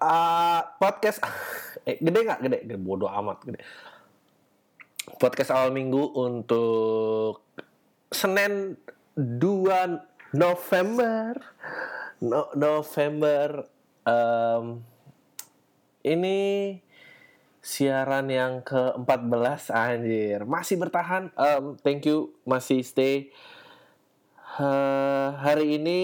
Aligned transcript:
uh, 0.00 0.60
podcast. 0.80 1.20
Eh, 1.86 2.02
gede 2.02 2.18
nggak? 2.26 2.40
Gede? 2.42 2.58
gede. 2.66 2.76
Bodoh 2.82 3.06
amat. 3.06 3.46
Gede. 3.46 3.62
Podcast 5.22 5.54
awal 5.54 5.70
minggu 5.70 6.18
untuk 6.18 7.46
Senin 8.10 8.74
2 9.14 10.34
November. 10.34 11.38
No, 12.18 12.50
November 12.58 13.70
um, 14.02 14.82
ini 16.02 16.38
siaran 17.62 18.30
yang 18.30 18.62
ke-14 18.62 19.74
anjir. 19.74 20.42
Masih 20.46 20.78
bertahan. 20.78 21.34
Um, 21.34 21.78
thank 21.82 22.06
you. 22.06 22.34
Masih 22.46 22.82
stay. 22.86 23.34
Uh, 24.56 25.34
hari 25.38 25.78
ini 25.78 26.00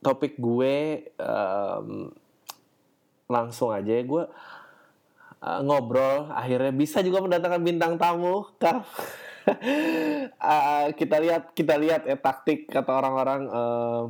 topik 0.00 0.38
gue 0.40 1.06
um, 1.20 2.14
langsung 3.30 3.70
aja 3.70 3.94
gue 3.94 4.24
uh, 5.40 5.60
ngobrol 5.64 6.28
akhirnya 6.34 6.74
bisa 6.74 7.00
juga 7.00 7.24
mendatangkan 7.24 7.62
bintang 7.62 7.94
tamu 7.96 8.50
kak. 8.60 8.84
Uh, 10.36 10.92
kita 11.00 11.16
lihat 11.16 11.54
kita 11.56 11.74
lihat 11.80 12.04
ya 12.04 12.16
taktik 12.18 12.68
kata 12.68 12.90
orang-orang 12.92 13.40
uh, 13.48 14.02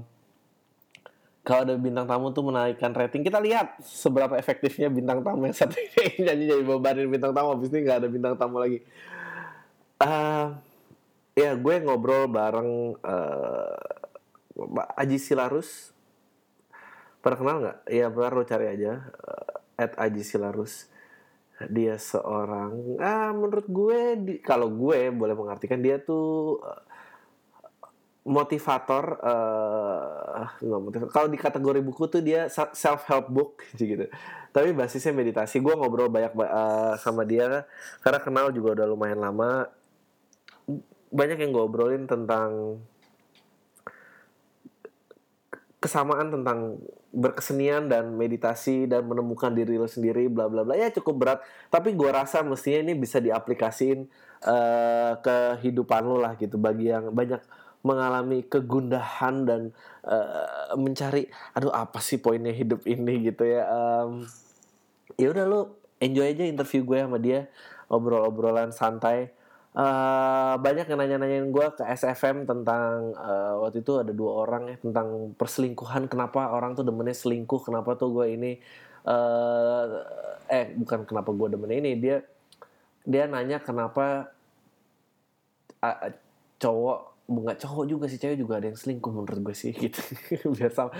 kalau 1.40 1.64
ada 1.64 1.74
bintang 1.80 2.04
tamu 2.04 2.30
tuh 2.36 2.44
menaikkan 2.44 2.92
rating. 2.92 3.24
Kita 3.24 3.40
lihat 3.40 3.80
seberapa 3.80 4.36
efektifnya 4.36 4.92
bintang 4.92 5.24
tamu 5.24 5.48
yang 5.48 5.56
satu 5.56 5.78
ini. 5.80 6.04
Jadi 6.28 6.42
jadi 6.50 6.62
bebanin 6.62 7.08
bintang 7.08 7.32
tamu 7.32 7.56
habis 7.56 7.72
ini 7.72 7.88
nggak 7.88 7.98
ada 8.04 8.08
bintang 8.12 8.34
tamu 8.36 8.60
lagi. 8.60 8.84
Uh, 10.00 10.56
ya 11.36 11.56
gue 11.56 11.74
ngobrol 11.84 12.28
bareng 12.28 12.96
uh, 13.00 14.96
Aji 14.96 15.16
Silarus 15.16 15.92
pernah 17.20 17.38
kenal 17.38 17.56
nggak? 17.60 17.78
Ya 17.92 18.06
baru 18.08 18.40
cari 18.48 18.66
aja 18.72 19.04
uh, 19.04 19.52
at 19.80 19.92
Aji 19.96 20.24
Silarus. 20.24 20.88
Dia 21.68 22.00
seorang 22.00 22.96
ah 22.96 23.36
menurut 23.36 23.68
gue 23.68 24.00
di, 24.16 24.34
kalau 24.40 24.72
gue 24.72 25.12
boleh 25.12 25.36
mengartikan 25.36 25.84
dia 25.84 26.00
tuh 26.00 26.56
uh, 26.64 26.82
motivator 28.24 29.20
uh, 29.20 30.48
motivator. 30.80 31.12
kalau 31.12 31.28
di 31.28 31.36
kategori 31.36 31.80
buku 31.84 32.08
tuh 32.08 32.24
dia 32.24 32.48
self 32.52 33.04
help 33.08 33.28
book 33.28 33.52
gitu. 33.76 34.08
Tapi 34.50 34.72
basisnya 34.72 35.12
meditasi. 35.12 35.60
Gue 35.60 35.76
ngobrol 35.76 36.08
banyak 36.08 36.32
uh, 36.32 36.96
sama 36.96 37.28
dia 37.28 37.68
karena 38.00 38.18
kenal 38.24 38.46
juga 38.56 38.80
udah 38.80 38.86
lumayan 38.88 39.20
lama. 39.20 39.68
Banyak 41.10 41.42
yang 41.42 41.50
gue 41.52 41.64
obrolin 41.64 42.08
tentang 42.08 42.80
kesamaan 45.80 46.28
tentang 46.28 46.76
berkesenian 47.10 47.90
dan 47.90 48.14
meditasi 48.14 48.86
dan 48.86 49.02
menemukan 49.02 49.50
diri 49.50 49.74
lo 49.74 49.90
sendiri 49.90 50.30
bla 50.30 50.46
bla 50.46 50.62
bla. 50.62 50.78
Ya 50.78 50.94
cukup 50.94 51.14
berat. 51.18 51.38
Tapi 51.66 51.94
gue 51.98 52.10
rasa 52.10 52.46
mestinya 52.46 52.86
ini 52.86 52.94
bisa 52.94 53.18
diaplikasiin 53.18 54.06
uh, 54.46 55.18
kehidupan 55.18 56.06
lo 56.06 56.22
lah 56.22 56.38
gitu. 56.38 56.54
Bagi 56.54 56.94
yang 56.94 57.10
banyak 57.10 57.42
mengalami 57.82 58.46
kegundahan 58.46 59.48
dan 59.48 59.60
uh, 60.06 60.76
mencari 60.76 61.26
aduh 61.56 61.72
apa 61.72 61.98
sih 61.98 62.22
poinnya 62.22 62.54
hidup 62.54 62.86
ini? 62.86 63.26
gitu 63.26 63.42
ya. 63.42 63.66
Um, 63.66 64.28
ya 65.18 65.34
udah 65.34 65.44
lo 65.50 65.60
enjoy 65.98 66.30
aja 66.30 66.46
interview 66.46 66.86
gue 66.86 66.98
sama 67.02 67.18
dia. 67.18 67.50
Obrol-obrolan 67.90 68.70
santai 68.70 69.34
uh, 69.74 70.54
banyak 70.58 70.86
yang 70.90 70.98
nanya-nanyain 70.98 71.48
gue 71.50 71.66
ke 71.78 71.82
SFM 71.86 72.48
tentang 72.48 73.14
uh, 73.14 73.62
waktu 73.62 73.82
itu 73.86 74.02
ada 74.02 74.10
dua 74.10 74.46
orang 74.46 74.74
ya 74.74 74.76
tentang 74.82 75.34
perselingkuhan 75.38 76.10
kenapa 76.10 76.50
orang 76.50 76.74
tuh 76.74 76.82
demennya 76.82 77.14
selingkuh 77.14 77.62
kenapa 77.62 77.94
tuh 77.94 78.10
gue 78.10 78.26
ini 78.34 78.52
uh, 79.06 79.84
eh 80.50 80.74
bukan 80.74 81.06
kenapa 81.06 81.30
gue 81.30 81.48
demennya 81.54 81.78
ini 81.78 81.92
dia 81.98 82.16
dia 83.06 83.24
nanya 83.30 83.62
kenapa 83.62 84.34
uh, 85.82 86.10
cowok 86.60 87.19
nggak 87.30 87.62
cowok 87.62 87.84
juga 87.86 88.04
sih 88.10 88.18
cewek 88.18 88.38
juga 88.42 88.58
ada 88.58 88.66
yang 88.66 88.78
selingkuh 88.78 89.10
menurut 89.14 89.38
gue 89.46 89.54
sih 89.54 89.70
gitu. 89.86 90.02
Biar 90.50 90.74
sama 90.74 90.90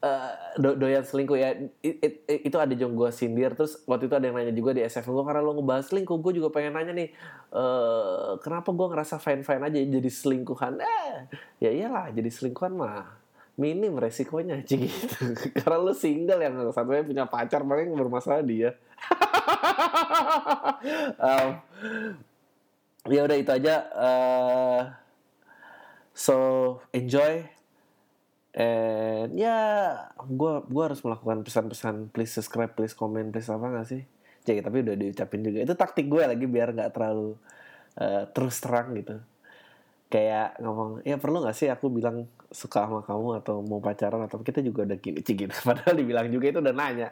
uh, 0.00 0.32
do 0.56 0.80
doyan 0.80 1.04
selingkuh 1.04 1.36
ya. 1.36 1.52
It, 1.84 1.96
it, 2.00 2.14
it, 2.24 2.40
itu 2.48 2.56
ada 2.56 2.72
yang 2.72 2.96
gue 2.96 3.10
sindir 3.12 3.52
terus 3.52 3.84
waktu 3.84 4.08
itu 4.08 4.16
ada 4.16 4.24
yang 4.24 4.40
nanya 4.40 4.56
juga 4.56 4.72
di 4.72 4.80
SF 4.80 5.12
gue 5.12 5.24
karena 5.28 5.44
lo 5.44 5.52
ngebahas 5.60 5.92
selingkuh 5.92 6.16
gue 6.24 6.32
juga 6.40 6.48
pengen 6.48 6.80
nanya 6.80 6.92
nih 6.96 7.08
uh, 7.52 8.40
kenapa 8.40 8.72
gue 8.72 8.86
ngerasa 8.88 9.20
fine 9.20 9.44
fine 9.44 9.62
aja 9.62 9.76
jadi 9.76 10.10
selingkuhan? 10.10 10.80
Eh 10.80 11.12
ya 11.60 11.70
iyalah 11.70 12.08
jadi 12.10 12.32
selingkuhan 12.32 12.72
mah 12.72 13.20
minim 13.60 13.92
resikonya 14.00 14.62
sih 14.68 14.88
gitu. 14.88 15.36
Karena 15.60 15.76
lo 15.76 15.92
single 15.92 16.40
yang 16.40 16.54
satunya 16.72 17.04
punya 17.04 17.24
pacar 17.28 17.60
paling 17.60 17.92
bermasalah 17.92 18.40
dia. 18.40 18.72
Um, 21.20 21.60
ya 23.08 23.20
udah 23.24 23.36
itu 23.36 23.52
aja 23.52 23.74
uh, 23.96 24.80
So 26.20 26.36
enjoy. 26.92 27.48
And 28.52 29.32
ya 29.32 29.56
gue 30.20 30.52
gua 30.68 30.92
harus 30.92 31.00
melakukan 31.00 31.48
pesan-pesan. 31.48 32.12
Please 32.12 32.36
subscribe 32.36 32.76
please 32.76 32.92
comment 32.92 33.32
please 33.32 33.48
apa 33.48 33.72
gak 33.72 33.88
sih? 33.88 34.04
Jadi 34.44 34.60
tapi 34.60 34.84
udah 34.84 34.94
diucapin 35.00 35.40
juga. 35.40 35.64
Itu 35.64 35.72
taktik 35.72 36.12
gue 36.12 36.28
lagi 36.28 36.44
biar 36.44 36.76
nggak 36.76 36.92
terlalu 36.92 37.40
uh, 37.96 38.28
terus 38.36 38.60
terang 38.60 38.92
gitu. 39.00 39.16
Kayak 40.12 40.60
ngomong 40.60 41.00
ya 41.08 41.16
perlu 41.16 41.40
nggak 41.40 41.56
sih 41.56 41.72
aku 41.72 41.88
bilang 41.88 42.28
suka 42.52 42.84
sama 42.84 43.00
kamu 43.06 43.40
atau 43.40 43.64
mau 43.64 43.80
pacaran 43.80 44.20
atau 44.26 44.42
kita 44.44 44.60
juga 44.60 44.84
udah 44.84 44.98
gini 45.00 45.24
cik 45.24 45.48
gitu. 45.48 45.56
Padahal 45.72 45.96
dibilang 45.96 46.28
juga 46.28 46.52
itu 46.52 46.60
udah 46.60 46.74
nanya. 46.76 47.08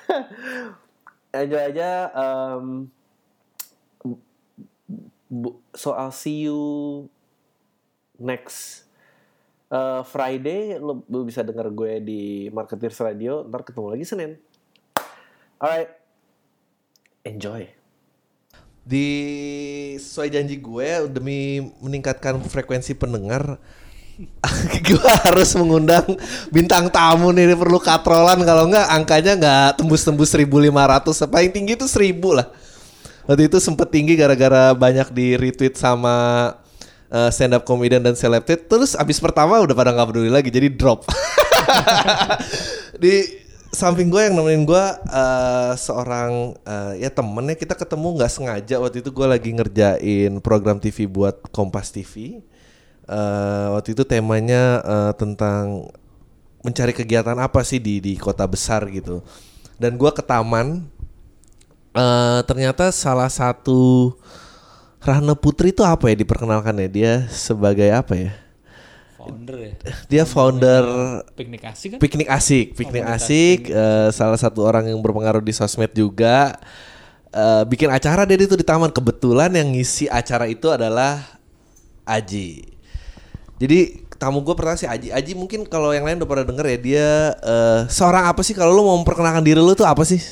Enjoy 1.36 1.60
aja 1.60 2.08
um, 2.16 2.88
soal 5.76 6.08
see 6.14 6.48
you 6.48 6.56
next 8.20 8.86
uh, 9.70 10.02
Friday 10.06 10.78
lo, 10.78 11.02
lo 11.06 11.24
bisa 11.24 11.42
denger 11.42 11.70
gue 11.72 11.92
di 12.02 12.22
Marketeers 12.50 12.98
Radio 13.02 13.46
ntar 13.46 13.62
ketemu 13.66 13.88
lagi 13.94 14.04
Senin. 14.04 14.30
Alright. 15.56 15.90
Enjoy. 17.26 17.66
Di 18.86 19.08
sesuai 19.98 20.30
janji 20.30 20.62
gue 20.62 21.10
demi 21.10 21.58
meningkatkan 21.82 22.38
frekuensi 22.46 22.94
pendengar 22.94 23.58
gue 24.88 25.10
harus 25.28 25.52
mengundang 25.60 26.16
bintang 26.48 26.88
tamu 26.88 27.34
nih 27.34 27.52
perlu 27.52 27.76
katrolan. 27.82 28.40
Kalau 28.46 28.70
enggak 28.70 28.86
angkanya 28.88 29.32
nggak 29.36 29.68
tembus-tembus 29.82 30.32
1500 30.32 31.26
paling 31.28 31.50
tinggi 31.52 31.72
itu 31.76 31.84
1000 31.84 32.16
lah. 32.32 32.48
Waktu 33.26 33.50
itu 33.50 33.58
sempet 33.58 33.90
tinggi 33.90 34.14
gara-gara 34.14 34.70
banyak 34.70 35.10
di 35.10 35.34
retweet 35.34 35.74
sama 35.74 36.54
uh, 37.10 37.30
stand 37.30 37.54
up 37.54 37.62
comedian 37.66 38.02
dan 38.02 38.14
selected 38.14 38.66
terus 38.70 38.94
abis 38.98 39.18
pertama 39.18 39.60
udah 39.62 39.74
pada 39.74 39.90
nggak 39.92 40.08
peduli 40.10 40.30
lagi 40.30 40.50
jadi 40.50 40.70
drop. 40.72 41.06
Di 43.02 43.44
samping 43.74 44.08
gue 44.08 44.22
yang 44.24 44.34
nemenin 44.38 44.64
gue 44.64 44.86
uh, 45.12 45.72
seorang 45.76 46.56
uh, 46.64 46.96
ya 46.96 47.12
temennya 47.12 47.58
kita 47.58 47.76
ketemu 47.76 48.16
nggak 48.16 48.32
sengaja. 48.32 48.76
Waktu 48.80 49.04
itu 49.04 49.10
gue 49.12 49.26
lagi 49.26 49.50
ngerjain 49.52 50.32
program 50.40 50.80
TV 50.80 51.04
buat 51.10 51.38
Kompas 51.52 51.92
TV 51.92 52.40
uh, 53.10 53.78
waktu 53.78 53.94
itu 53.94 54.02
temanya 54.06 54.82
uh, 54.82 55.12
tentang 55.14 55.90
mencari 56.62 56.90
kegiatan 56.90 57.38
apa 57.38 57.62
sih 57.62 57.78
di 57.78 58.02
di 58.02 58.18
kota 58.18 58.46
besar 58.46 58.86
gitu. 58.90 59.22
Dan 59.78 59.94
gue 59.98 60.10
ke 60.10 60.22
taman. 60.22 60.94
Uh, 61.96 62.44
ternyata 62.44 62.92
salah 62.92 63.32
satu 63.32 64.12
Rahna 65.06 65.38
Putri 65.38 65.70
itu 65.70 65.86
apa 65.86 66.10
ya 66.10 66.18
diperkenalkan 66.18 66.74
ya? 66.82 66.88
Dia 66.90 67.12
sebagai 67.30 67.86
apa 67.94 68.18
ya? 68.18 68.34
Founder 69.14 69.56
ya. 69.58 69.72
Dia 70.10 70.24
founder 70.26 70.84
Piknik 71.38 71.62
Asik 71.62 71.88
kan? 71.94 71.98
Piknik 72.02 72.28
Asik, 72.30 72.66
Piknik 72.74 73.06
oh, 73.06 73.14
Asik, 73.14 73.60
uh, 73.70 74.10
salah 74.10 74.38
satu 74.38 74.66
orang 74.66 74.90
yang 74.90 74.98
berpengaruh 74.98 75.42
di 75.42 75.54
sosmed 75.54 75.94
juga. 75.94 76.58
Uh, 77.30 77.62
bikin 77.70 77.86
acara 77.90 78.26
dia 78.26 78.34
itu 78.34 78.58
di 78.58 78.66
taman. 78.66 78.90
Kebetulan 78.90 79.54
yang 79.54 79.70
ngisi 79.70 80.10
acara 80.10 80.50
itu 80.50 80.66
adalah 80.70 81.22
Aji. 82.06 82.66
Jadi 83.62 84.06
tamu 84.18 84.42
gue 84.42 84.54
pertama 84.58 84.74
sih 84.74 84.90
Aji. 84.90 85.14
Aji 85.14 85.32
mungkin 85.38 85.66
kalau 85.66 85.94
yang 85.94 86.02
lain 86.02 86.18
udah 86.18 86.30
pada 86.30 86.42
denger 86.42 86.66
ya 86.66 86.78
dia 86.78 87.08
uh, 87.46 87.80
seorang 87.86 88.26
apa 88.26 88.42
sih 88.42 88.54
kalau 88.58 88.74
lu 88.74 88.82
mau 88.82 88.98
memperkenalkan 88.98 89.42
diri 89.42 89.62
lu 89.62 89.74
tuh 89.74 89.86
apa 89.86 90.02
sih? 90.02 90.22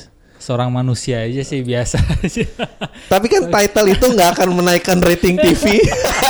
Seorang 0.45 0.69
manusia 0.69 1.25
aja 1.25 1.41
sih 1.41 1.65
biasa 1.65 1.97
aja. 2.21 2.45
Tapi 3.09 3.25
kan 3.25 3.49
title 3.49 3.87
itu 3.89 4.05
nggak 4.13 4.29
akan 4.37 4.49
menaikkan 4.53 5.01
rating 5.01 5.41
TV 5.41 5.81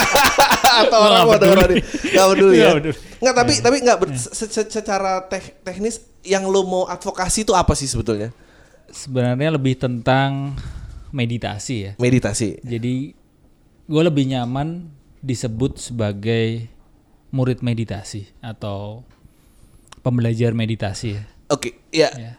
atau 0.87 0.99
orang 1.03 1.27
mau 1.27 1.35
dengerin 1.35 1.83
nggak 1.83 2.27
peduli 2.31 2.57
ya. 2.63 2.71
Nggak 3.19 3.35
tapi 3.35 3.53
tapi 3.59 3.77
nggak 3.83 3.97
secara 4.71 5.27
teknis 5.67 5.99
yang 6.23 6.47
lo 6.47 6.63
mau 6.63 6.83
advokasi 6.87 7.43
itu 7.43 7.51
apa 7.51 7.75
sih 7.75 7.91
sebetulnya? 7.91 8.31
Sebenarnya 8.87 9.51
lebih 9.51 9.75
tentang 9.75 10.55
meditasi 11.11 11.75
ya. 11.75 11.91
Meditasi. 11.99 12.63
Jadi 12.63 13.11
gue 13.85 14.01
lebih 14.07 14.31
nyaman 14.31 14.87
disebut 15.19 15.75
sebagai 15.91 16.71
murid 17.35 17.59
meditasi 17.59 18.31
atau 18.39 19.03
pembelajar 19.99 20.53
meditasi 20.53 21.17
ya 21.17 21.23
Oke, 21.49 21.77
ya. 21.93 22.09
Ya. 22.17 22.31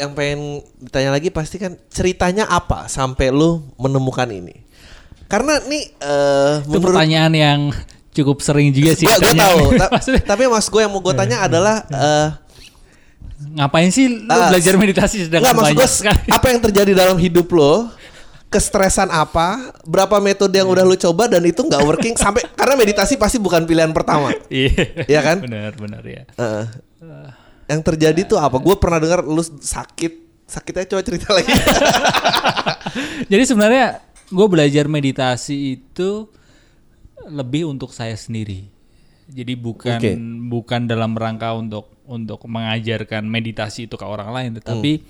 Yang 0.00 0.10
pengen 0.10 0.40
ditanya 0.80 1.10
lagi 1.12 1.28
pasti 1.28 1.56
kan 1.56 1.76
ceritanya 1.86 2.48
apa 2.48 2.88
sampai 2.88 3.28
lu 3.28 3.60
menemukan 3.76 4.26
ini? 4.26 4.64
Karena 5.26 5.60
nih 5.60 5.84
eh 5.94 6.54
Itu 6.58 6.72
menurut 6.72 6.90
pertanyaan 6.90 7.32
yang 7.32 7.60
cukup 8.10 8.40
sering 8.40 8.72
juga 8.72 8.92
sih. 8.92 9.04
ditanya. 9.04 9.46
tahu, 9.46 9.58
ta- 9.80 9.92
tapi 10.26 10.42
mas 10.44 10.66
gue 10.66 10.80
yang 10.80 10.88
mau 10.88 10.98
gue 10.98 11.12
tanya 11.12 11.44
adalah 11.44 11.84
eh 11.86 12.28
ngapain 13.52 13.88
sih 13.88 14.04
lu 14.08 14.28
Ah, 14.28 14.48
belajar 14.48 14.74
meditasi 14.74 15.24
sedangkan 15.24 15.44
Enggak 15.46 15.56
banyak 15.62 15.78
gue 15.78 15.88
sekali? 15.90 16.28
apa 16.28 16.46
yang 16.46 16.60
terjadi 16.60 16.92
dalam 16.94 17.16
hidup 17.16 17.48
lo 17.50 17.88
Kestresan 18.48 19.08
apa 19.08 19.48
Berapa 19.82 20.18
metode 20.18 20.52
yang 20.52 20.66
udah 20.66 20.82
lo 20.82 20.92
coba 20.92 21.24
Dan 21.24 21.46
itu 21.46 21.62
nggak 21.62 21.80
working 21.80 22.14
Sampai 22.14 22.44
Karena 22.50 22.74
meditasi 22.74 23.14
pasti 23.14 23.38
bukan 23.38 23.62
pilihan 23.62 23.88
pertama 23.90 24.28
Iya. 24.52 25.06
Iya 25.06 25.20
kan? 25.22 25.36
Benar, 25.40 25.72
benar 25.72 26.02
ya. 26.02 26.26
Heeh. 26.34 26.64
Yang 27.70 27.80
terjadi 27.94 28.20
tuh 28.26 28.38
apa? 28.42 28.58
Gue 28.58 28.74
pernah 28.74 28.98
dengar 28.98 29.22
lu 29.22 29.38
sakit. 29.46 30.42
Sakitnya 30.50 30.90
coba 30.90 31.02
cerita 31.06 31.30
lagi. 31.30 31.54
Jadi 33.30 33.42
sebenarnya 33.46 34.02
gue 34.26 34.46
belajar 34.50 34.90
meditasi 34.90 35.78
itu 35.78 36.26
lebih 37.30 37.70
untuk 37.70 37.94
saya 37.94 38.18
sendiri. 38.18 38.66
Jadi 39.30 39.54
bukan 39.54 40.02
Oke. 40.02 40.18
bukan 40.50 40.90
dalam 40.90 41.14
rangka 41.14 41.54
untuk 41.54 41.94
untuk 42.10 42.42
mengajarkan 42.50 43.22
meditasi 43.22 43.86
itu 43.86 43.94
ke 43.94 44.02
orang 44.02 44.34
lain, 44.34 44.50
tetapi 44.58 45.06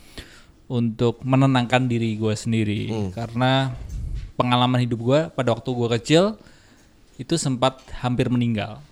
untuk 0.69 1.25
menenangkan 1.25 1.89
diri 1.89 2.21
gue 2.21 2.37
sendiri. 2.37 2.93
Karena 3.17 3.73
pengalaman 4.37 4.85
hidup 4.85 5.01
gue 5.01 5.21
pada 5.33 5.57
waktu 5.57 5.71
gue 5.73 5.89
kecil 5.97 6.25
itu 7.17 7.41
sempat 7.41 7.81
hampir 8.05 8.29
meninggal. 8.29 8.85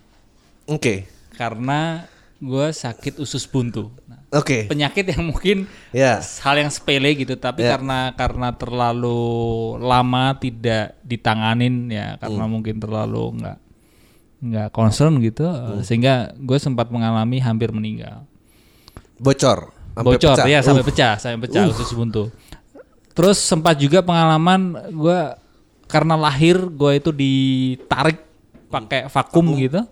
Oke. 0.65 1.05
Karena 1.37 2.09
gue 2.39 2.67
sakit 2.71 3.19
usus 3.19 3.43
buntu. 3.43 3.91
Nah, 4.07 4.23
Oke 4.31 4.63
penyakit 4.65 5.11
yang 5.11 5.27
mungkin 5.27 5.67
Ya 5.91 6.21
hal 6.21 6.55
yang 6.55 6.71
sepele 6.71 7.11
gitu 7.13 7.35
tapi 7.35 7.65
Ya. 7.65 7.75
karena 7.75 8.13
karena 8.13 8.55
terlalu 8.55 9.19
lama 9.77 10.37
tidak 10.37 10.95
ditanganin 11.03 11.89
ya 11.89 12.15
karena 12.15 12.47
Hmm. 12.47 12.53
mungkin 12.55 12.79
terlalu 12.79 13.43
nggak 13.43 13.57
nggak 14.39 14.67
concern 14.71 15.19
gitu 15.19 15.43
Hmm. 15.43 15.83
sehingga 15.83 16.31
gue 16.33 16.55
sempat 16.55 16.87
mengalami 16.87 17.37
hampir 17.39 17.69
meninggal 17.69 18.23
Bocor 19.19 19.75
Sampai 19.91 20.15
bocor 20.15 20.35
pecah. 20.39 20.47
ya 20.47 20.59
sampai 20.63 20.83
Uh, 20.83 20.87
pecah 20.87 21.13
sampai 21.19 21.39
pecah 21.43 21.63
usus 21.67 21.91
buntu 21.91 22.31
terus 23.11 23.35
sempat 23.35 23.75
juga 23.75 23.99
pengalaman 23.99 24.79
gue 24.87 25.19
karena 25.91 26.15
lahir 26.15 26.55
gue 26.55 26.91
itu 26.95 27.11
ditarik 27.11 28.21
pakai 28.69 29.11
vakum 29.11 29.43
gitu 29.59 29.83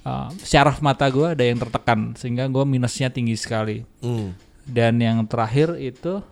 Uh, 0.00 0.32
syaraf 0.40 0.80
mata 0.80 1.04
gue 1.12 1.36
ada 1.36 1.44
yang 1.44 1.60
tertekan 1.60 2.16
sehingga 2.16 2.48
gue 2.48 2.64
minusnya 2.64 3.12
tinggi 3.12 3.36
sekali. 3.36 3.84
Hmm. 4.00 4.32
dan 4.70 5.02
yang 5.02 5.26
terakhir 5.26 5.74
itu 5.82 6.22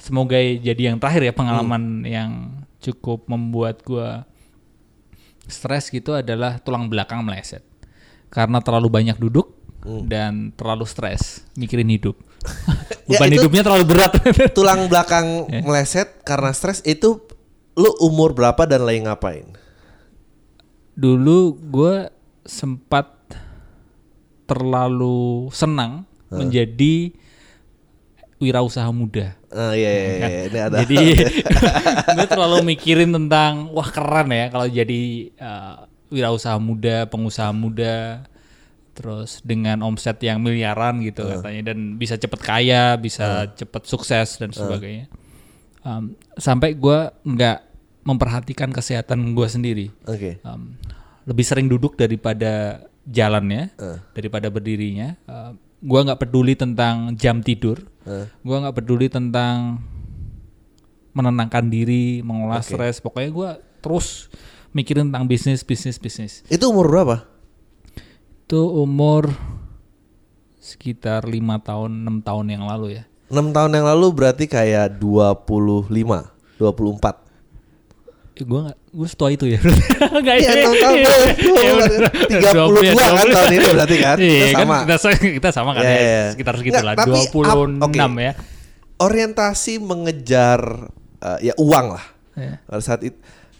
semoga 0.00 0.34
jadi 0.40 0.90
yang 0.90 0.98
terakhir 0.98 1.28
ya 1.28 1.34
pengalaman 1.36 2.02
yang 2.08 2.62
cukup 2.82 3.30
membuat 3.30 3.86
gua 3.86 4.26
stres 5.46 5.86
gitu 5.94 6.18
adalah 6.18 6.58
tulang 6.58 6.90
belakang 6.90 7.22
meleset. 7.22 7.62
Karena 8.32 8.58
terlalu 8.58 8.90
banyak 8.90 9.16
duduk 9.22 9.54
dan 10.06 10.50
terlalu 10.58 10.82
stres 10.86 11.46
mikirin 11.54 11.88
hidup. 11.88 12.18
Ya, 13.02 13.18
beban 13.18 13.34
itu- 13.34 13.36
hidupnya 13.42 13.62
terlalu 13.66 13.84
berat. 13.92 14.12
Tulang 14.56 14.86
belakang 14.86 15.26
meleset 15.66 16.22
Karena 16.22 16.54
stres 16.54 16.78
itu 16.86 17.18
Lu 17.74 17.90
umur 17.98 18.30
berapa 18.30 18.62
dan 18.62 18.86
lagi 18.86 19.02
ngapain? 19.02 19.58
Dulu 20.94 21.58
gua 21.58 22.14
sempat 22.42 23.08
terlalu 24.46 25.48
senang 25.54 26.04
menjadi 26.32 27.12
wirausaha 28.42 28.90
muda. 28.90 29.38
Ah, 29.54 29.76
iya, 29.78 29.90
iya, 29.90 30.02
iya. 30.18 30.28
Ini 30.50 30.58
ada 30.58 30.76
Jadi 30.82 30.98
gue 32.18 32.26
terlalu 32.26 32.74
mikirin 32.74 33.14
tentang 33.14 33.70
wah 33.70 33.86
keren 33.86 34.34
ya 34.34 34.50
kalau 34.50 34.66
jadi 34.66 35.30
uh, 35.38 35.86
wirausaha 36.10 36.58
muda, 36.58 37.06
pengusaha 37.06 37.54
muda, 37.54 38.26
terus 38.92 39.40
dengan 39.46 39.80
omset 39.86 40.18
yang 40.20 40.42
miliaran 40.42 41.00
gitu 41.00 41.24
katanya 41.24 41.72
dan 41.72 41.96
bisa 41.96 42.18
cepet 42.18 42.40
kaya, 42.42 42.98
bisa 42.98 43.48
cepet 43.54 43.82
sukses 43.86 44.42
dan 44.42 44.50
sebagainya. 44.50 45.06
Um, 45.86 46.18
sampai 46.34 46.74
gue 46.74 47.10
nggak 47.22 47.58
memperhatikan 48.02 48.74
kesehatan 48.74 49.32
gue 49.38 49.48
sendiri. 49.48 49.86
Oke. 50.10 50.42
Um, 50.42 50.74
lebih 51.28 51.44
sering 51.46 51.66
duduk 51.70 51.94
daripada 51.94 52.84
jalannya, 53.06 53.74
daripada 54.14 54.50
berdirinya. 54.50 55.18
Uh, 55.26 55.52
gua 55.82 56.06
nggak 56.06 56.20
peduli 56.22 56.54
tentang 56.54 57.14
jam 57.18 57.42
tidur. 57.42 57.82
Gua 58.42 58.56
nggak 58.62 58.76
peduli 58.82 59.06
tentang 59.06 59.82
menenangkan 61.12 61.66
diri, 61.68 62.24
mengolah 62.24 62.62
stres. 62.62 62.98
Pokoknya 62.98 63.30
gua 63.30 63.50
terus 63.82 64.30
mikirin 64.74 65.10
tentang 65.10 65.28
bisnis, 65.28 65.62
bisnis, 65.62 66.00
bisnis. 66.00 66.42
Itu 66.48 66.70
umur 66.72 66.88
berapa? 66.90 67.16
Itu 68.46 68.82
umur 68.82 69.30
sekitar 70.62 71.26
lima 71.26 71.58
tahun, 71.58 72.06
enam 72.06 72.16
tahun 72.22 72.46
yang 72.54 72.64
lalu 72.66 73.02
ya. 73.02 73.04
6 73.32 73.48
tahun 73.56 73.72
yang 73.80 73.88
lalu 73.88 74.12
berarti 74.12 74.44
kayak 74.44 75.00
25 75.00 75.88
24 76.60 77.21
Gua 78.42 78.60
nggak, 78.64 78.78
gua 78.90 79.06
setua 79.06 79.28
itu 79.28 79.44
ya. 79.44 79.60
Nggak 80.24 80.36
enam 80.40 80.72
tahun. 80.74 80.96
Iya, 80.96 81.14
Iya, 81.36 81.72
bener. 81.76 82.02
32 82.32 82.96
kan 82.96 83.12
20. 83.20 83.36
tahun 83.36 83.50
ini 83.50 83.66
berarti 83.68 83.96
kan? 83.98 84.16
Iya, 84.16 84.40
Kita 84.42 84.56
kan 84.56 84.64
sama. 84.64 84.76
kita, 84.80 84.96
kita 85.36 85.48
sama 85.52 85.70
kan 85.72 85.82
Iya, 85.82 85.92
ya, 85.92 86.00
iya. 86.00 86.22
sekitar 86.32 86.54
segitu 86.56 86.80
lah, 86.80 86.94
Nggak, 86.94 87.06
tapi 87.06 87.18
ap- 87.20 87.32
26 87.76 87.84
oke. 87.84 87.98
ya. 88.18 88.32
Orientasi 88.98 89.74
mengejar 89.78 90.60
eh, 91.18 91.38
ya 91.44 91.54
uang 91.56 91.86
lah 91.92 92.04
Iya. 92.32 92.56
pada 92.64 92.80
saat 92.80 93.02
itu 93.02 93.18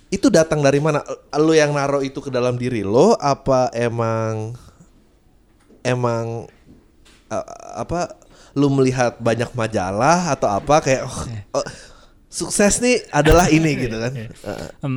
itu 0.08 0.28
datang 0.28 0.60
dari 0.60 0.76
mana? 0.76 1.00
Lu 1.36 1.52
yang 1.52 1.72
naruh 1.72 2.00
itu 2.00 2.18
ke 2.18 2.28
dalam 2.28 2.56
diri 2.56 2.80
lo 2.80 3.12
apa 3.14 3.68
emang 3.70 4.56
emang 5.82 6.48
eh, 7.28 7.46
apa 7.74 8.16
lu 8.52 8.68
melihat 8.68 9.16
banyak 9.16 9.48
majalah 9.52 10.28
atau 10.28 10.48
apa 10.48 10.80
kayak 10.80 11.02
oh, 11.02 11.16
oh, 11.54 11.64
sukses 12.32 12.80
nih 12.80 13.04
adalah 13.12 13.52
ini 13.52 13.76
gitu 13.84 13.96
kan. 14.00 14.12
Em, 14.80 14.94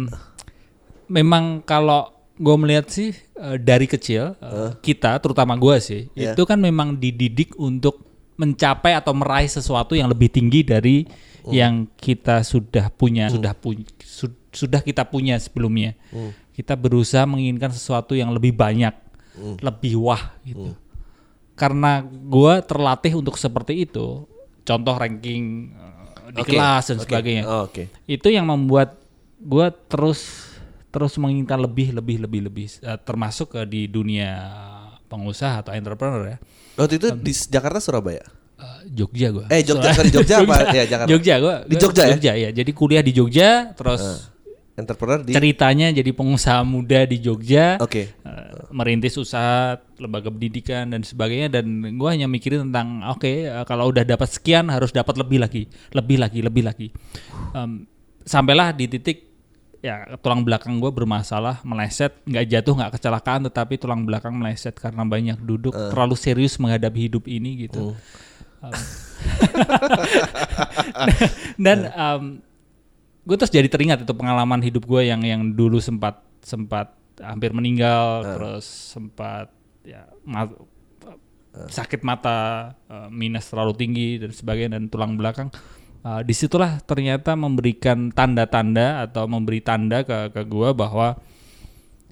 memang 1.11 1.59
kalau 1.61 2.15
gue 2.35 2.55
melihat 2.55 2.87
sih 2.87 3.11
eh, 3.15 3.57
dari 3.59 3.85
kecil 3.85 4.35
eh, 4.35 4.71
kita 4.79 5.19
terutama 5.19 5.55
gue 5.55 5.75
sih 5.79 6.01
Iya. 6.11 6.31
itu 6.31 6.43
kan 6.43 6.59
memang 6.59 6.95
dididik 6.95 7.55
untuk 7.55 8.03
mencapai 8.35 8.91
atau 8.91 9.15
meraih 9.15 9.47
sesuatu 9.47 9.95
yang 9.95 10.11
lebih 10.11 10.27
tinggi 10.27 10.63
dari 10.63 11.07
yang 11.47 11.85
kita 11.95 12.41
sudah 12.41 12.89
punya 12.89 13.29
sudah 13.29 13.53
punya 13.53 13.85
sudah 14.49 14.81
kita 14.81 15.05
punya 15.05 15.37
sebelumnya. 15.37 15.93
Kita 16.51 16.73
berusaha 16.73 17.23
menginginkan 17.23 17.69
sesuatu 17.69 18.11
yang 18.11 18.31
lebih 18.31 18.51
banyak 18.51 18.91
lebih 19.61 19.99
wah 19.99 20.33
gitu. 20.41 20.73
Karena 21.53 22.01
gue 22.03 22.53
terlatih 22.65 23.15
untuk 23.15 23.37
seperti 23.37 23.87
itu 23.87 24.25
contoh 24.65 24.95
ranking 24.97 25.69
eh, 25.71 26.04
di 26.29 26.41
Oke, 26.41 26.51
kelas 26.51 26.83
dan 26.85 26.97
oke. 26.97 27.03
sebagainya 27.05 27.43
Oh, 27.43 27.65
Oke. 27.65 27.89
itu 28.05 28.27
yang 28.27 28.45
membuat 28.45 28.97
gue 29.37 29.67
terus 29.85 30.49
terus 30.89 31.13
menginginkan 31.15 31.59
lebih 31.59 31.91
lebih 31.91 32.23
lebih 32.23 32.41
lebih 32.43 32.65
eh, 32.79 32.99
termasuk 32.99 33.51
ke 33.51 33.61
di 33.63 33.85
dunia 33.85 34.31
pengusaha 35.05 35.61
atau 35.61 35.71
entrepreneur 35.71 36.23
ya 36.25 36.37
Waktu 36.75 36.93
itu 36.97 37.07
di 37.15 37.31
Jakarta 37.31 37.79
Surabaya. 37.79 38.23
Eh, 38.55 38.79
Jogja 38.89 39.31
gue 39.31 39.45
Eh, 39.47 39.61
Jogja, 39.61 39.91
sorry, 39.91 40.11
Jogja 40.15 40.39
apa? 40.41 40.71
Ya, 40.71 40.83
Jakarta. 40.83 41.07
Jogja 41.07 41.33
gue 41.37 41.55
Di 41.67 41.75
Jogja 41.75 42.03
ya? 42.03 42.11
Jogja 42.15 42.33
ya 42.35 42.49
jadi 42.51 42.71
kuliah 42.71 43.03
di 43.03 43.11
Jogja 43.11 43.71
terus 43.73 44.31
Entrepreneur 44.75 45.23
di 45.23 45.31
ceritanya 45.31 45.87
jadi 45.87 46.11
pengusaha 46.11 46.59
muda 46.67 47.07
di 47.07 47.23
Jogja 47.23 47.79
Oke. 47.79 48.11
eh, 48.11 48.51
merintis 48.75 49.15
usaha 49.15 49.79
lembaga 49.95 50.27
pendidikan 50.27 50.91
dan 50.91 50.99
sebagainya. 50.99 51.47
Dan 51.59 51.95
gue 51.95 52.09
hanya 52.11 52.27
mikirin 52.27 52.67
tentang 52.67 52.99
oke 53.07 53.23
eh, 53.23 53.63
kalau 53.63 53.87
udah 53.87 54.03
dapat 54.03 54.27
sekian 54.27 54.67
harus 54.67 54.91
dapat 54.91 55.15
lebih 55.15 55.39
lagi 55.39 55.71
lebih 55.95 56.19
lagi 56.19 56.39
lebih 56.43 56.63
lagi. 56.67 56.87
Em, 57.55 57.87
sampailah 58.27 58.75
di 58.75 58.91
titik 58.91 59.23
ya 59.79 60.19
tulang 60.19 60.43
belakang 60.43 60.83
gue 60.83 60.91
bermasalah 60.91 61.63
meleset 61.63 62.11
nggak 62.27 62.45
jatuh 62.51 62.73
nggak 62.75 62.91
kecelakaan 62.99 63.47
tetapi 63.47 63.79
tulang 63.79 64.03
belakang 64.03 64.35
meleset 64.35 64.75
karena 64.75 65.07
banyak 65.07 65.39
duduk 65.39 65.71
terlalu 65.71 66.19
serius 66.19 66.59
menghadapi 66.59 67.07
hidup 67.07 67.23
ini 67.31 67.71
gitu. 67.71 67.95
Em, 68.59 68.75
dan 71.63 71.87
gue 73.25 73.35
terus 73.35 73.51
jadi 73.51 73.65
teringat 73.65 74.05
itu 74.05 74.13
pengalaman 74.13 74.61
hidup 74.61 74.85
gue 74.85 75.09
yang 75.09 75.21
yang 75.25 75.41
dulu 75.57 75.81
sempat 75.81 76.21
sempat 76.45 76.93
hampir 77.17 77.51
meninggal 77.51 78.21
terus 78.21 78.65
sempat 78.65 79.49
ya 79.81 80.05
ma- 80.21 80.51
sakit 81.55 82.03
mata 82.03 82.71
eh, 82.91 83.09
minus 83.09 83.47
terlalu 83.49 83.73
tinggi 83.73 84.09
dan 84.19 84.35
sebagainya 84.35 84.75
dan 84.75 84.91
tulang 84.91 85.15
belakang. 85.15 85.47
Eh, 86.05 86.21
di 86.21 86.35
situlah 86.35 86.83
ternyata 86.85 87.33
memberikan 87.33 88.11
tanda-tanda 88.13 89.07
atau 89.07 89.25
memberi 89.25 89.63
tanda 89.63 90.05
ke 90.05 90.29
ke 90.35 90.41
gue 90.45 90.69
bahwa 90.75 91.17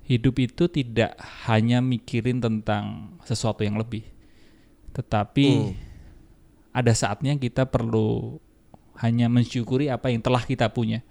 hidup 0.10 0.36
itu 0.42 0.66
tidak 0.68 1.14
hanya 1.46 1.80
mikirin 1.80 2.42
tentang 2.42 3.16
sesuatu 3.24 3.64
yang 3.64 3.80
lebih 3.80 4.04
tetapi 4.94 5.74
ada 6.70 6.94
saatnya 6.94 7.34
kita 7.38 7.66
perlu 7.66 8.38
hanya 9.02 9.32
mensyukuri 9.32 9.90
apa 9.90 10.14
yang 10.14 10.22
telah 10.22 10.44
kita 10.46 10.70
punya. 10.70 11.02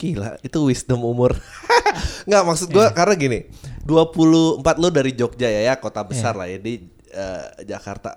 Gila, 0.00 0.40
itu 0.40 0.58
wisdom 0.64 1.04
umur. 1.04 1.36
Nggak 2.28 2.42
maksud 2.46 2.68
gua 2.72 2.88
karena 2.96 3.14
gini, 3.20 3.38
24 3.84 4.64
lu 4.80 4.88
dari 4.88 5.12
Jogja 5.12 5.52
ya, 5.52 5.60
ya 5.68 5.74
kota 5.76 6.00
besar 6.00 6.32
lah 6.38 6.48
ya 6.48 6.56
di 6.56 6.88
eh, 7.12 7.46
Jakarta. 7.68 8.16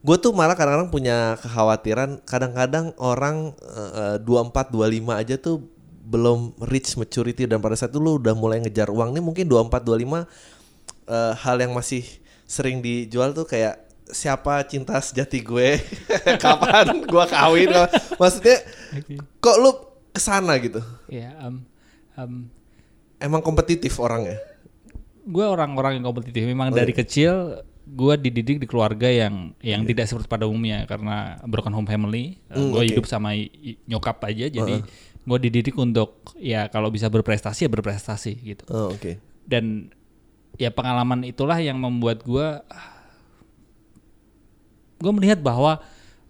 Gue 0.00 0.16
tuh 0.16 0.32
malah 0.32 0.56
kadang-kadang 0.56 0.88
punya 0.88 1.36
kekhawatiran 1.36 2.24
kadang-kadang 2.24 2.96
orang 2.96 3.52
eh, 3.76 4.16
24 4.24 4.72
25 4.72 5.12
aja 5.12 5.36
tuh 5.36 5.68
belum 6.10 6.56
reach 6.64 6.96
maturity 6.96 7.44
dan 7.44 7.60
pada 7.60 7.76
saat 7.76 7.92
itu 7.92 8.00
lu 8.00 8.16
udah 8.16 8.32
mulai 8.32 8.58
ngejar 8.64 8.88
uang 8.88 9.12
nih 9.12 9.22
mungkin 9.22 9.44
24 9.46 9.84
25 9.84 10.24
eh, 11.12 11.32
hal 11.36 11.56
yang 11.60 11.76
masih 11.76 12.02
sering 12.48 12.80
dijual 12.80 13.36
tuh 13.36 13.44
kayak 13.44 13.89
siapa 14.10 14.62
cinta 14.64 14.98
sejati 14.98 15.40
gue? 15.40 15.78
Kapan 16.44 17.06
gua 17.06 17.26
kawin? 17.26 17.70
Maksudnya 18.16 18.58
kok 19.38 19.56
lu 19.58 19.70
ke 20.10 20.20
sana 20.20 20.58
gitu? 20.58 20.82
Ya, 21.06 21.34
em, 21.40 21.62
em, 22.14 22.32
emang 23.18 23.40
kompetitif 23.40 23.96
orangnya? 23.98 24.38
Gue 25.22 25.46
orang-orang 25.46 26.00
yang 26.00 26.06
kompetitif. 26.06 26.42
Memang 26.42 26.72
Oh, 26.72 26.76
dari 26.76 26.90
iya. 26.90 27.00
kecil 27.04 27.32
gue 27.90 28.14
dididik 28.22 28.62
di 28.62 28.66
keluarga 28.70 29.10
yang 29.10 29.50
yang 29.62 29.82
tidak 29.82 30.06
seperti 30.06 30.26
pada 30.26 30.46
umumnya. 30.46 30.86
Karena 30.86 31.38
broken 31.46 31.74
home 31.74 31.86
family. 31.86 32.38
Hmm, 32.50 32.74
gue 32.74 32.82
oke. 32.82 32.88
hidup 32.90 33.06
sama 33.06 33.34
nyokap 33.86 34.18
aja, 34.26 34.46
jadi 34.50 34.82
gue 35.20 35.38
dididik 35.38 35.76
untuk 35.76 36.32
ya 36.40 36.66
kalau 36.72 36.88
bisa 36.88 37.06
berprestasi 37.12 37.66
ya 37.66 37.70
berprestasi 37.70 38.32
gitu. 38.40 38.64
oh, 38.72 38.90
oke. 38.94 39.20
Dan 39.46 39.90
ya 40.56 40.72
pengalaman 40.72 41.22
itulah 41.22 41.56
yang 41.56 41.78
membuat 41.78 42.20
gue 42.20 42.48
gue 45.00 45.12
melihat 45.16 45.40
bahwa 45.40 45.80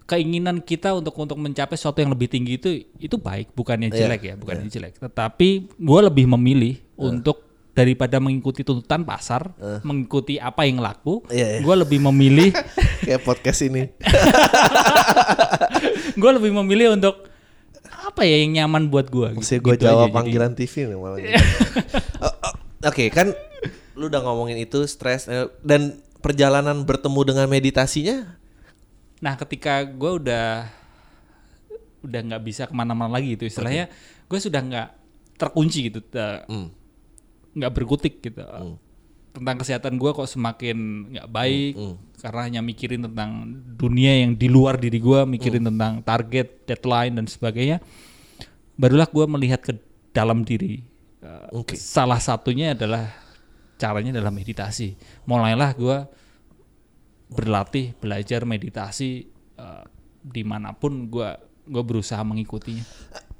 keinginan 0.06 0.58
kita 0.58 0.90
untuk 0.94 1.14
untuk 1.14 1.38
mencapai 1.38 1.78
sesuatu 1.78 2.02
yang 2.02 2.10
lebih 2.10 2.26
tinggi 2.26 2.58
itu 2.58 2.70
itu 2.98 3.14
baik 3.14 3.54
bukannya 3.54 3.90
Iya, 3.94 4.06
jelek 4.06 4.22
ya 4.26 4.34
bukannya 4.34 4.66
jelek. 4.66 4.92
Tetapi 4.98 5.48
gue 5.78 6.00
lebih 6.06 6.26
memilih 6.34 6.82
untuk 6.98 7.46
daripada 7.70 8.18
mengikuti 8.18 8.66
tuntutan 8.66 9.06
pasar 9.06 9.54
mengikuti 9.86 10.42
apa 10.42 10.66
yang 10.66 10.82
laku 10.82 11.22
Iya, 11.30 11.58
iya. 11.58 11.60
gue 11.62 11.74
lebih 11.86 11.98
memilih 12.10 12.50
kayak 13.06 13.22
podcast 13.22 13.62
ini. 13.66 13.90
Gue 16.20 16.30
lebih 16.36 16.52
memilih 16.52 16.92
untuk 16.98 17.30
apa 17.88 18.26
ya 18.26 18.42
yang 18.42 18.52
nyaman 18.56 18.88
buat 18.90 19.08
gue 19.08 19.38
Maksudnya 19.38 19.60
gue 19.62 19.76
jawab 19.78 20.08
panggilan 20.12 20.52
TV 20.56 20.88
nih 20.90 20.98
malah 20.98 21.18
gitu. 21.22 21.36
Oh, 22.20 22.26
oh, 22.28 22.54
Oke 22.88 23.08
kan 23.12 23.32
lu 23.94 24.08
udah 24.08 24.24
ngomongin 24.24 24.56
itu 24.56 24.80
stres 24.88 25.28
eh, 25.28 25.48
dan 25.60 26.00
perjalanan 26.24 26.84
bertemu 26.88 27.20
dengan 27.28 27.46
meditasinya 27.48 28.39
Nah, 29.20 29.36
ketika 29.36 29.84
gue 29.84 30.12
udah 30.24 30.64
udah 32.00 32.20
nggak 32.32 32.42
bisa 32.42 32.64
ke 32.64 32.72
mana-mana 32.72 33.12
lagi 33.12 33.36
itu 33.36 33.44
istilahnya, 33.44 33.92
gue 34.24 34.38
sudah 34.40 34.60
nggak 34.64 34.88
terkunci 35.36 35.92
gitu, 35.92 36.00
Hmm. 36.48 36.72
nggak 37.52 37.72
berkutik 37.72 38.24
gitu. 38.24 38.40
Tentang 39.30 39.56
kesehatan 39.62 39.94
gue 40.00 40.10
kok 40.10 40.26
semakin 40.26 40.76
nggak 41.12 41.28
baik 41.28 41.72
Hmm. 41.76 41.96
karena 42.18 42.40
hanya 42.48 42.60
mikirin 42.64 43.04
tentang 43.04 43.52
dunia 43.76 44.24
yang 44.24 44.32
di 44.34 44.48
luar 44.48 44.80
diri 44.80 44.96
gue, 44.96 45.20
mikirin 45.28 45.60
Hmm. 45.62 45.76
tentang 45.76 45.92
target, 46.00 46.64
deadline 46.64 47.20
dan 47.20 47.26
sebagainya. 47.28 47.78
Barulah 48.80 49.06
gue 49.06 49.24
melihat 49.28 49.60
ke 49.60 49.76
dalam 50.10 50.40
diri. 50.42 50.80
Eh, 51.20 51.46
Oke. 51.52 51.76
Salah 51.76 52.16
satunya 52.16 52.72
adalah 52.72 53.12
caranya 53.76 54.16
adalah 54.16 54.32
meditasi. 54.32 54.96
Mulailah 55.28 55.70
gue 55.76 55.98
berlatih 57.30 57.94
belajar 58.02 58.42
meditasi 58.42 59.30
eh, 59.56 59.84
di 60.20 60.42
mana 60.42 60.74
pun 60.74 61.08
gue 61.08 61.30
gue 61.70 61.82
berusaha 61.86 62.20
mengikutinya 62.26 62.84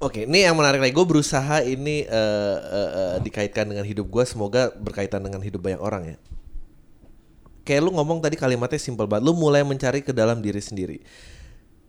Oke, 0.01 0.25
ini 0.25 0.49
yang 0.49 0.57
menarik 0.57 0.81
lagi. 0.81 0.97
Gue 0.97 1.05
berusaha 1.05 1.61
ini 1.61 2.09
eh, 2.09 2.59
eh, 2.73 2.91
eh, 2.97 3.17
dikaitkan 3.21 3.69
dengan 3.69 3.85
hidup 3.85 4.09
gue. 4.09 4.25
Semoga 4.25 4.73
berkaitan 4.73 5.21
dengan 5.21 5.45
hidup 5.45 5.61
banyak 5.61 5.77
orang 5.77 6.17
ya. 6.17 6.19
Kayak 7.69 7.85
lu 7.85 7.93
ngomong 7.93 8.25
tadi 8.25 8.41
kalimatnya 8.41 8.81
simpel 8.81 9.05
banget. 9.05 9.29
Lu 9.29 9.37
mulai 9.37 9.61
mencari 9.61 10.01
ke 10.01 10.17
dalam 10.17 10.41
diri 10.41 10.57
sendiri. 10.57 11.05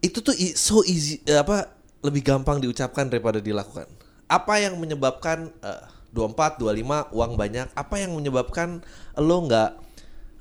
Itu 0.04 0.20
tuh 0.20 0.36
so 0.60 0.84
easy, 0.84 1.24
apa 1.32 1.72
lebih 2.04 2.20
gampang 2.20 2.60
diucapkan 2.60 3.08
daripada 3.08 3.40
dilakukan. 3.40 3.88
Apa 4.28 4.60
yang 4.60 4.76
menyebabkan 4.76 5.48
eh, 5.64 5.84
24, 6.12 6.60
25 6.60 7.16
uang 7.16 7.32
banyak? 7.40 7.72
Apa 7.80 7.96
yang 7.96 8.12
menyebabkan 8.12 8.84
lo 9.16 9.48
nggak 9.48 9.91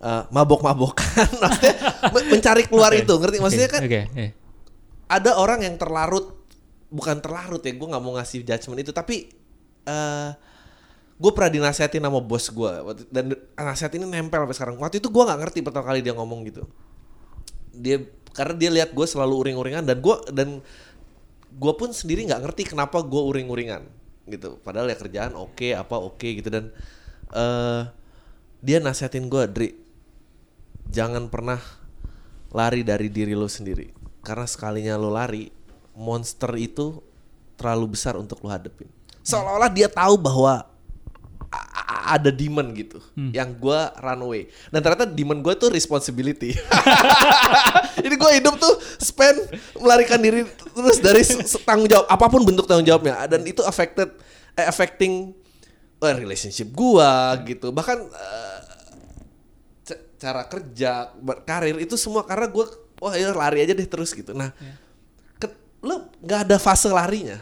eh, 0.00 0.22
mabok-mabokan? 0.32 1.28
Maksudnya 1.42 1.74
me- 2.10 2.28
mencari 2.32 2.62
keluar 2.66 2.90
Oke, 2.92 3.02
itu, 3.04 3.14
ngerti? 3.14 3.36
Maksudnya 3.40 3.68
oke, 3.68 3.76
kan 3.76 3.82
oke, 3.84 4.00
eh. 4.16 4.30
ada 5.08 5.30
orang 5.36 5.60
yang 5.64 5.76
terlarut 5.76 6.40
bukan 6.90 7.22
terlarut 7.22 7.62
ya 7.62 7.70
gue 7.70 7.86
nggak 7.86 8.02
mau 8.02 8.18
ngasih 8.18 8.42
judgement 8.42 8.82
itu 8.82 8.90
tapi 8.90 9.30
eh 9.86 10.30
gue 11.20 11.30
pernah 11.36 11.52
dinasihatin 11.52 12.00
sama 12.00 12.18
bos 12.18 12.48
gue 12.48 12.72
dan 13.12 13.36
nasihat 13.54 13.92
ini 13.94 14.08
nempel 14.08 14.40
sampai 14.42 14.56
sekarang 14.56 14.74
waktu 14.80 14.98
itu 14.98 15.12
gue 15.12 15.22
nggak 15.22 15.40
ngerti 15.46 15.58
pertama 15.60 15.86
kali 15.92 16.00
dia 16.00 16.16
ngomong 16.16 16.48
gitu 16.48 16.64
dia 17.76 18.02
karena 18.32 18.54
dia 18.56 18.70
lihat 18.72 18.90
gue 18.96 19.06
selalu 19.06 19.34
uring-uringan 19.46 19.84
dan 19.84 20.00
gue 20.00 20.16
dan 20.32 20.64
gue 21.50 21.72
pun 21.76 21.92
sendiri 21.92 22.24
nggak 22.24 22.40
ngerti 22.40 22.72
kenapa 22.72 23.04
gue 23.04 23.22
uring-uringan 23.22 23.84
gitu 24.32 24.56
padahal 24.64 24.88
ya 24.88 24.96
kerjaan 24.96 25.36
oke 25.36 25.76
apa 25.76 25.96
oke 25.98 26.28
gitu 26.40 26.48
dan 26.48 26.72
eh 27.36 27.82
dia 28.64 28.80
nasihatin 28.80 29.28
gue 29.28 29.42
Dri 29.50 29.68
jangan 30.90 31.30
pernah 31.30 31.62
lari 32.50 32.82
dari 32.82 33.08
diri 33.08 33.32
lo 33.32 33.46
sendiri. 33.46 33.94
Karena 34.20 34.44
sekalinya 34.44 34.98
lo 34.98 35.08
lari 35.08 35.48
monster 35.96 36.50
itu 36.58 37.00
terlalu 37.54 37.96
besar 37.96 38.18
untuk 38.18 38.42
lo 38.42 38.50
hadepin. 38.50 38.90
Seolah-olah 39.22 39.70
dia 39.70 39.86
tahu 39.86 40.18
bahwa 40.18 40.66
ada 42.10 42.30
demon 42.30 42.70
gitu 42.74 42.98
yang 43.34 43.54
gua 43.58 43.94
runway 43.98 44.46
dan 44.70 44.82
ternyata 44.82 45.06
demon 45.06 45.42
gue 45.42 45.54
tuh 45.54 45.70
responsibility. 45.70 46.54
Jadi 48.04 48.14
gue 48.14 48.30
hidup 48.38 48.54
tuh 48.58 48.74
spend 48.98 49.38
melarikan 49.78 50.18
diri 50.18 50.46
terus 50.46 50.98
dari 51.02 51.22
tanggung 51.62 51.90
jawab 51.90 52.06
apa 52.10 52.26
pun 52.26 52.42
bentuk 52.42 52.66
tanggung 52.66 52.86
jawabnya. 52.86 53.26
Dan 53.30 53.46
itu 53.46 53.62
affected 53.62 54.10
eh, 54.58 54.66
affecting 54.66 55.34
eh, 56.02 56.14
relationship 56.18 56.70
gua 56.74 57.34
gitu. 57.46 57.70
Bahkan 57.70 57.98
eh, 57.98 58.59
cara 60.20 60.44
kerja 60.44 61.08
berkarir 61.16 61.80
itu 61.80 61.96
semua 61.96 62.22
karena 62.22 62.44
gue 62.46 62.64
wah 63.00 63.16
ya 63.16 63.32
lari 63.32 63.64
aja 63.64 63.72
deh 63.72 63.84
terus 63.84 64.12
gitu. 64.12 64.30
Nah 64.30 64.52
ke- 65.34 65.50
lo 65.80 66.06
nggak 66.20 66.44
ada 66.44 66.56
fase 66.56 66.86
larinya? 66.86 67.40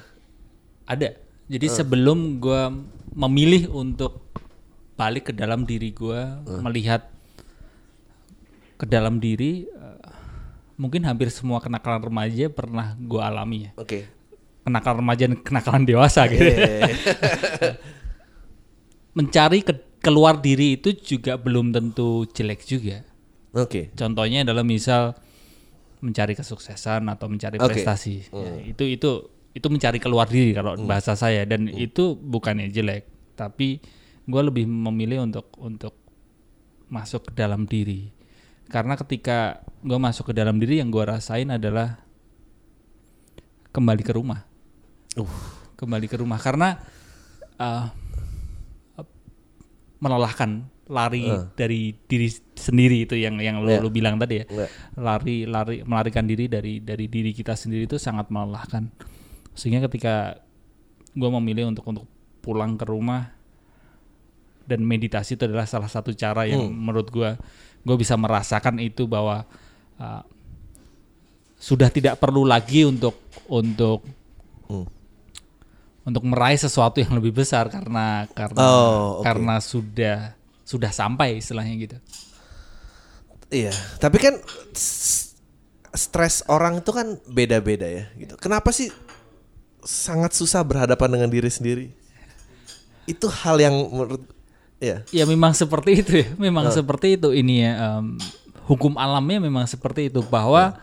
Ada. 0.86 1.18
Jadi 1.50 1.66
Eh. 1.66 1.74
sebelum 1.74 2.38
gue 2.38 2.60
memilih 3.12 3.68
untuk 3.68 4.24
balik 4.94 5.28
ke 5.28 5.32
dalam 5.34 5.62
diri 5.62 5.90
gue 5.90 6.16
Eh. 6.16 6.58
melihat 6.62 7.02
ke 8.74 8.86
dalam 8.86 9.18
diri 9.18 9.66
eh, 9.66 9.98
mungkin 10.78 11.02
hampir 11.02 11.28
semua 11.28 11.58
kenakalan 11.58 11.98
remaja 12.00 12.46
pernah 12.46 12.94
gue 12.94 13.18
alami 13.18 13.58
ya. 13.66 13.70
Oke. 13.74 14.06
Kenakalan 14.62 15.02
remaja 15.02 15.22
dan 15.26 15.38
kenakalan 15.40 15.82
dewasa 15.82 16.28
gitu. 16.30 16.46
Eh, 16.46 16.94
mencari 19.16 19.60
ke- 19.62 19.87
keluar 19.98 20.38
diri 20.38 20.78
itu 20.78 20.94
juga 20.94 21.36
belum 21.38 21.74
tentu 21.74 22.26
jelek 22.30 22.62
juga. 22.64 23.02
oke 23.54 23.94
Contohnya 23.98 24.46
adalah 24.46 24.62
misal 24.62 25.18
mencari 25.98 26.34
kesuksesan 26.38 27.10
atau 27.10 27.26
mencari 27.26 27.58
Oke. 27.58 27.74
prestasi. 27.74 28.30
Ya, 28.30 28.52
itu 28.62 28.84
itu 28.86 29.10
itu 29.54 29.66
mencari 29.66 29.98
keluar 29.98 30.30
diri 30.30 30.54
kalau 30.54 30.78
bahasa 30.86 31.18
saya 31.18 31.42
dan 31.42 31.66
itu 31.66 32.14
bukannya 32.14 32.70
jelek, 32.70 33.34
tapi 33.34 33.82
gue 34.28 34.42
lebih 34.44 34.68
memilih 34.68 35.26
untuk 35.26 35.50
untuk 35.58 35.94
masuk 36.86 37.30
ke 37.30 37.32
dalam 37.34 37.66
diri. 37.66 38.14
Karena 38.68 38.94
ketika 38.94 39.64
gue 39.80 39.98
masuk 39.98 40.30
ke 40.30 40.34
dalam 40.36 40.60
diri 40.60 40.78
yang 40.78 40.92
gue 40.92 41.02
rasain 41.02 41.48
adalah 41.48 41.98
kembali 43.72 44.02
ke 44.04 44.12
rumah. 44.14 44.44
Kembali 45.74 46.06
ke 46.06 46.20
rumah 46.20 46.38
karena 46.38 46.78
uh, 47.58 47.90
melelahkan 49.98 50.66
lari 50.88 51.28
dari 51.52 51.92
diri 52.08 52.28
sendiri 52.56 53.04
itu 53.04 53.12
yang 53.12 53.36
yang 53.36 53.60
lo, 53.60 53.68
Iya. 53.68 53.84
lo 53.84 53.92
bilang 53.92 54.16
tadi 54.16 54.40
ya 54.40 54.44
Iya. 54.48 54.66
lari 54.96 55.44
lari 55.44 55.84
melarikan 55.84 56.24
diri 56.24 56.48
dari 56.48 56.80
dari 56.80 57.04
diri 57.06 57.36
kita 57.36 57.52
sendiri 57.52 57.84
itu 57.84 58.00
sangat 58.00 58.32
melelahkan 58.32 58.88
sehingga 59.52 59.84
ketika 59.90 60.40
gue 61.12 61.30
memilih 61.40 61.68
untuk 61.68 61.84
untuk 61.84 62.06
pulang 62.40 62.80
ke 62.80 62.88
rumah 62.88 63.36
dan 64.64 64.80
meditasi 64.80 65.36
itu 65.36 65.44
adalah 65.44 65.68
salah 65.68 65.88
satu 65.88 66.12
cara 66.12 66.48
yang 66.48 66.72
menurut 66.72 67.12
gue 67.12 67.36
gue 67.84 67.96
bisa 67.98 68.16
merasakan 68.16 68.80
itu 68.80 69.04
bahwa 69.04 69.44
uh, 69.98 70.22
sudah 71.58 71.90
tidak 71.90 72.16
perlu 72.16 72.46
lagi 72.46 72.86
untuk 72.86 73.18
untuk 73.50 74.04
Hmm. 74.68 74.84
Untuk 76.08 76.24
meraih 76.24 76.56
sesuatu 76.56 76.96
yang 76.96 77.12
lebih 77.20 77.36
besar 77.36 77.68
karena 77.68 78.24
karena 78.32 78.58
Oh, 78.64 79.20
oke. 79.20 79.28
karena 79.28 79.60
sudah 79.60 80.32
sudah 80.64 80.88
sampai 80.88 81.36
istilahnya 81.36 81.76
gitu. 81.76 81.96
Iya, 83.48 83.72
tapi 84.00 84.16
kan 84.20 84.40
stres 85.92 86.44
orang 86.48 86.80
itu 86.80 86.90
kan 86.92 87.16
beda-beda 87.28 87.84
ya 87.84 88.04
gitu. 88.16 88.36
Kenapa 88.36 88.72
sih 88.72 88.92
sangat 89.80 90.36
susah 90.36 90.60
berhadapan 90.64 91.08
dengan 91.16 91.28
diri 91.32 91.48
sendiri? 91.48 91.86
Itu 93.08 93.28
hal 93.32 93.56
yang 93.56 93.72
menurut 93.88 94.20
ya. 94.78 95.00
Ya 95.08 95.24
memang 95.24 95.56
seperti 95.56 96.04
itu 96.04 96.12
ya, 96.24 96.28
memang 96.36 96.68
seperti 96.68 97.16
itu 97.16 97.32
ini 97.32 97.64
ya. 97.64 97.72
em, 98.00 98.20
hukum 98.68 99.00
alamnya 99.00 99.40
memang 99.40 99.64
seperti 99.64 100.12
itu 100.12 100.20
bahwa 100.20 100.76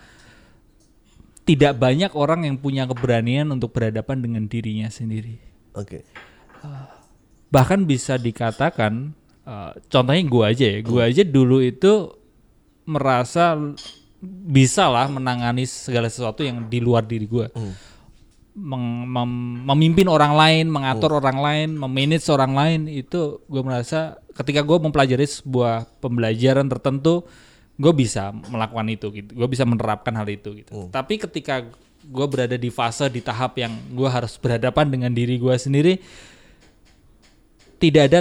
tidak 1.46 1.78
banyak 1.78 2.12
orang 2.18 2.50
yang 2.50 2.58
punya 2.58 2.90
keberanian 2.90 3.54
untuk 3.54 3.70
berhadapan 3.70 4.18
dengan 4.18 4.44
dirinya 4.50 4.90
sendiri. 4.90 5.38
Oke. 5.78 6.02
Bahkan 7.54 7.86
bisa 7.86 8.18
dikatakan, 8.18 9.14
eh, 9.46 9.72
contohnya 9.88 10.24
gue 10.26 10.44
aja 10.44 10.66
ya, 10.66 10.80
gue 10.82 11.02
aja 11.06 11.22
dulu 11.22 11.62
itu 11.62 12.18
merasa 12.90 13.54
bisa 14.26 14.90
lah 14.90 15.06
menangani 15.06 15.70
segala 15.70 16.10
sesuatu 16.10 16.42
yang 16.42 16.66
di 16.66 16.82
luar 16.82 17.06
diri 17.06 17.30
gue. 17.30 17.46
Meng- 18.56 19.06
mem- 19.06 19.62
memimpin 19.70 20.08
orang 20.10 20.34
lain, 20.34 20.66
mengatur 20.72 21.22
orang 21.22 21.38
lain, 21.38 21.70
memanage 21.78 22.26
orang 22.32 22.58
lain 22.58 22.80
itu 22.90 23.44
gue 23.46 23.62
merasa 23.62 24.18
ketika 24.34 24.66
gue 24.66 24.78
mempelajari 24.82 25.28
sebuah 25.30 25.86
pembelajaran 26.02 26.66
tertentu, 26.66 27.28
gue 27.76 27.94
bisa 27.94 28.32
melakukan 28.32 28.88
itu 28.88 29.08
gitu, 29.12 29.32
gue 29.36 29.48
bisa 29.52 29.68
menerapkan 29.68 30.16
hal 30.16 30.28
itu 30.28 30.64
gitu. 30.64 30.88
Tapi 30.90 31.20
ketika 31.20 31.68
gue 32.06 32.26
berada 32.30 32.56
di 32.56 32.70
fase 32.70 33.10
di 33.10 33.20
tahap 33.20 33.58
yang 33.60 33.74
gue 33.92 34.08
harus 34.08 34.38
berhadapan 34.40 34.88
dengan 34.88 35.12
diri 35.12 35.36
gue 35.36 35.56
sendiri, 35.58 36.00
tidak 37.82 38.04
ada 38.12 38.20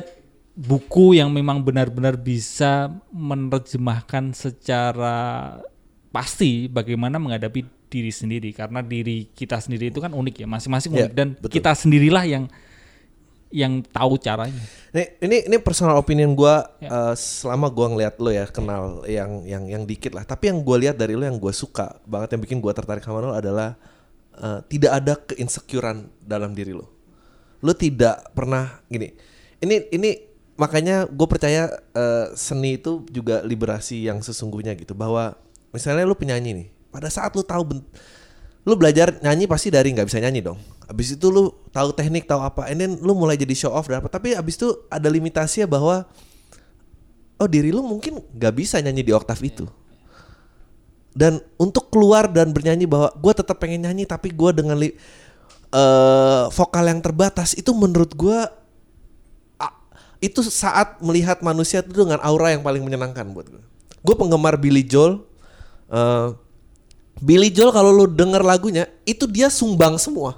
buku 0.54 1.18
yang 1.18 1.30
memang 1.34 1.62
benar-benar 1.62 2.14
bisa 2.14 2.90
menerjemahkan 3.10 4.30
secara 4.34 5.58
pasti 6.14 6.70
bagaimana 6.70 7.18
menghadapi 7.18 7.66
diri 7.90 8.10
sendiri 8.10 8.50
karena 8.54 8.82
diri 8.82 9.30
kita 9.34 9.58
sendiri 9.58 9.90
itu 9.90 9.98
kan 9.98 10.14
unik 10.14 10.42
ya 10.42 10.46
masing-masing 10.46 10.90
Ya, 10.94 11.06
unik 11.06 11.12
dan 11.14 11.28
betul. 11.38 11.58
kita 11.58 11.70
sendirilah 11.74 12.24
yang 12.26 12.44
yang 13.54 13.86
tahu 13.86 14.18
caranya. 14.18 14.58
Ini 14.90 15.22
ini 15.22 15.36
ini 15.46 15.56
personal 15.62 15.94
opinion 15.94 16.34
gua 16.34 16.66
Ya. 16.82 16.90
eh, 16.90 17.14
selama 17.14 17.70
gua 17.70 17.86
ngeliat 17.94 18.18
lo 18.18 18.34
ya 18.34 18.50
kenal 18.50 19.06
yang 19.06 19.46
yang 19.46 19.70
yang 19.70 19.82
dikit 19.86 20.10
lah. 20.10 20.26
Tapi 20.26 20.50
yang 20.50 20.66
gua 20.66 20.82
lihat 20.82 20.98
dari 20.98 21.14
lo 21.14 21.22
yang 21.22 21.38
gua 21.38 21.54
suka 21.54 22.02
banget 22.02 22.34
yang 22.34 22.42
bikin 22.42 22.58
gua 22.58 22.74
tertarik 22.74 23.06
sama 23.06 23.22
lo 23.22 23.30
adalah 23.30 23.78
eh, 24.34 24.58
tidak 24.66 24.92
ada 24.98 25.14
keinsecurean 25.14 26.10
dalam 26.18 26.50
diri 26.50 26.74
lo. 26.74 26.90
Lo 27.62 27.70
tidak 27.78 28.34
pernah 28.34 28.82
gini. 28.90 29.14
Ini 29.62 29.94
ini 29.94 30.10
makanya 30.54 31.06
gue 31.10 31.26
percaya 31.26 31.70
eh, 31.94 32.26
seni 32.34 32.78
itu 32.78 33.06
juga 33.10 33.42
liberasi 33.42 34.06
yang 34.06 34.22
sesungguhnya 34.22 34.74
gitu 34.78 34.94
bahwa 34.94 35.34
misalnya 35.74 36.06
lo 36.06 36.14
penyanyi 36.14 36.50
nih 36.54 36.68
pada 36.94 37.10
saat 37.10 37.34
lo 37.34 37.42
tahu 37.42 37.82
lu 38.64 38.74
belajar 38.80 39.12
nyanyi 39.20 39.44
pasti 39.44 39.68
dari 39.68 39.92
nggak 39.92 40.08
bisa 40.08 40.18
nyanyi 40.20 40.40
dong. 40.40 40.58
Abis 40.88 41.16
itu 41.16 41.26
lu 41.28 41.52
tahu 41.72 41.92
teknik, 41.92 42.24
tahu 42.24 42.40
apa, 42.40 42.68
and 42.68 42.80
then 42.80 42.92
lu 43.00 43.12
mulai 43.12 43.36
jadi 43.36 43.52
show 43.52 43.72
off 43.72 43.88
dan 43.88 44.00
apa. 44.00 44.08
Tapi 44.08 44.32
abis 44.36 44.56
itu 44.56 44.68
ada 44.88 45.08
limitasinya 45.08 45.68
bahwa 45.68 46.08
oh 47.36 47.48
diri 47.48 47.72
lu 47.72 47.84
mungkin 47.84 48.20
nggak 48.20 48.54
bisa 48.56 48.80
nyanyi 48.80 49.04
di 49.04 49.12
oktav 49.12 49.36
itu. 49.44 49.68
Dan 51.14 51.38
untuk 51.60 51.94
keluar 51.94 52.26
dan 52.26 52.50
bernyanyi 52.50 52.90
bahwa 52.90 53.12
gue 53.14 53.32
tetap 53.36 53.62
pengen 53.62 53.86
nyanyi 53.86 54.02
tapi 54.02 54.34
gue 54.34 54.50
dengan 54.50 54.74
li- 54.74 54.98
eh, 55.70 56.44
vokal 56.50 56.90
yang 56.90 56.98
terbatas 56.98 57.54
itu 57.54 57.70
menurut 57.70 58.10
gue 58.18 58.38
itu 60.24 60.40
saat 60.40 61.04
melihat 61.04 61.44
manusia 61.44 61.84
itu 61.84 62.00
dengan 62.00 62.16
aura 62.24 62.48
yang 62.48 62.64
paling 62.64 62.80
menyenangkan 62.80 63.28
buat 63.30 63.44
gue. 63.44 63.62
Gue 64.00 64.14
penggemar 64.16 64.56
Billy 64.56 64.80
Joel. 64.80 65.20
eh, 65.92 66.28
Billy 67.24 67.48
Joel 67.48 67.72
kalau 67.72 67.88
lu 67.88 68.04
denger 68.04 68.44
lagunya 68.44 68.84
itu 69.08 69.24
dia 69.24 69.48
sumbang 69.48 69.96
semua. 69.96 70.36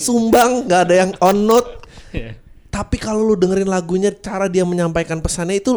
Sumbang 0.00 0.64
nggak 0.64 0.80
ada 0.88 0.94
yang 0.94 1.10
on 1.20 1.44
note. 1.44 1.84
Tapi 2.72 2.96
kalau 2.96 3.20
lu 3.20 3.34
dengerin 3.36 3.68
lagunya 3.68 4.08
cara 4.14 4.48
dia 4.48 4.64
menyampaikan 4.64 5.20
pesannya 5.20 5.60
itu 5.60 5.76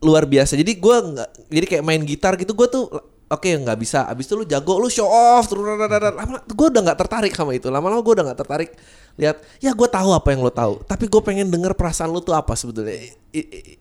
luar 0.00 0.24
biasa. 0.24 0.56
Jadi 0.56 0.72
gua 0.80 1.04
nggak 1.04 1.28
jadi 1.52 1.66
kayak 1.68 1.84
main 1.84 2.00
gitar 2.08 2.40
gitu 2.40 2.56
gue 2.56 2.68
tuh 2.72 2.88
oke 3.28 3.48
nggak 3.50 3.76
bisa. 3.76 4.08
Abis 4.08 4.30
itu 4.30 4.34
lu 4.38 4.48
jago 4.48 4.80
lu 4.80 4.88
show 4.88 5.04
off 5.04 5.44
terus 5.50 5.60
lama 5.60 6.40
gue 6.40 6.66
udah 6.72 6.80
nggak 6.80 6.98
tertarik 7.04 7.32
sama 7.36 7.52
itu. 7.52 7.68
Lama-lama 7.68 8.00
gue 8.00 8.14
udah 8.16 8.24
nggak 8.32 8.40
tertarik 8.40 8.70
lihat 9.18 9.42
ya 9.60 9.76
gue 9.76 9.88
tahu 9.90 10.14
apa 10.14 10.28
yang 10.32 10.40
lo 10.40 10.54
tahu. 10.54 10.80
Tapi 10.86 11.04
gue 11.10 11.20
pengen 11.20 11.52
denger 11.52 11.76
perasaan 11.76 12.08
lu 12.08 12.24
tuh 12.24 12.32
apa 12.32 12.56
sebetulnya. 12.56 12.96
I- 12.96 13.12
i- 13.36 13.64
i- 13.76 13.78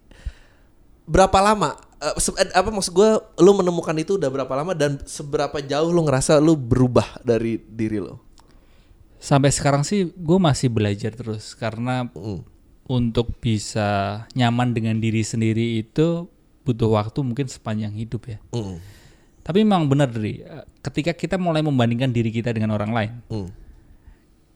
berapa 1.10 1.38
lama? 1.42 1.74
Eh, 2.00 2.16
eh, 2.16 2.54
apa 2.54 2.70
maksud 2.70 2.94
gue 2.94 3.10
lu 3.42 3.52
menemukan 3.58 3.98
itu 3.98 4.16
udah 4.22 4.30
berapa 4.30 4.54
lama 4.54 4.78
dan 4.78 5.02
seberapa 5.04 5.58
jauh 5.60 5.90
lu 5.90 6.06
ngerasa 6.06 6.38
lu 6.38 6.56
berubah 6.56 7.20
dari 7.26 7.60
diri 7.60 8.00
lo 8.00 8.24
Sampai 9.20 9.52
sekarang 9.52 9.84
sih 9.84 10.08
gue 10.16 10.40
masih 10.40 10.72
belajar 10.72 11.12
terus. 11.12 11.52
Karena 11.52 12.08
untuk 12.88 13.36
bisa 13.44 14.24
nyaman 14.32 14.72
dengan 14.72 14.96
diri 14.96 15.28
sendiri 15.28 15.84
itu 15.84 16.32
butuh 16.64 16.96
waktu 16.96 17.20
mungkin 17.20 17.52
sepanjang 17.52 17.92
hidup 18.00 18.32
ya. 18.32 18.40
Mm, 18.56 18.80
Tapi 19.44 19.58
memang 19.68 19.92
benar 19.92 20.08
dari 20.08 20.40
ketika 20.80 21.12
kita 21.12 21.36
mulai 21.36 21.60
membandingkan 21.60 22.16
diri 22.16 22.32
kita 22.32 22.56
dengan 22.56 22.72
orang 22.72 22.92
lain, 22.96 23.12
mm, 23.28 23.50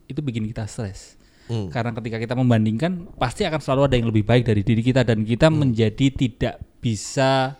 itu 0.08 0.20
bikin 0.24 0.48
kita 0.48 0.64
stres. 0.64 1.20
Mm. 1.50 1.68
Karena 1.72 1.92
ketika 1.96 2.18
kita 2.20 2.34
membandingkan, 2.38 3.12
pasti 3.16 3.44
akan 3.44 3.60
selalu 3.60 3.82
ada 3.90 3.96
yang 4.00 4.08
lebih 4.10 4.24
baik 4.24 4.44
dari 4.48 4.62
diri 4.62 4.82
kita 4.84 5.04
dan 5.04 5.24
kita 5.24 5.48
menjadi 5.52 6.08
tidak 6.14 6.56
bisa 6.80 7.58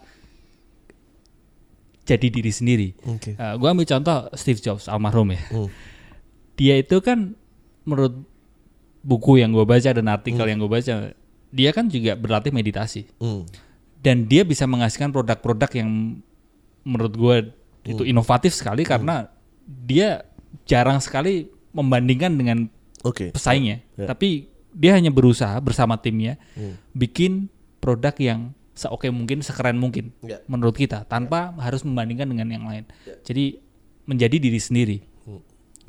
jadi 2.04 2.28
diri 2.28 2.52
sendiri. 2.52 2.88
Oke. 3.08 3.40
Eh, 3.40 3.54
gua 3.56 3.72
ambil 3.72 3.88
contoh 3.88 4.28
Steve 4.36 4.60
Jobs 4.60 4.92
almarhum 4.92 5.32
ya. 5.32 5.42
Mm. 5.52 5.70
Dia 6.60 6.76
itu 6.80 6.98
kan 7.00 7.34
menurut 7.88 8.16
buku 9.04 9.44
yang 9.44 9.52
gue 9.52 9.68
baca 9.68 9.92
dan 9.92 10.08
artikel 10.08 10.48
yang 10.48 10.64
gue 10.64 10.72
baca, 10.72 11.12
dia 11.52 11.70
kan 11.76 11.86
juga 11.92 12.16
berlatih 12.16 12.56
meditasi 12.56 13.06
Mm. 13.20 13.44
dan 14.00 14.18
dia 14.26 14.48
bisa 14.48 14.64
menghasilkan 14.64 15.12
produk-produk 15.12 15.70
yang 15.76 16.20
menurut 16.88 17.14
gue 17.14 17.36
itu 17.84 18.04
inovatif 18.08 18.56
sekali 18.56 18.88
karena 18.88 19.28
dia 19.68 20.24
jarang 20.64 21.04
sekali 21.04 21.52
membandingkan 21.76 22.32
dengan 22.36 22.72
Oke. 23.04 23.36
pesaingnya, 23.36 23.84
Ya. 24.00 24.08
tapi 24.08 24.48
dia 24.74 24.96
hanya 24.96 25.12
berusaha 25.12 25.54
bersama 25.60 26.00
timnya 26.00 26.40
bikin 26.96 27.52
produk 27.78 28.16
yang 28.18 28.40
seoke 28.74 29.06
mungkin, 29.14 29.46
sekeren 29.46 29.78
mungkin 29.78 30.16
Ya. 30.26 30.42
menurut 30.50 30.74
kita, 30.74 31.06
tanpa 31.06 31.54
harus 31.62 31.86
membandingkan 31.86 32.26
dengan 32.26 32.48
yang 32.50 32.66
lain. 32.66 32.88
Jadi 33.22 33.60
menjadi 34.10 34.36
diri 34.42 34.58
sendiri, 34.58 34.98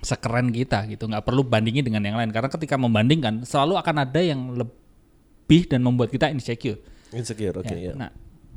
sekeren 0.05 0.53
kita 0.53 0.85
gitu, 0.93 1.09
nggak 1.09 1.25
perlu 1.25 1.41
bandingin 1.49 1.81
dengan 1.81 2.05
yang 2.05 2.17
lain 2.21 2.29
karena 2.29 2.53
ketika 2.53 2.77
membandingkan 2.77 3.49
selalu 3.49 3.81
akan 3.81 4.05
ada 4.05 4.21
yang 4.21 4.53
lebih 4.53 5.65
dan 5.65 5.81
membuat 5.81 6.13
kita 6.13 6.29
insecure. 6.29 6.77
Insecure, 7.15 7.57
oke 7.57 7.73
Ya, 7.73 7.91
ya. 7.91 7.93
Nah, 7.97 8.11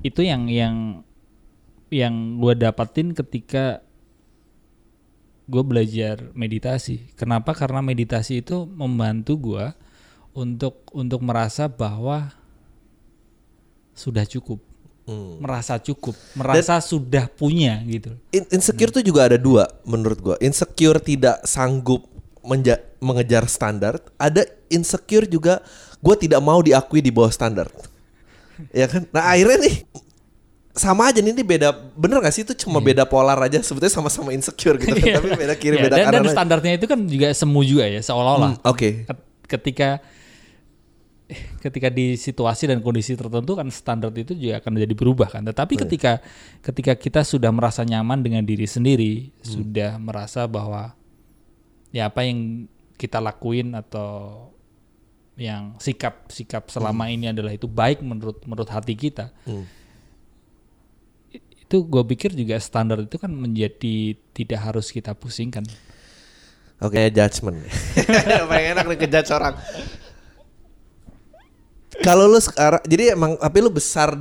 itu 0.03 0.19
yang 0.27 0.51
yang 0.51 1.07
yang 1.87 2.13
gue 2.43 2.53
dapatin 2.59 3.15
ketika 3.15 3.79
gue 5.47 5.63
belajar 5.63 6.27
meditasi. 6.35 7.07
Kenapa? 7.15 7.55
Karena 7.55 7.79
meditasi 7.79 8.43
itu 8.43 8.67
membantu 8.67 9.39
gue 9.39 9.65
untuk 10.35 10.85
untuk 10.91 11.23
merasa 11.23 11.65
bahwa 11.65 12.29
sudah 13.97 14.27
cukup, 14.27 14.61
Mm. 15.07 15.39
merasa 15.41 15.79
cukup, 15.79 16.13
merasa 16.35 16.77
sudah 16.77 17.25
punya 17.31 17.79
gitu. 17.87 18.13
In- 18.29 18.51
insecure 18.51 18.91
tuh 18.91 19.01
juga 19.01 19.25
ada 19.25 19.39
dua 19.39 19.65
menurut 19.81 20.19
gua. 20.19 20.35
Insecure 20.37 20.99
tidak 20.99 21.41
sanggup 21.47 22.03
menja- 22.43 22.83
mengejar 22.99 23.47
standar. 23.47 23.97
Ada 24.19 24.45
insecure 24.67 25.25
juga 25.25 25.63
gua 26.03 26.13
tidak 26.13 26.43
mau 26.43 26.59
diakui 26.59 26.99
di 26.99 27.09
bawah 27.09 27.31
standar. 27.31 27.71
ya 28.73 28.85
kan? 28.85 29.05
Nah 29.15 29.31
akhirnya 29.31 29.57
nih 29.63 29.75
sama 30.77 31.09
aja 31.09 31.17
nih 31.17 31.31
ini 31.31 31.41
beda 31.41 31.67
bener 31.91 32.17
gak 32.19 32.31
sih? 32.31 32.41
Itu 32.41 32.53
cuma 32.55 32.77
beda 32.79 33.03
polar 33.03 33.35
aja 33.39 33.57
sebetulnya 33.59 33.91
sama-sama 33.91 34.29
insecure 34.29 34.77
gitu 34.77 34.93
kan 34.93 35.17
tapi 35.17 35.29
beda 35.35 35.55
kiri 35.55 35.75
Iya, 35.75 35.83
beda 35.83 35.95
dan, 35.95 36.05
kanan 36.05 36.13
dan 36.13 36.23
aja. 36.23 36.31
standarnya 36.31 36.71
itu 36.75 36.85
kan 36.85 36.99
juga 37.03 37.27
semu 37.31 37.59
juga 37.61 37.85
ya 37.85 37.99
seolah-olah. 37.99 38.51
Hmm, 38.55 38.69
oke. 38.69 38.89
Ket- 39.03 39.25
ketika 39.47 39.89
ketika 41.59 41.89
di 41.89 42.15
situasi 42.15 42.65
dan 42.65 42.79
kondisi 42.79 43.11
tertentu 43.11 43.51
kan 43.51 43.67
standar 43.67 44.07
itu 44.13 44.31
juga 44.31 44.63
akan 44.63 44.71
menjadi 44.71 44.93
berubah 44.93 45.27
kan. 45.29 45.43
Tetapi 45.43 45.73
ketika 45.77 46.23
ketika 46.61 46.93
kita 46.95 47.21
sudah 47.21 47.51
merasa 47.51 47.83
nyaman 47.83 48.21
dengan 48.21 48.41
diri 48.41 48.63
sendiri 48.63 49.35
sudah 49.41 49.97
merasa 49.97 50.47
bahwa 50.47 50.95
ya 51.89 52.07
apa 52.07 52.23
yang 52.23 52.63
kita 52.95 53.19
lakuin 53.19 53.75
atau 53.75 54.39
yang 55.35 55.75
sikap 55.77 56.25
sikap 56.27 56.65
selama 56.67 57.07
ini 57.07 57.27
adalah 57.27 57.51
itu 57.51 57.67
baik 57.67 58.01
menurut 58.01 58.41
menurut 58.43 58.67
hati 58.67 58.93
kita 58.93 59.29
Hmm. 59.43 59.67
Itu 61.67 61.83
gue 61.83 61.99
pikir 62.07 62.31
juga 62.31 62.55
standar 62.57 63.03
itu 63.03 63.19
kan 63.19 63.27
menjadi 63.27 64.15
tidak 64.31 64.59
harus 64.63 64.87
kita 64.87 65.11
pusingkan. 65.11 65.67
Oke 66.79 67.11
judgement. 67.11 67.59
Paling 68.49 68.67
enak 68.71 68.85
nih 68.87 68.97
ngejudge 68.97 69.31
orang. 69.31 69.59
Kalau 71.99 72.29
lu 72.29 72.37
sekarang 72.37 72.79
jadi 72.85 73.17
emang 73.17 73.35
tapi 73.35 73.57
lu 73.59 73.67
besar 73.67 74.15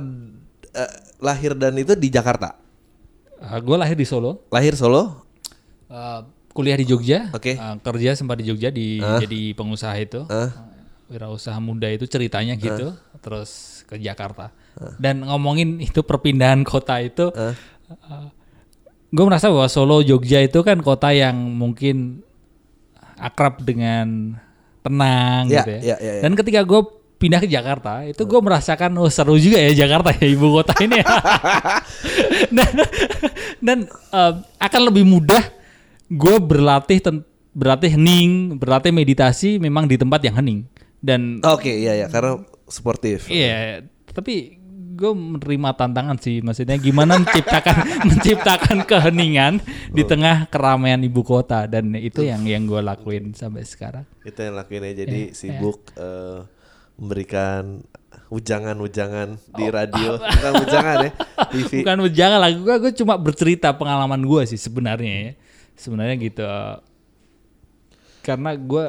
eh, 0.73 0.91
lahir 1.19 1.53
dan 1.53 1.77
itu 1.77 1.93
di 1.93 2.09
Jakarta? 2.09 2.57
Gue 3.61 3.77
lahir 3.77 3.93
di 3.93 4.03
Solo, 4.03 4.43
Lahir 4.49 4.73
Solo. 4.73 5.23
eh, 5.87 6.21
kuliah 6.51 6.73
di 6.73 6.83
Jogja, 6.83 7.29
Oke. 7.31 7.53
eh, 7.53 7.75
kerja 7.79 8.11
sempat 8.11 8.41
di 8.41 8.49
Jogja 8.49 8.73
di 8.73 8.97
jadi 8.97 9.53
pengusaha 9.53 9.93
itu, 9.95 10.25
Ah. 10.27 10.49
wirausaha 11.07 11.55
muda 11.61 11.85
itu 11.87 12.03
ceritanya 12.03 12.57
gitu, 12.57 12.91
terus 13.21 13.81
ke 13.85 13.95
Jakarta. 13.95 14.49
Dan 14.97 15.23
ngomongin 15.23 15.79
itu 15.79 16.01
perpindahan 16.01 16.61
kota 16.61 16.99
itu, 16.99 17.29
gue 19.07 19.23
merasa 19.23 19.47
bahwa 19.47 19.67
Solo 19.67 20.01
Jogja 20.01 20.39
itu 20.39 20.59
kan 20.61 20.79
kota 20.79 21.09
yang 21.09 21.35
mungkin 21.35 22.21
akrab 23.15 23.63
dengan 23.63 24.37
tenang 24.81 25.47
Ya, 25.47 25.63
gitu 25.63 25.69
ya. 25.73 25.79
ya, 25.79 25.95
ya, 25.97 26.11
ya. 26.19 26.21
Dan 26.21 26.31
ketika 26.33 26.61
gue 26.61 26.81
pindah 27.17 27.39
ke 27.39 27.49
Jakarta, 27.49 28.05
itu 28.05 28.21
gue 28.21 28.39
merasakan 28.39 28.93
oh 28.95 29.09
seru 29.09 29.35
juga 29.35 29.57
ya 29.57 29.73
Jakarta 29.75 30.13
ya 30.13 30.27
ibu 30.27 30.53
kota 30.53 30.75
ini. 30.77 31.01
ya. 31.01 31.07
dan 32.55 32.69
dan 33.57 33.77
eh, 33.89 34.33
akan 34.59 34.81
lebih 34.85 35.03
mudah 35.03 35.41
gue 36.07 36.35
berlatih 36.37 36.99
ten- 37.01 37.25
berlatih 37.51 37.89
hening, 37.89 38.53
berlatih 38.55 38.93
meditasi 38.93 39.57
memang 39.57 39.89
di 39.89 39.97
tempat 39.97 40.21
yang 40.21 40.37
hening. 40.37 40.59
Dan 40.97 41.41
Oke, 41.41 41.73
iya 41.73 41.93
ya, 41.95 42.07
karena 42.07 42.37
sportif. 42.65 43.25
Iya, 43.27 43.81
tapi 44.11 44.56
gue 44.97 45.13
menerima 45.13 45.69
tantangan 45.77 46.17
sih, 46.17 46.41
maksudnya 46.41 46.81
gimana 46.81 47.21
menciptakan 47.21 47.75
menciptakan 48.09 48.77
keheningan 48.89 49.61
di 49.93 50.01
tengah 50.01 50.49
keramaian 50.49 50.97
ibu 51.05 51.21
kota 51.21 51.69
dan 51.69 51.93
itu 51.93 52.25
yang 52.25 52.41
yang 52.49 52.65
gue 52.65 52.81
lakuin 52.81 53.37
sampai 53.37 53.61
sekarang. 53.61 54.03
Itu 54.25 54.41
yang 54.41 54.57
lakuin 54.57 54.89
ya. 54.89 55.05
Jadi 55.05 55.37
sibuk 55.37 55.93
eh, 55.93 56.41
memberikan 56.97 57.85
ujangan-ujangan 58.33 59.37
di 59.53 59.65
radio, 59.69 60.17
bukan 60.41 60.53
ujangan 60.65 60.97
ya, 61.05 61.11
TV. 61.53 61.71
Bukan 61.85 61.97
jangan 62.11 62.39
lah, 62.41 62.51
gue 62.51 62.75
gue 62.81 62.93
cuma 62.97 63.15
bercerita 63.15 63.69
pengalaman 63.77 64.19
gue 64.25 64.41
sih 64.49 64.59
sebenarnya 64.59 65.15
ya, 65.29 65.31
sebenarnya 65.77 66.15
gitu. 66.17 66.43
Karena 68.25 68.57
gue 68.57 68.85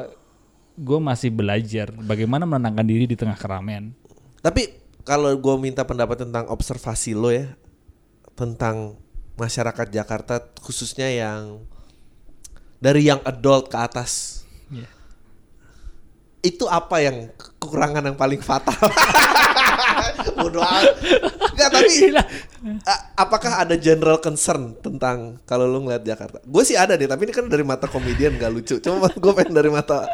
gue 0.79 0.99
masih 0.99 1.29
belajar 1.29 1.91
bagaimana 1.91 2.47
menenangkan 2.49 2.87
diri 2.87 3.05
di 3.05 3.15
tengah 3.15 3.37
keramaian. 3.37 3.91
Tapi 4.39 4.88
kalau 5.03 5.31
gue 5.33 5.55
minta 5.57 5.83
pendapat 5.83 6.27
tentang 6.27 6.45
observasi 6.47 7.15
lo 7.15 7.29
ya 7.29 7.53
tentang 8.35 8.95
masyarakat 9.35 9.87
Jakarta 9.89 10.43
khususnya 10.59 11.07
yang 11.07 11.63
dari 12.79 13.07
yang 13.07 13.19
adult 13.23 13.67
ke 13.71 13.77
atas 13.79 14.43
Iya. 14.69 14.85
itu 16.39 16.69
apa 16.69 17.01
yang 17.01 17.33
kekurangan 17.35 18.05
yang 18.05 18.15
paling 18.15 18.39
fatal? 18.39 18.71
Bodoh. 20.39 20.63
Nggak, 21.57 21.69
tapi 21.73 22.15
apakah 23.17 23.65
ada 23.65 23.75
general 23.75 24.23
concern 24.23 24.77
tentang 24.79 25.41
kalau 25.43 25.67
lu 25.67 25.83
ngeliat 25.83 26.05
Jakarta? 26.05 26.39
Gue 26.47 26.63
sih 26.63 26.79
ada 26.79 26.95
deh, 26.95 27.09
tapi 27.09 27.27
ini 27.27 27.33
kan 27.35 27.49
dari 27.51 27.65
mata 27.65 27.91
komedian 27.91 28.39
gak 28.39 28.53
lucu. 28.55 28.79
Cuma 28.79 29.11
gue 29.11 29.33
pengen 29.35 29.51
dari 29.51 29.67
mata 29.67 30.07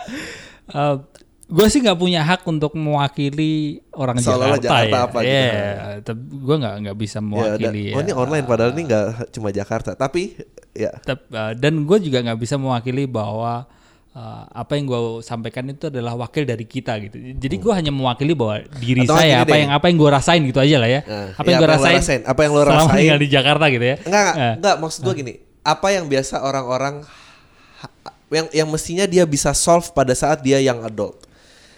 gue 1.47 1.61
Eh, 1.61 1.69
sih 1.69 1.77
nggak 1.77 1.95
punya 1.95 2.21
hak 2.21 2.41
untuk 2.43 2.73
mewakili 2.73 3.77
orang 3.91 4.17
Jakarta, 4.17 4.57
Jakarta 4.57 4.81
ya. 4.81 5.03
apa 5.03 5.17
gitu. 5.19 5.29
Iya, 5.29 5.53
tapi 6.01 6.21
gue 6.25 6.55
nggak 6.57 6.75
nggak 6.81 6.97
bisa 6.97 7.13
ya, 7.13 7.21
dan, 7.21 7.29
mewakili. 7.29 7.83
oh 7.87 7.99
ini 7.99 8.09
ya. 8.09 8.15
online 8.15 8.45
padahal 8.45 8.71
ini 8.71 8.83
nggak 8.83 9.05
cuma 9.29 9.49
Jakarta, 9.49 9.91
tapi 9.93 10.21
ya 10.73 10.91
Tep- 10.99 11.29
uh, 11.29 11.53
dan 11.53 11.73
gue 11.79 11.97
juga 12.01 12.17
nggak 12.19 12.39
bisa 12.39 12.55
mewakili 12.55 13.05
bahwa 13.05 13.69
uh, 14.11 14.43
apa 14.49 14.73
yang 14.73 14.85
gue 14.85 14.99
sampaikan 15.21 15.63
itu 15.67 15.85
adalah 15.85 16.17
wakil 16.17 16.43
dari 16.43 16.65
kita 16.65 16.97
gitu. 16.99 17.15
Jadi 17.35 17.55
gue 17.55 17.73
hanya 17.73 17.91
mewakili 17.91 18.33
bahwa 18.33 18.59
diri 18.75 19.01
Hmm. 19.01 19.07
Atau 19.07 19.15
saya 19.15 19.35
apa 19.39 19.49
deh. 19.49 19.59
yang 19.61 19.71
apa 19.71 19.85
yang 19.85 19.97
gue 19.97 20.09
rasain 20.11 20.41
gitu 20.43 20.59
aja 20.59 20.75
lah 20.75 20.89
ya. 20.89 21.01
Nah, 21.01 21.27
apa 21.31 21.41
iya, 21.41 21.51
yang 21.51 21.59
gue 21.59 21.69
rasain, 21.69 22.21
Apa 22.23 22.39
yang 22.41 22.51
lo 22.51 22.61
selama 22.61 22.73
rasain? 22.81 22.97
tinggal 22.97 23.19
di 23.21 23.29
Jakarta 23.29 23.65
gitu 23.69 23.85
ya. 23.85 23.95
Enggak, 24.01 24.21
enggak, 24.23 24.35
Eh. 24.35 24.53
enggak 24.57 24.75
maksud 24.81 24.99
gue 25.03 25.13
gini. 25.15 25.33
Apa 25.61 25.87
yang 25.89 26.05
biasa 26.05 26.35
orang-orang 26.39 26.95
yang 28.27 28.47
yang 28.51 28.67
mestinya 28.67 29.05
dia 29.05 29.23
bisa 29.23 29.53
solve 29.53 29.85
pada 29.91 30.11
saat 30.11 30.41
dia 30.41 30.57
yang 30.57 30.81
adult. 30.81 31.21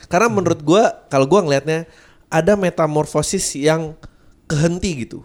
Karena 0.08 0.28
menurut 0.28 0.60
gue 0.60 0.84
kalau 1.08 1.24
gue 1.24 1.40
ngelihatnya 1.40 1.86
ada 2.28 2.56
metamorfosis 2.56 3.56
yang 3.56 3.96
kehenti 4.46 5.04
gitu. 5.04 5.24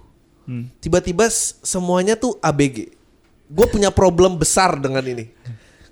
Tiba-tiba 0.79 1.27
s- 1.27 1.59
semuanya 1.63 2.15
tuh 2.15 2.37
ABG. 2.39 2.91
Gue 3.47 3.67
punya 3.67 3.89
problem 3.89 4.37
besar 4.37 4.75
dengan 4.77 5.03
ini. 5.03 5.31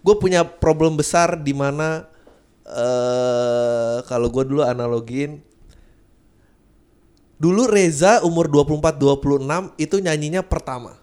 Gue 0.01 0.17
punya 0.17 0.43
problem 0.43 0.97
besar 0.97 1.37
di 1.37 1.53
mana 1.53 2.07
eh 2.65 3.99
kalau 4.05 4.29
gue 4.29 4.45
dulu 4.45 4.63
analogiin 4.63 5.43
Dulu 7.41 7.65
Reza 7.65 8.21
umur 8.21 8.53
24-26 8.53 9.73
itu 9.81 9.97
nyanyinya 9.97 10.45
pertama. 10.45 11.01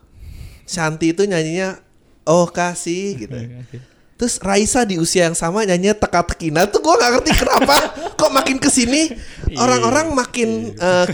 Shanti 0.69 1.09
itu 1.09 1.25
nyanyinya 1.25 1.81
oh 2.23 2.45
kasih 2.45 3.17
gitu. 3.17 3.33
Terus 4.17 4.41
Raisa 4.41 4.81
di 4.81 4.97
usia 4.97 5.29
yang 5.29 5.37
sama 5.37 5.61
nyanyinya 5.61 5.93
teka-teki. 5.93 6.49
Nah 6.49 6.65
tuh 6.65 6.81
gue 6.81 6.89
gak 6.89 7.11
ngerti 7.13 7.31
kenapa 7.37 7.77
kok 8.19 8.31
makin 8.33 8.57
ke 8.57 8.65
sini 8.65 9.13
orang-orang 9.53 10.09
makin 10.17 10.73
eh, 10.73 11.05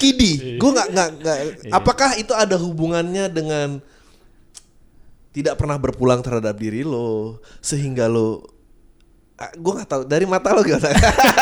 kidi. 0.00 0.56
Gue 0.56 0.70
nggak 0.72 0.88
nggak 0.88 1.08
nggak. 1.20 1.38
Apakah 1.68 2.16
itu 2.16 2.32
ada 2.32 2.56
hubungannya 2.56 3.28
dengan 3.28 3.84
tidak 5.36 5.60
pernah 5.60 5.76
berpulang 5.76 6.24
terhadap 6.24 6.56
diri 6.56 6.80
lo 6.80 7.44
sehingga 7.60 8.08
lo 8.08 8.56
gue 9.36 9.72
nggak 9.76 9.88
tahu. 9.92 10.02
Dari 10.08 10.24
mata 10.24 10.56
lo 10.56 10.64
gimana? 10.64 10.96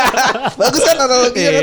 Bagus 0.61 0.83
kan 0.83 0.99
analoginya 0.99 1.51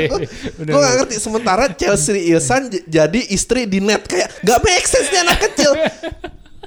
gue 0.64 0.80
nggak 0.80 0.94
ngerti. 1.04 1.14
Sementara 1.20 1.68
Chelsea 1.76 2.32
Ilsan 2.32 2.72
jadi 2.88 3.20
istri 3.28 3.68
di 3.68 3.84
net. 3.84 4.08
Kayak 4.08 4.32
nggak 4.40 4.58
make 4.64 4.88
sense 4.88 5.12
nih 5.12 5.20
anak 5.28 5.38
kecil 5.44 5.76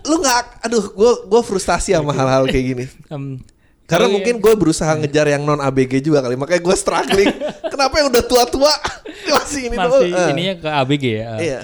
lu 0.06 0.22
nggak 0.22 0.66
aduh 0.66 0.84
gue 0.94 1.12
gue 1.26 1.42
frustasi 1.42 1.94
sama 1.98 2.14
hal-hal 2.14 2.46
kayak 2.48 2.66
gini 2.66 2.86
Em, 3.14 3.42
karena 3.86 4.10
mungkin 4.10 4.42
gue 4.42 4.54
berusaha 4.58 4.98
ngejar 4.98 5.30
yang 5.30 5.46
non 5.46 5.62
ABG 5.62 6.02
juga 6.02 6.26
kali 6.26 6.34
makanya 6.34 6.62
gue 6.62 6.76
struggling 6.78 7.30
kenapa 7.74 8.02
yang 8.02 8.08
udah 8.10 8.24
tua-tua 8.26 8.74
masih 9.36 9.70
ini 9.70 9.76
yang 9.78 9.86
tuh 9.90 10.02
masih 10.02 10.12
eh. 10.14 10.30
ininya 10.34 10.56
ke 10.58 10.70
ABG 10.70 11.04
ya. 11.06 11.32
Iya. 11.38 11.60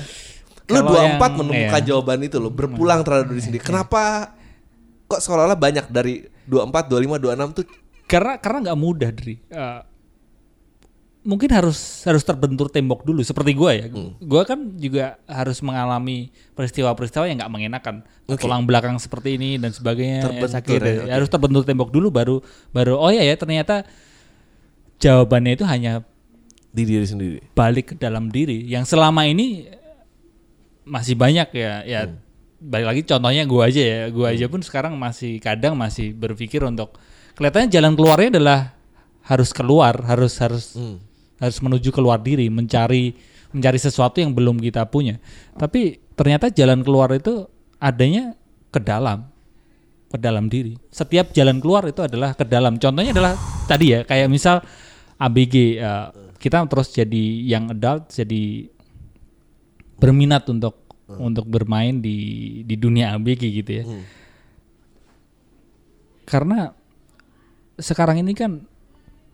Lu 0.72 0.80
24 0.88 0.96
yang- 0.96 1.36
menemukan 1.44 1.82
iya. 1.82 1.88
jawaban 1.88 2.20
itu 2.24 2.38
lo, 2.40 2.48
berpulang 2.54 3.04
terhadap 3.04 3.28
diri 3.28 3.42
sendiri. 3.44 3.64
Kenapa 3.64 4.32
kok 5.10 5.20
seolah-olah 5.20 5.60
banyak 5.60 5.92
dari 5.92 6.24
24, 6.48 6.88
25, 6.88 7.20
26 7.20 7.58
tuh 7.58 7.66
Karena 8.08 8.34
karena 8.40 8.58
nggak 8.70 8.80
mudah 8.80 9.10
dari. 9.12 9.36
Mungkin 11.22 11.54
harus 11.54 12.02
harus 12.04 12.26
terbentur 12.26 12.66
tembok 12.66 13.06
dulu 13.06 13.22
seperti 13.22 13.54
gue 13.54 13.72
ya. 13.72 13.86
Hmm. 13.88 14.18
Gue 14.18 14.42
kan 14.42 14.58
juga 14.76 15.22
harus 15.26 15.62
mengalami 15.62 16.30
peristiwa-peristiwa 16.52 17.30
yang 17.30 17.38
nggak 17.38 17.54
mengenakan. 17.54 17.96
Oke. 18.26 18.42
Tulang 18.42 18.66
belakang 18.66 18.98
seperti 18.98 19.38
ini 19.38 19.56
dan 19.56 19.70
sebagainya. 19.70 20.18
ya, 20.18 20.24
Terbentur 20.26 20.50
sakit, 20.50 20.80
ya, 20.80 20.86
ya. 20.86 20.94
oke. 20.98 21.12
Harus 21.14 21.30
terbentur 21.30 21.62
tembok 21.62 21.90
dulu 21.90 22.08
baru 22.10 22.36
baru 22.70 22.98
oh 22.98 23.10
ya 23.10 23.22
ya 23.22 23.36
ternyata 23.36 23.86
jawabannya 24.98 25.54
itu 25.56 25.66
hanya 25.66 26.06
di 26.72 26.84
diri 26.86 27.04
sendiri. 27.04 27.40
balik 27.52 27.94
ke 27.94 27.96
dalam 27.96 28.32
diri 28.32 28.64
yang 28.64 28.82
selama 28.82 29.28
ini 29.28 29.68
masih 30.82 31.14
banyak 31.14 31.52
ya 31.52 31.84
ya 31.84 32.02
Hmm. 32.08 32.18
balik 32.62 32.88
lagi 32.88 33.02
contohnya 33.04 33.44
gua 33.44 33.68
aja 33.68 33.82
ya 33.82 34.02
gua 34.08 34.32
aja 34.32 34.46
pun 34.48 34.62
sekarang 34.62 34.94
masih 34.96 35.38
kadang 35.38 35.76
masih 35.76 36.14
berpikir 36.14 36.62
untuk 36.62 36.96
kelihatannya 37.34 37.70
jalan 37.70 37.94
keluarnya 37.94 38.38
adalah 38.38 38.60
harus 39.22 39.50
keluar 39.52 40.00
harus 40.06 40.34
harus 40.40 40.74
Hmm. 40.74 40.98
Harus 41.42 41.58
menuju 41.58 41.90
keluar 41.90 42.22
diri 42.22 42.48
mencari 42.54 43.18
mencari 43.52 43.80
sesuatu 43.82 44.22
yang 44.22 44.32
belum 44.32 44.62
kita 44.62 44.86
punya. 44.88 45.18
Tapi 45.58 46.00
ternyata 46.14 46.54
jalan 46.54 46.86
keluar 46.86 47.12
itu 47.12 47.50
adanya 47.82 48.38
ke 48.70 48.80
dalam 48.80 49.28
ke 50.08 50.18
dalam 50.22 50.48
diri. 50.48 50.78
Setiap 50.94 51.34
jalan 51.34 51.58
keluar 51.60 51.84
itu 51.90 52.06
adalah 52.06 52.38
ke 52.38 52.46
dalam. 52.46 52.78
Contohnya 52.78 53.12
adalah 53.12 53.34
tadi 53.66 53.98
ya 53.98 54.06
kayak 54.06 54.30
misal 54.30 54.62
ABG 55.18 55.82
eh, 55.82 56.08
kita 56.38 56.64
terus 56.70 56.94
jadi 56.94 57.24
yang 57.46 57.74
adult 57.74 58.14
jadi 58.14 58.70
berminat 60.02 60.48
untuk 60.50 60.82
untuk 61.12 61.44
bermain 61.46 62.00
di 62.00 62.62
di 62.64 62.76
dunia 62.80 63.18
ABG 63.18 63.42
gitu 63.64 63.72
ya. 63.72 63.84
Karena 66.24 66.72
sekarang 67.76 68.24
ini 68.24 68.32
kan 68.32 68.64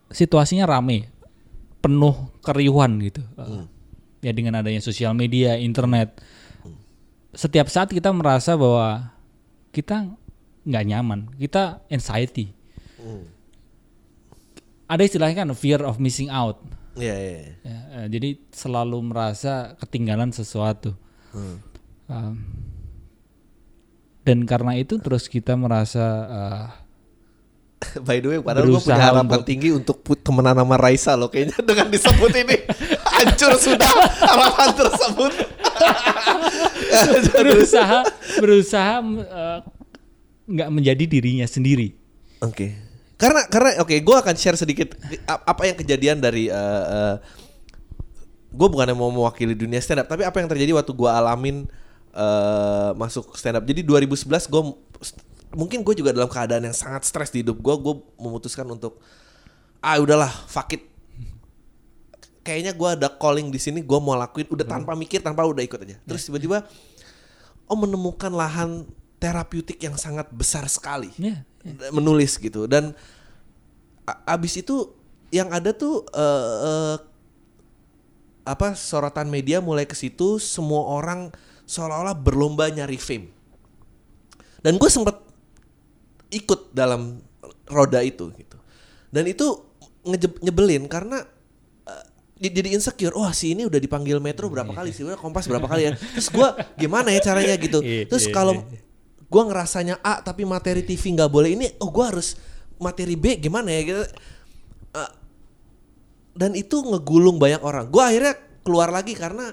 situasinya 0.10 0.65
rame 0.65 1.17
penuh 1.88 2.15
keriuhan 2.43 3.00
gitu. 3.00 3.23
Eh, 3.39 3.63
ya 4.28 4.36
dengan 4.36 4.60
adanya 4.60 4.84
sosial 4.84 5.15
media 5.15 5.56
internet. 5.56 6.19
Setiap 7.32 7.71
saat 7.71 7.88
kita 7.88 8.12
merasa 8.12 8.60
bahwa 8.60 9.15
kita 9.71 10.12
nggak 10.67 10.84
nyaman 10.84 11.32
kita 11.39 11.80
anxiety. 11.88 12.52
Ada 14.91 15.04
istilahnya 15.08 15.47
kan 15.47 15.50
fear 15.56 15.80
of 15.88 15.95
missing 16.04 16.28
out. 16.28 16.60
Iya, 17.00 17.15
iya. 17.15 17.32
iya. 17.39 17.52
Ya, 17.63 17.80
eh, 18.04 18.08
jadi 18.12 18.30
selalu 18.52 19.00
merasa 19.08 19.80
ketinggalan 19.80 20.36
sesuatu. 20.36 20.91
Um, 22.08 22.36
dan 24.28 24.43
karena 24.43 24.76
itu 24.76 25.00
terus 25.00 25.32
kita 25.32 25.56
merasa 25.56 26.06
uh, 26.28 26.67
By 28.08 28.18
the 28.18 28.34
way, 28.34 28.40
padahal 28.42 28.74
gue 28.74 28.82
punya 28.82 28.98
harapan 28.98 29.38
untuk- 29.38 29.46
tinggi 29.46 29.70
untuk 29.70 30.02
put- 30.02 30.22
temenan 30.26 30.58
sama 30.58 30.76
Raisa 30.82 31.13
loh. 31.13 31.30
Kayaknya 31.30 31.62
dengan 31.62 31.88
disebut 31.94 32.32
ini 32.34 32.58
hancur 33.18 33.54
sudah 33.58 33.92
harapan 34.26 34.70
tersebut. 34.74 35.34
berusaha 37.38 38.00
berusaha 38.42 38.96
eh, 39.06 39.60
nggak 40.50 40.70
menjadi 40.74 41.04
dirinya 41.06 41.46
sendiri. 41.46 41.94
Oke. 42.42 42.74
Karena 43.18 43.46
karena 43.50 43.82
oke, 43.82 43.98
gue 43.98 44.16
akan 44.16 44.36
share 44.38 44.58
sedikit 44.58 44.94
apa 45.26 45.62
yang 45.66 45.78
kejadian 45.78 46.18
dari 46.22 46.54
uh, 46.54 46.86
uh, 46.86 47.16
gue 48.54 48.68
bukannya 48.70 48.94
mau 48.94 49.10
mewakili 49.10 49.58
dunia 49.58 49.82
stand 49.82 50.06
up, 50.06 50.08
tapi 50.10 50.26
apa 50.26 50.38
yang 50.38 50.50
terjadi 50.50 50.72
waktu 50.78 50.94
gue 50.94 51.10
alamin 51.10 51.66
uh, 52.13 52.94
masuk 52.94 53.34
stand 53.38 53.58
up. 53.58 53.66
Jadi 53.66 53.82
2011 53.82 54.30
gue 54.50 54.63
mungkin 55.58 55.82
gue 55.82 55.98
juga 55.98 56.13
dalam 56.13 56.30
keadaan 56.30 56.70
yang 56.70 56.78
sangat 56.78 57.02
stres 57.10 57.34
di 57.34 57.41
hidup 57.41 57.58
gue, 57.58 57.76
gue 57.82 57.96
memutuskan 58.22 58.70
untuk 58.70 59.02
ah 59.82 59.98
udahlah 59.98 60.30
fuck 60.46 60.78
it. 60.78 60.86
Kayaknya 62.46 62.72
gue 62.78 62.89
ada 63.02 63.08
calling 63.12 63.50
di 63.50 63.60
sini, 63.60 63.82
gue 63.82 64.00
mau 64.00 64.15
lakuin 64.15 64.48
udah 64.48 64.63
tanpa 64.63 64.93
mikir, 64.93 65.20
tanpa 65.20 65.43
udah 65.43 65.65
ikut 65.65 65.82
aja. 65.82 65.98
Terus 66.06 66.22
tiba-tiba 66.30 66.63
oh 67.67 67.76
menemukan 67.76 68.32
lahan 68.32 68.88
terapeutik 69.17 69.82
yang 69.82 69.98
sangat 69.98 70.30
besar 70.32 70.63
sekali. 70.70 71.12
Ya, 71.17 71.43
menulis 71.91 72.38
gitu. 72.38 72.70
Dan 72.70 72.96
abis 74.24 74.62
itu 74.62 74.96
yang 75.34 75.52
ada 75.52 75.76
tuh 75.76 76.08
eh, 76.15 76.56
eh, 76.63 76.98
apa 78.48 78.80
sorotan 78.80 79.28
media 79.28 79.60
mulai 79.60 79.84
ke 79.84 79.91
situ 79.91 80.39
semua 80.39 80.88
orang 80.88 81.36
seolah-olah 81.67 82.15
berlomba 82.15 82.72
nyari 82.72 82.96
fame. 82.96 83.28
Dan 84.63 84.80
gue 84.80 84.88
sempet 84.88 85.27
ikut 86.32 86.76
dalam 86.76 87.22
roda 87.68 88.04
itu 88.04 88.32
gitu. 88.36 88.58
Dan 89.12 89.28
itu 89.28 89.63
ngeje- 90.04 90.40
nyebelin 90.44 90.88
karena 90.92 91.24
di- 92.38 92.54
jadi 92.54 92.70
insecure. 92.78 93.13
Wah 93.18 93.34
si 93.34 93.58
ini 93.58 93.66
udah 93.66 93.82
dipanggil 93.82 94.22
Metro 94.22 94.48
berapa 94.48 94.70
kali 94.70 94.94
sih 94.94 95.04
udah 95.04 95.18
Kompas 95.18 95.50
berapa 95.50 95.66
kali 95.66 95.90
ya. 95.90 95.92
Terus 95.98 96.30
gue 96.30 96.48
gimana 96.78 97.10
ya 97.12 97.20
caranya 97.22 97.56
gitu. 97.58 97.82
Iya, 97.82 98.06
terus 98.06 98.30
iya, 98.30 98.34
kalau 98.34 98.54
iya. 98.54 98.80
gue 99.28 99.44
ngerasanya 99.44 99.96
A 100.06 100.22
tapi 100.22 100.46
materi 100.48 100.86
TV 100.86 101.18
nggak 101.18 101.32
boleh 101.34 101.58
ini 101.58 101.68
oh 101.82 101.90
gue 101.92 102.06
harus 102.06 102.38
materi 102.78 103.18
B 103.18 103.42
gimana 103.42 103.74
ya 103.74 103.82
gitu. 103.84 104.04
Eh, 104.96 105.12
dan 106.38 106.54
itu 106.54 106.78
ngegulung 106.86 107.42
banyak 107.42 107.62
orang. 107.66 107.90
Gue 107.90 108.06
akhirnya 108.06 108.38
keluar 108.62 108.94
lagi 108.94 109.18
karena 109.18 109.52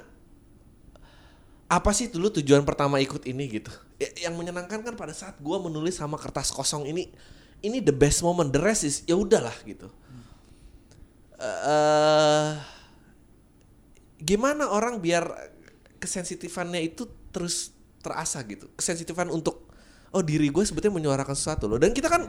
apa 1.64 1.90
sih 1.96 2.12
dulu 2.12 2.29
tujuan 2.29 2.62
pertama 2.62 3.00
ikut 3.00 3.24
ini 3.24 3.48
gitu? 3.48 3.72
Ya, 3.96 4.29
yang 4.29 4.37
menyenangkan 4.37 4.85
kan 4.85 4.94
pada 4.94 5.16
saat 5.16 5.40
gue 5.40 5.57
menulis 5.61 5.96
sama 5.96 6.20
kertas 6.20 6.53
kosong 6.53 6.85
ini 6.85 7.09
ini 7.64 7.81
the 7.81 7.94
best 7.94 8.20
moment 8.20 8.53
the 8.53 8.61
rest 8.61 8.85
is 8.85 9.00
ya 9.09 9.16
udahlah 9.16 9.55
gitu. 9.64 9.88
Eh 11.40 12.53
gimana 14.24 14.72
orang 14.72 15.00
biar 15.00 15.24
kesensitifannya 16.00 16.85
itu 16.85 17.09
terus 17.33 17.72
terasa 18.05 18.44
gitu? 18.44 18.68
Kesensitifan 18.77 19.33
untuk 19.33 19.72
oh 20.12 20.22
diri 20.22 20.53
gue 20.53 20.64
sebetulnya 20.64 21.00
menyuarakan 21.00 21.33
sesuatu 21.33 21.64
loh. 21.64 21.81
Dan 21.81 21.96
kita 21.96 22.12
kan 22.12 22.29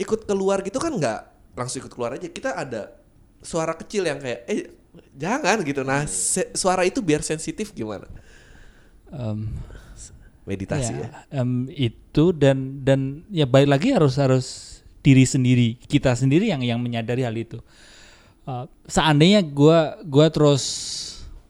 ikut 0.00 0.24
keluar 0.24 0.64
gitu 0.64 0.80
kan 0.80 0.96
nggak 0.96 1.20
langsung 1.52 1.84
ikut 1.84 1.92
keluar 1.92 2.16
aja. 2.16 2.32
Kita 2.32 2.56
ada 2.56 2.96
suara 3.44 3.76
kecil 3.76 4.08
yang 4.08 4.16
kayak 4.16 4.40
eh 4.48 4.72
jangan 5.12 5.60
gitu. 5.68 5.84
Nah 5.84 6.08
suara 6.56 6.88
itu 6.88 7.04
biar 7.04 7.20
sensitif 7.20 7.76
gimana 7.76 8.08
Em, 9.10 9.50
meditasi 10.46 10.94
ya, 10.94 11.06
ya, 11.06 11.08
em, 11.42 11.66
itu 11.68 12.30
dan 12.30 12.80
dan 12.80 13.22
ya 13.28 13.44
balik 13.44 13.70
lagi 13.70 13.88
harus 13.90 14.14
harus 14.16 14.46
diri 15.00 15.22
sendiri 15.22 15.78
kita 15.80 16.14
sendiri 16.14 16.46
yang 16.46 16.62
yang 16.62 16.78
menyadari 16.78 17.22
hal 17.22 17.34
itu. 17.34 17.58
Eh, 18.44 18.64
seandainya 18.86 19.42
gua 19.42 19.98
gua 20.02 20.30
terus 20.30 20.64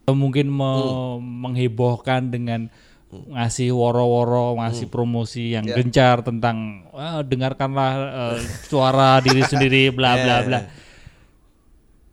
mungkin 0.06 0.50
me- 0.50 1.22
menghebohkan 1.22 2.28
dengan 2.28 2.66
ngasih 3.10 3.70
woro-woro, 3.70 4.58
ngasih 4.58 4.86
promosi 4.86 5.54
yang 5.54 5.66
Ya. 5.66 5.74
gencar 5.78 6.22
tentang 6.22 6.86
"Wah, 6.90 7.22
dengarkanlah 7.22 7.92
eh, 7.94 8.38
suara 8.66 9.18
diri 9.18 9.42
sendiri 9.42 9.90
bla 9.90 10.14
bla 10.16 10.36
Ya. 10.42 10.46
bla. 10.46 10.60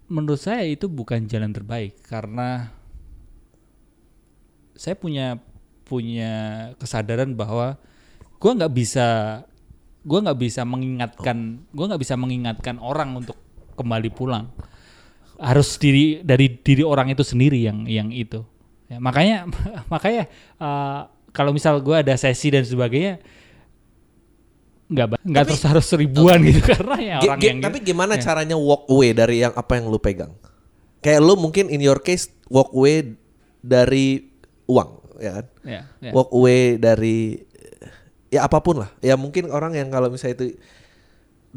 Menurut 0.07 0.39
saya 0.39 0.63
itu 0.63 0.87
bukan 0.87 1.27
jalan 1.27 1.51
terbaik 1.51 1.99
karena 2.05 2.71
saya 4.77 4.93
punya 4.93 5.41
punya 5.83 6.33
kesadaran 6.77 7.33
bahwa 7.33 7.75
gua 8.37 8.51
nggak 8.53 8.73
bisa 8.77 9.07
gua 10.05 10.19
nggak 10.23 10.39
bisa 10.39 10.61
mengingatkan 10.63 11.65
gua 11.73 11.85
nggak 11.91 12.01
bisa 12.05 12.15
mengingatkan 12.15 12.77
orang 12.77 13.17
untuk 13.17 13.35
kembali 13.73 14.09
pulang. 14.13 14.53
Harus 15.37 15.77
diri 15.77 16.21
dari 16.21 16.49
diri 16.61 16.85
orang 16.85 17.13
itu 17.13 17.25
sendiri 17.25 17.57
yang 17.61 17.89
yang 17.89 18.09
itu. 18.13 18.45
Ya, 18.87 19.01
makanya 19.01 19.49
makanya 19.93 20.29
eh, 20.61 20.99
kalau 21.33 21.51
misal 21.51 21.81
gua 21.81 22.05
ada 22.05 22.13
sesi 22.15 22.53
dan 22.53 22.63
sebagainya 22.63 23.19
nggak 24.87 25.19
nggak 25.19 25.43
terus 25.51 25.63
harus 25.67 25.83
seribuan 25.83 26.39
gitu 26.47 26.63
karena 26.71 26.95
ya 26.95 27.15
orang 27.19 27.43
yang 27.43 27.59
tapi 27.59 27.83
gimana 27.83 28.15
ya. 28.15 28.23
caranya 28.23 28.55
walk 28.55 28.87
away 28.87 29.11
dari 29.11 29.43
yang 29.43 29.51
apa 29.51 29.75
yang 29.75 29.91
lu 29.91 29.99
pegang? 29.99 30.31
Kayak 31.03 31.27
lu 31.27 31.35
mungkin 31.35 31.67
in 31.67 31.83
your 31.83 31.99
case 31.99 32.31
walk 32.47 32.71
away 32.71 33.19
dari 33.59 34.36
uang 34.67 34.89
ya 35.17 35.31
kan? 35.41 35.45
Ya, 35.65 35.81
ya. 35.99 36.11
walk 36.13 36.29
away 36.29 36.77
dari 36.77 37.41
ya 38.27 38.43
apa 38.43 38.59
pun 38.59 38.85
lah. 38.85 38.89
Ya 38.99 39.15
mungkin 39.15 39.49
orang 39.49 39.73
yang 39.73 39.87
kalau 39.87 40.07
misalnya 40.07 40.37
itu 40.37 40.47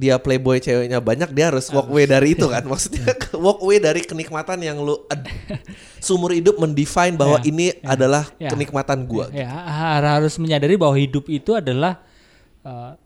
dia 0.01 0.16
playboy 0.16 0.62
ceweknya 0.62 0.96
banyak 0.96 1.29
dia 1.35 1.53
harus 1.53 1.68
walk 1.68 1.90
away 1.90 2.09
dari 2.09 2.33
itu 2.33 2.49
kan? 2.49 2.64
Maksudnya 2.64 3.11
walk 3.44 3.61
away 3.61 3.77
dari 3.77 4.01
kenikmatan 4.01 4.62
yang 4.62 4.81
lu 4.81 4.96
seumur 6.01 6.33
hidup 6.33 6.57
mendefine 6.57 7.18
bahwa 7.18 7.37
Ya, 7.42 7.51
ini 7.51 7.66
adalah 7.85 8.25
ya. 8.40 8.49
kenikmatan 8.49 9.05
gua 9.05 9.29
Ya, 9.29 9.51
ha- 9.51 10.01
harus 10.16 10.40
menyadari 10.40 10.81
bahwa 10.81 10.96
hidup 10.96 11.29
itu 11.29 11.53
adalah 11.53 12.01
uh, 12.64 12.96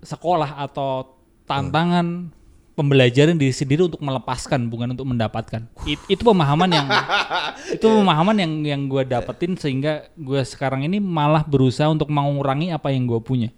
sekolah 0.00 0.64
atau 0.64 1.12
tantangan 1.44 2.32
pembelajaran 2.74 3.38
diri 3.38 3.54
sendiri 3.54 3.86
untuk 3.86 4.02
melepaskan 4.02 4.66
bukan 4.66 4.92
untuk 4.98 5.06
mendapatkan. 5.06 5.66
It- 5.86 6.06
itu 6.10 6.22
pemahaman 6.22 6.70
yang 6.70 6.86
itu 7.78 7.86
pemahaman 7.86 8.36
yang 8.38 8.52
yang 8.66 8.80
gue 8.90 9.02
dapetin 9.06 9.54
sehingga 9.54 10.10
gue 10.18 10.42
sekarang 10.42 10.82
ini 10.86 10.98
malah 10.98 11.46
berusaha 11.46 11.86
untuk 11.86 12.10
mengurangi 12.10 12.74
apa 12.74 12.90
yang 12.90 13.06
gue 13.06 13.20
punya. 13.22 13.50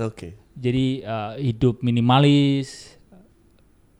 oke 0.00 0.34
Jadi 0.60 1.04
uh, 1.04 1.40
hidup 1.40 1.80
minimalis. 1.80 2.96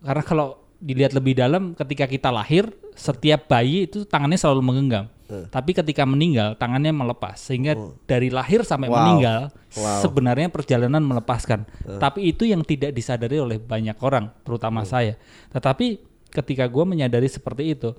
Karena 0.00 0.24
kalau 0.24 0.60
dilihat 0.80 1.12
lebih 1.12 1.36
dalam, 1.36 1.76
ketika 1.76 2.08
kita 2.08 2.32
lahir, 2.32 2.72
setiap 3.00 3.48
bayi 3.48 3.88
itu 3.88 4.04
tangannya 4.04 4.36
selalu 4.36 4.60
menggenggam. 4.60 5.08
Tapi 5.30 5.70
ketika 5.78 6.02
meninggal, 6.02 6.58
tangannya 6.58 6.90
melepas. 6.90 7.38
Sehingga 7.38 7.78
dari 8.04 8.34
lahir 8.34 8.66
sampai 8.66 8.90
Wow. 8.90 8.98
meninggal, 8.98 9.40
Wow. 9.78 10.02
sebenarnya 10.02 10.50
perjalanan 10.50 11.00
melepaskan. 11.06 11.64
Tapi 12.02 12.34
itu 12.34 12.44
yang 12.44 12.66
tidak 12.66 12.90
disadari 12.90 13.38
oleh 13.38 13.62
banyak 13.62 13.94
orang, 14.02 14.34
terutama 14.42 14.82
saya. 14.82 15.14
Tetapi 15.54 16.02
ketika 16.34 16.66
gue 16.66 16.82
menyadari 16.82 17.30
seperti 17.30 17.78
itu, 17.78 17.94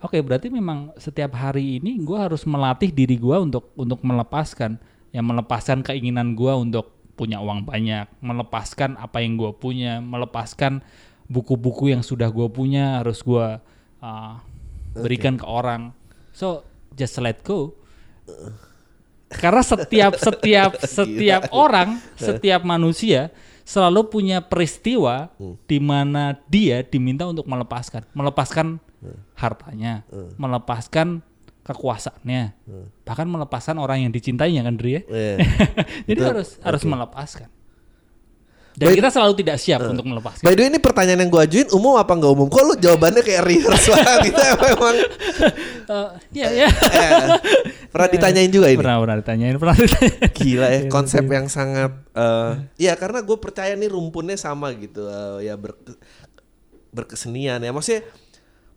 oke 0.00 0.16
berarti 0.24 0.48
memang 0.48 0.96
setiap 0.96 1.36
hari 1.36 1.76
ini 1.80 2.00
gue 2.00 2.16
harus 2.16 2.48
melatih 2.48 2.88
diri 2.88 3.20
gue 3.20 3.36
untuk 3.36 3.76
untuk 3.76 4.00
melepaskan, 4.00 4.80
yang 5.12 5.28
melepaskan 5.28 5.84
keinginan 5.84 6.32
gue 6.32 6.52
untuk 6.56 6.96
punya 7.12 7.44
uang 7.44 7.68
banyak, 7.68 8.08
melepaskan 8.24 8.96
apa 8.96 9.20
yang 9.20 9.36
gue 9.36 9.52
punya, 9.52 10.00
melepaskan 10.00 10.80
buku-buku 11.28 11.92
yang 11.92 12.00
sudah 12.00 12.32
gue 12.32 12.48
punya 12.48 13.04
harus 13.04 13.20
gue 13.20 13.60
uh, 14.02 14.40
berikan 14.96 15.38
ke 15.38 15.46
orang. 15.46 15.94
So 16.34 16.64
just 16.96 17.16
let 17.22 17.40
go. 17.46 17.76
Karena 19.30 19.62
setiap 19.62 20.18
setiap 20.18 20.70
setiap 20.98 21.42
orang, 21.54 22.02
setiap 22.18 22.66
manusia 22.66 23.30
selalu 23.62 24.10
punya 24.10 24.42
peristiwa 24.42 25.30
di 25.70 25.78
mana 25.78 26.34
dia 26.50 26.82
diminta 26.82 27.30
untuk 27.30 27.46
melepaskan, 27.46 28.02
melepaskan 28.10 28.82
hartanya, 29.38 30.02
melepaskan 30.34 31.22
kekuasaannya, 31.62 32.42
bahkan 33.06 33.26
melepaskan 33.30 33.78
orang 33.78 34.02
yang 34.02 34.12
dicintainya 34.12 34.66
kan 34.66 34.74
Dri 34.74 34.98
ya. 34.98 35.02
Iya. 35.06 35.36
Jadi 36.10 36.18
Betul. 36.18 36.30
harus 36.34 36.48
harus 36.66 36.82
Oke. 36.82 36.90
melepaskan. 36.90 37.48
Dan 38.80 38.96
kita 38.96 39.12
selalu 39.12 39.32
tidak 39.36 39.56
siap 39.56 39.84
untuk 39.84 40.02
melepaskan. 40.02 40.40
By 40.40 40.56
the 40.56 40.64
way 40.64 40.68
ini 40.68 40.80
pertanyaan 40.80 41.20
yang 41.20 41.28
gue 41.28 41.42
ajuin 41.44 41.68
umum 41.70 41.94
apa 41.94 42.08
nggak 42.10 42.32
umum? 42.32 42.48
Kok 42.48 42.62
lu 42.64 42.74
jawabannya 42.74 43.20
kayak 43.20 43.42
rehearse 43.44 43.88
banget 43.92 44.32
gitu 44.32 44.40
emang 44.40 44.96
Eh, 45.90 46.08
ya 46.32 46.48
ya. 46.48 46.68
eh, 46.70 47.28
pernah 47.88 48.08
ditanyain 48.08 48.48
juga 48.48 48.70
ini? 48.70 48.78
Pernah 48.78 48.96
pernah 48.98 49.16
ditanyain, 49.18 49.54
pernah 49.54 49.76
ditanyain. 49.76 50.32
Gila 50.32 50.66
ya 50.66 50.80
konsep 50.88 51.24
yang 51.26 51.46
sangat 51.46 51.92
eh 52.10 52.50
ya 52.80 52.96
karena 52.96 53.20
gue 53.20 53.36
percaya 53.36 53.74
nih 53.74 53.90
rumpunnya 53.90 54.34
sama 54.34 54.72
gitu 54.72 55.04
eh, 55.04 55.44
ya 55.44 55.54
ber- 55.54 55.76
berkesenian 56.90 57.58
ya 57.58 57.70
maksudnya 57.70 58.02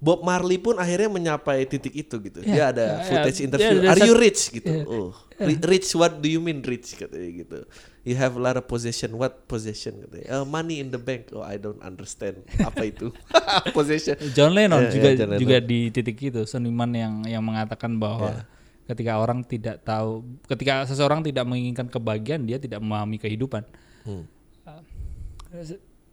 Bob 0.04 0.20
Marley 0.20 0.60
pun 0.60 0.76
akhirnya 0.76 1.08
menyapai 1.08 1.64
titik 1.64 1.96
itu 1.96 2.20
gitu. 2.20 2.44
Ya, 2.44 2.52
Dia 2.52 2.64
ada 2.76 2.84
ya, 2.84 2.92
ya. 2.92 3.06
footage 3.08 3.40
Ya, 3.40 3.44
interview. 3.48 3.78
ada 3.80 3.88
Are 3.90 4.02
you 4.04 4.14
rich 4.14 4.42
gitu? 4.52 4.68
ya. 4.68 4.84
Oh, 4.84 5.16
ri- 5.40 5.64
rich 5.64 5.96
what 5.96 6.20
do 6.20 6.28
you 6.28 6.44
mean 6.44 6.60
rich 6.60 6.92
katanya 6.94 7.30
gitu. 7.40 7.60
You 8.04 8.20
have 8.20 8.36
a 8.36 8.42
lot 8.42 8.60
of 8.60 8.68
possession. 8.68 9.16
What 9.16 9.48
possession 9.48 10.04
katanya? 10.04 10.28
"Uh, 10.28 10.44
money 10.44 10.84
in 10.84 10.92
the 10.92 11.00
bank. 11.00 11.32
Oh, 11.32 11.40
I 11.40 11.56
don't 11.56 11.80
understand 11.80 12.44
apa 12.60 12.84
itu. 12.84 13.16
possession. 13.72 14.20
John 14.36 14.52
Lennon 14.52 14.84
Ya, 14.84 14.92
juga 14.92 15.08
ya, 15.10 15.24
John 15.24 15.30
Lennon. 15.32 15.42
juga 15.42 15.58
di 15.58 15.88
titik 15.88 16.20
itu 16.20 16.44
seniman 16.44 16.92
yang 16.92 17.14
yang 17.24 17.40
mengatakan 17.42 17.96
bahwa 17.96 18.44
Ketika 18.84 19.16
orang 19.16 19.48
tidak 19.48 19.80
tahu, 19.80 20.28
ketika 20.44 20.84
seseorang 20.84 21.24
tidak 21.24 21.48
menginginkan 21.48 21.88
kebahagiaan, 21.88 22.44
dia 22.44 22.60
tidak 22.60 22.84
memahami 22.84 23.16
kehidupan. 23.16 23.64
Hmm. 24.04 24.28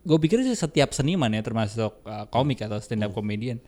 Gue 0.01 0.17
pikir 0.17 0.41
sih 0.41 0.57
setiap 0.57 0.97
seniman 0.97 1.29
ya, 1.29 1.45
termasuk 1.45 2.01
uh, 2.09 2.25
komik 2.33 2.65
atau 2.65 2.81
stand 2.81 3.05
up 3.05 3.13
comedian, 3.13 3.61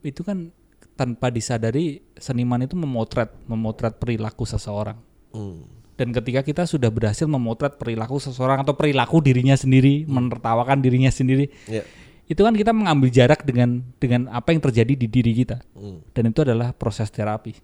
itu 0.00 0.24
kan 0.24 0.48
tanpa 0.96 1.30
disadari 1.30 2.02
seniman 2.18 2.64
itu 2.64 2.74
memotret, 2.74 3.30
memotret 3.46 4.00
perilaku 4.00 4.48
seseorang. 4.48 4.98
Hmm. 5.30 5.62
Dan 5.98 6.14
ketika 6.14 6.46
kita 6.46 6.62
sudah 6.64 6.88
berhasil 6.88 7.26
memotret 7.26 7.74
perilaku 7.76 8.22
seseorang 8.22 8.62
atau 8.62 8.74
perilaku 8.74 9.18
dirinya 9.18 9.54
sendiri, 9.58 10.06
menertawakan 10.06 10.78
dirinya 10.78 11.10
sendiri, 11.10 11.50
Ya. 11.66 11.82
itu 12.30 12.40
kan 12.40 12.54
kita 12.54 12.70
mengambil 12.70 13.10
jarak 13.10 13.42
dengan 13.42 13.82
dengan 13.98 14.30
apa 14.30 14.54
yang 14.54 14.62
terjadi 14.62 14.94
di 14.94 15.06
diri 15.10 15.32
kita. 15.34 15.62
Hmm. 15.74 16.00
Dan 16.14 16.30
itu 16.30 16.42
adalah 16.42 16.72
proses 16.72 17.10
terapi. 17.10 17.54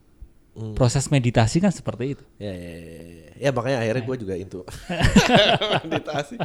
Proses 0.55 1.11
meditasi 1.11 1.59
kan 1.59 1.75
seperti 1.75 2.15
itu. 2.15 2.25
Ya, 2.39 2.55
ya, 2.55 2.75
ya, 2.79 2.95
ya. 3.03 3.33
ya 3.43 3.51
makanya 3.51 3.83
akhirnya 3.83 4.03
gue 4.07 4.17
juga 4.23 4.35
itu 4.39 4.63
meditasi. 5.83 6.39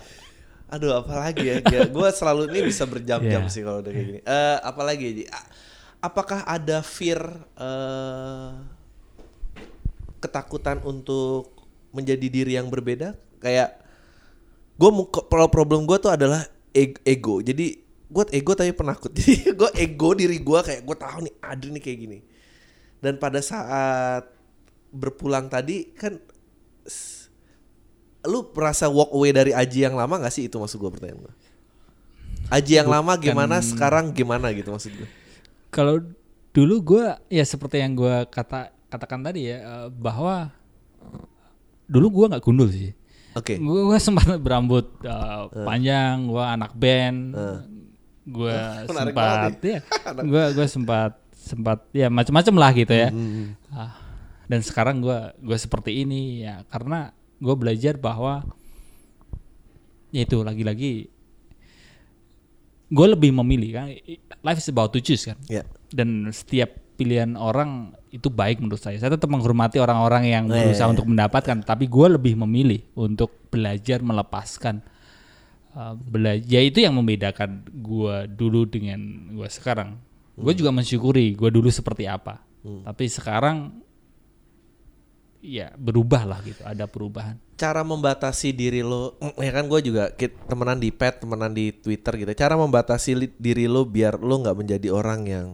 Aduh, 0.69 0.93
apalagi 0.95 1.43
ya? 1.43 1.55
ya 1.65 1.82
gue 1.86 2.08
selalu 2.10 2.49
ini 2.49 2.60
bisa 2.67 2.86
berjam-jam 2.86 3.41
Iya. 3.41 3.51
sih 3.51 3.62
kalau 3.62 3.82
udah 3.82 3.89
kayak 3.89 4.05
gini. 4.05 4.19
Eh, 4.21 4.58
apalagi 4.62 5.08
apakah 5.99 6.45
ada 6.45 6.79
fear 6.79 7.19
eh, 7.58 8.49
ketakutan 10.19 10.84
untuk 10.84 11.49
menjadi 11.89 12.27
diri 12.29 12.53
yang 12.53 12.69
berbeda? 12.69 13.17
Kayak 13.39 13.82
gue 14.75 14.89
kalau 15.25 15.47
problem 15.49 15.84
gue 15.84 15.97
tuh 15.97 16.13
adalah 16.13 16.45
eg- 16.71 17.01
ego. 17.01 17.41
Jadi 17.41 17.79
gue 18.05 18.23
ego 18.29 18.51
tapi 18.53 18.69
penakut. 18.71 19.10
Jadi 19.17 19.49
gue 19.49 19.69
ego 19.75 20.10
diri 20.13 20.38
gue 20.38 20.60
kayak 20.60 20.82
gue 20.84 20.95
tahu 20.95 21.17
nih 21.25 21.34
Adri 21.41 21.69
nih 21.73 21.84
kayak 21.84 21.99
gini. 21.99 22.19
Dan 22.99 23.17
pada 23.17 23.39
saat 23.39 24.27
berpulang 24.89 25.47
tadi 25.47 25.93
kan 25.93 26.17
lu 28.27 28.43
merasa 28.51 28.91
walk 28.91 29.15
away 29.15 29.32
dari 29.32 29.51
Aji 29.55 29.88
yang 29.88 29.95
lama 29.95 30.19
gak 30.19 30.34
sih 30.34 30.51
itu 30.51 30.60
maksud 30.60 30.75
gue 30.75 30.91
pertanyaan 30.91 31.23
gue. 31.23 31.34
Aji 32.49 32.82
yang 32.82 32.89
lama 32.89 33.13
gimana 33.15 33.62
sekarang 33.62 34.12
gimana 34.12 34.51
gitu 34.51 34.73
maksud 34.73 34.91
gue. 34.91 35.10
Kalau 35.69 36.01
dulu 36.49 36.75
gue 36.82 37.05
ya 37.29 37.45
seperti 37.45 37.79
yang 37.79 37.93
gue 37.93 38.25
kata 38.27 38.73
katakan 38.89 39.21
tadi 39.21 39.53
ya 39.53 39.58
eh, 39.62 39.88
bahwa 39.93 40.49
dulu 41.86 42.21
gue 42.21 42.25
nggak 42.36 42.43
gundul 42.43 42.67
sih. 42.73 42.91
Oke. 43.38 43.62
Gue 43.62 43.97
sempat 44.01 44.25
berambut 44.45 44.89
eh, 45.05 45.41
panjang, 45.63 46.25
gue 46.25 46.43
anak 46.43 46.73
band, 46.73 47.38
gue 48.25 48.58
Menarik 48.89 49.13
sempat 49.13 49.53
ya, 49.62 49.79
gue 50.34 50.43
gue 50.58 50.67
sempat 50.67 51.13
sempat 51.39 51.79
ya 51.95 52.12
macam-macam 52.12 52.55
lah 52.58 52.71
gitu 52.73 52.93
ya. 52.97 53.10
Ah, 53.71 53.93
dan 54.49 54.60
sekarang 54.65 55.05
gue 55.05 55.19
gue 55.38 55.58
seperti 55.62 56.01
ini 56.01 56.43
ya 56.43 56.65
karena 56.67 57.13
gue 57.39 57.56
belajar 57.56 57.95
bahwa 57.95 58.43
ya 60.12 60.28
itu 60.28 60.43
lagi-lagi 60.43 61.08
gue 62.89 63.08
lebih 63.08 63.32
memilih 63.32 63.69
kan 63.80 63.88
life 64.43 64.60
is 64.60 64.69
about 64.69 64.91
to 64.91 64.99
choose 64.99 65.23
kan 65.23 65.38
Ya. 65.47 65.63
dan 65.93 66.28
setiap 66.34 66.73
pilihan 66.99 67.39
orang 67.39 67.95
itu 68.12 68.28
baik 68.28 68.60
menurut 68.60 68.84
saya. 68.84 68.99
Saya 68.99 69.15
tetap 69.15 69.32
menghormati 69.32 69.80
orang-orang 69.80 70.28
yang 70.28 70.43
iya, 70.52 70.67
berusaha 70.67 70.91
iya. 70.91 70.93
untuk 70.99 71.08
mendapatkan, 71.08 71.58
tapi 71.63 71.88
gue 71.88 72.08
lebih 72.19 72.36
memilih 72.43 72.84
untuk 72.99 73.32
belajar 73.47 74.04
melepaskan. 74.04 74.84
Uh, 75.69 75.95
belajar, 75.95 76.43
ya 76.49 76.60
itu 76.60 76.84
yang 76.84 76.97
membedakan 76.97 77.63
gue 77.71 78.15
dulu 78.36 78.67
dengan 78.67 78.99
gue 79.32 79.47
sekarang. 79.47 79.95
Gue 80.36 80.52
juga 80.58 80.75
mensyukuri 80.75 81.38
gue 81.39 81.49
dulu 81.54 81.71
seperti 81.71 82.10
apa, 82.10 82.41
tapi 82.84 83.06
sekarang 83.08 83.80
ya 85.39 85.71
berubah 85.75 86.28
lah 86.28 86.39
gitu, 86.43 86.62
ada 86.67 86.86
perubahan. 86.86 87.39
Cara 87.60 87.84
membatasi 87.84 88.56
diri 88.56 88.84
lo, 88.84 89.15
mm, 89.19 89.39
ya 89.39 89.52
kan 89.52 89.65
gue 89.67 89.80
juga 89.84 90.12
temenan 90.47 90.80
di 90.80 90.89
pet, 90.91 91.23
temenan 91.23 91.52
di 91.52 91.71
Twitter 91.75 92.13
gitu. 92.19 92.32
Cara 92.36 92.56
membatasi 92.60 93.36
diri 93.39 93.67
lo 93.67 93.84
biar 93.88 94.19
lo 94.19 94.39
nggak 94.43 94.56
menjadi 94.56 94.88
orang 94.91 95.21
yang 95.28 95.47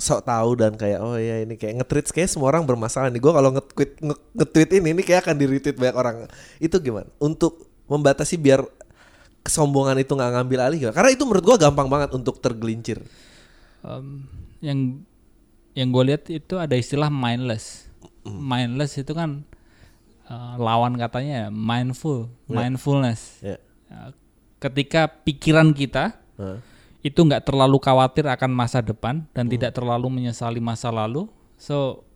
sok 0.00 0.24
tahu 0.24 0.56
dan 0.56 0.72
kayak 0.72 1.04
oh 1.04 1.20
ya 1.20 1.44
ini 1.44 1.60
kayak 1.60 1.84
nge-tweet 1.84 2.06
kayak 2.16 2.30
semua 2.32 2.48
orang 2.48 2.64
bermasalah 2.64 3.12
nih. 3.12 3.20
Gue 3.20 3.32
kalau 3.32 3.50
nge-tweet 3.52 3.90
nge- 4.00 4.22
nge-tweet 4.40 4.70
ini 4.80 4.88
ini 4.96 5.02
kayak 5.04 5.28
akan 5.28 5.36
di-retweet 5.36 5.76
banyak 5.76 5.96
orang. 5.96 6.16
Itu 6.56 6.80
gimana? 6.80 7.08
Untuk 7.20 7.68
membatasi 7.88 8.40
biar 8.40 8.64
kesombongan 9.44 10.00
itu 10.00 10.16
nggak 10.16 10.32
ngambil 10.40 10.58
alih 10.64 10.78
gimana? 10.80 10.96
Karena 10.96 11.10
itu 11.12 11.22
menurut 11.28 11.44
gue 11.44 11.56
gampang 11.60 11.88
banget 11.92 12.10
untuk 12.16 12.40
tergelincir. 12.40 13.04
Um, 13.84 14.24
yang 14.64 15.04
yang 15.76 15.88
gue 15.92 16.04
lihat 16.08 16.24
itu 16.32 16.56
ada 16.56 16.72
istilah 16.72 17.12
mindless. 17.12 17.91
Mindless 18.22 18.98
itu 19.02 19.12
kan 19.12 19.42
uh, 20.30 20.54
lawan 20.58 20.94
katanya 20.94 21.50
mindful, 21.50 22.30
mindfulness. 22.46 23.42
Ya. 23.42 23.58
Uh, 23.90 24.14
ketika 24.62 25.10
pikiran 25.10 25.74
kita 25.74 26.14
Hah. 26.38 26.62
itu 27.02 27.18
nggak 27.18 27.42
terlalu 27.42 27.82
khawatir 27.82 28.30
akan 28.30 28.50
masa 28.54 28.78
depan 28.78 29.26
dan 29.34 29.50
tidak 29.50 29.74
terlalu 29.74 30.06
menyesali 30.06 30.62
masa 30.62 30.94
lalu, 30.94 31.26
so 31.58 32.06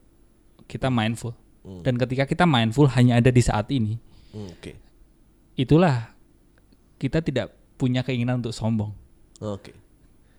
kita 0.71 0.87
mindful. 0.87 1.35
Dan 1.83 1.99
ketika 1.99 2.23
kita 2.31 2.47
mindful 2.47 2.87
hanya 2.95 3.19
ada 3.19 3.27
di 3.35 3.43
saat 3.43 3.67
ini, 3.75 3.99
Hmm, 4.31 4.53
Oke. 4.53 4.79
itulah 5.59 6.13
kita 7.01 7.19
tidak 7.25 7.57
punya 7.75 8.05
keinginan 8.07 8.39
untuk 8.45 8.53
sombong. 8.53 8.93
Oke. 9.41 9.73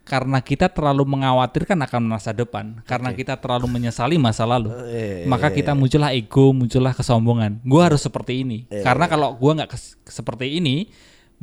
Karena 0.08 0.39
kita 0.39 0.72
terlalu 0.72 1.04
mengkhawatirkan 1.04 1.76
akan 1.84 2.04
masa 2.08 2.32
depan, 2.32 2.80
karena 2.88 3.12
kita 3.12 3.36
terlalu 3.36 3.67
menyesali 3.67 4.15
masa 4.15 4.48
lalu, 4.48 4.72
iya, 4.88 5.28
maka 5.28 5.52
kita 5.52 5.76
muncullah 5.76 6.15
ego, 6.15 6.56
muncullah 6.56 6.96
kesombongan. 6.96 7.60
Gue 7.67 7.84
harus 7.84 8.00
seperti 8.00 8.48
ini, 8.48 8.63
karena 8.72 9.12
kalau 9.12 9.36
gue 9.36 9.52
nggak 9.52 9.76
seperti 10.08 10.63
ini, 10.63 10.88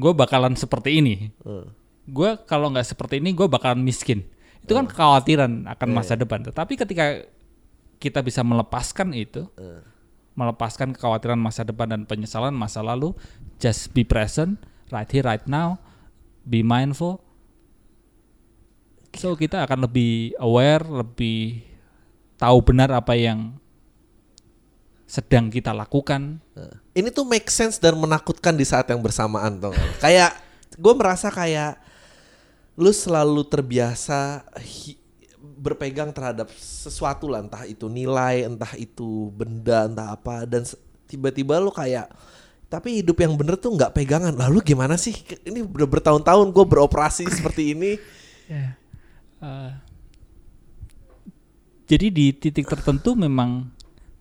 gue 0.00 0.12
bakalan 0.16 0.56
seperti 0.56 1.04
ini. 1.04 1.28
Hmm. 1.44 1.68
Gue 2.08 2.40
kalau 2.48 2.72
nggak 2.72 2.88
seperti 2.88 3.20
ini, 3.20 3.36
gue 3.36 3.44
bakalan 3.44 3.84
miskin. 3.84 4.24
Itu 4.64 4.72
kan 4.72 4.88
kekhawatiran 4.88 5.68
akan 5.68 5.88
masa 5.92 6.16
depan. 6.16 6.40
Tetapi 6.40 6.80
ketika 6.80 7.20
kita 8.00 8.24
bisa 8.24 8.40
melepaskan 8.40 9.12
itu, 9.12 9.44
melepaskan 10.32 10.96
kekhawatiran 10.96 11.36
masa 11.36 11.68
depan 11.68 11.92
dan 11.92 12.08
penyesalan 12.08 12.56
masa 12.56 12.80
lalu, 12.80 13.12
just 13.60 13.92
be 13.92 14.04
present, 14.04 14.56
right 14.88 15.08
here, 15.12 15.24
right 15.24 15.44
now, 15.44 15.76
be 16.48 16.64
mindful. 16.64 17.20
So 19.14 19.34
kita 19.34 19.64
akan 19.64 19.86
lebih 19.86 20.34
aware, 20.36 20.84
lebih 20.84 21.62
tahu 22.36 22.58
benar 22.60 22.90
apa 22.92 23.14
yang 23.14 23.56
sedang 25.06 25.46
kita 25.48 25.70
lakukan. 25.70 26.42
Nah, 26.58 26.74
Ini 26.94 27.10
tuh 27.10 27.26
make 27.26 27.46
sense 27.50 27.78
dan 27.78 27.94
menakutkan 27.94 28.54
di 28.54 28.66
saat 28.66 28.90
yang 28.90 28.98
bersamaan 29.02 29.58
tuh. 29.58 29.74
kayak 30.02 30.34
gue 30.74 30.94
merasa 30.94 31.30
kayak 31.30 31.78
lu 32.74 32.90
selalu 32.90 33.46
terbiasa 33.46 34.42
hi- 34.58 34.98
berpegang 35.38 36.10
terhadap 36.10 36.50
sesuatu 36.58 37.30
lah 37.30 37.46
entah 37.46 37.62
itu 37.62 37.86
nilai, 37.86 38.42
entah 38.42 38.74
itu 38.74 39.30
benda, 39.30 39.86
entah 39.86 40.18
apa 40.18 40.42
dan 40.44 40.66
tiba-tiba 41.06 41.62
lu 41.62 41.70
kayak 41.70 42.10
tapi 42.66 42.98
hidup 42.98 43.22
yang 43.22 43.38
bener 43.38 43.54
tuh 43.54 43.70
nggak 43.70 43.94
pegangan. 43.94 44.34
Lalu 44.34 44.74
gimana 44.74 44.98
sih? 44.98 45.14
Ini 45.46 45.62
udah 45.62 45.86
bertahun-tahun 45.86 46.50
gue 46.50 46.64
beroperasi 46.66 47.22
seperti 47.30 47.70
ini. 47.78 47.94
Eh, 49.42 49.72
jadi 51.84 52.06
di 52.08 52.26
titik 52.32 52.66
tertentu 52.68 53.12
memang 53.12 53.68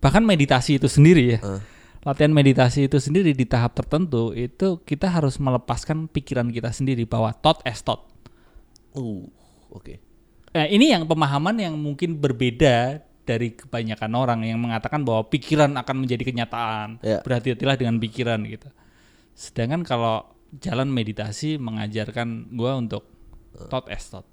bahkan 0.02 0.20
meditasi 0.20 0.76
itu 0.76 0.88
sendiri 0.88 1.38
ya. 1.38 1.60
Latihan 2.04 2.36
meditasi 2.36 2.84
itu 2.84 3.00
sendiri 3.00 3.32
di 3.32 3.48
tahap 3.48 3.72
tertentu 3.72 4.36
itu 4.36 4.76
kita 4.84 5.08
harus 5.08 5.40
melepaskan 5.40 6.04
pikiran 6.12 6.52
kita 6.52 6.68
sendiri 6.68 7.08
bahwa 7.08 7.32
thought 7.32 7.64
as 7.64 7.80
thought. 7.80 8.04
Uh, 8.92 9.24
oke. 9.72 9.96
Nah, 10.52 10.68
ini 10.68 10.92
yang 10.92 11.08
pemahaman 11.08 11.56
yang 11.56 11.74
mungkin 11.80 12.20
berbeda 12.20 13.00
dari 13.24 13.56
kebanyakan 13.56 14.12
orang 14.12 14.44
yang 14.44 14.60
mengatakan 14.60 15.00
bahwa 15.00 15.24
pikiran 15.32 15.72
akan 15.80 15.96
menjadi 16.04 16.28
kenyataan. 16.28 17.00
Ya. 17.00 17.24
Berhati-hatilah 17.24 17.80
dengan 17.80 17.96
pikiran 17.96 18.44
gitu. 18.44 18.68
Sedangkan 19.32 19.80
kalau 19.88 20.28
jalan 20.60 20.92
meditasi 20.92 21.56
mengajarkan 21.56 22.52
gua 22.52 22.76
untuk 22.76 23.08
thought 23.72 23.88
as 23.88 24.04
thought. 24.12 24.28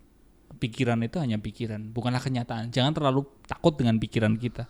Pikiran 0.62 1.02
itu 1.02 1.18
hanya 1.18 1.42
pikiran, 1.42 1.90
bukanlah 1.90 2.22
kenyataan. 2.22 2.70
Jangan 2.70 2.94
terlalu 2.94 3.26
takut 3.50 3.74
dengan 3.74 3.98
pikiran 3.98 4.38
kita. 4.38 4.70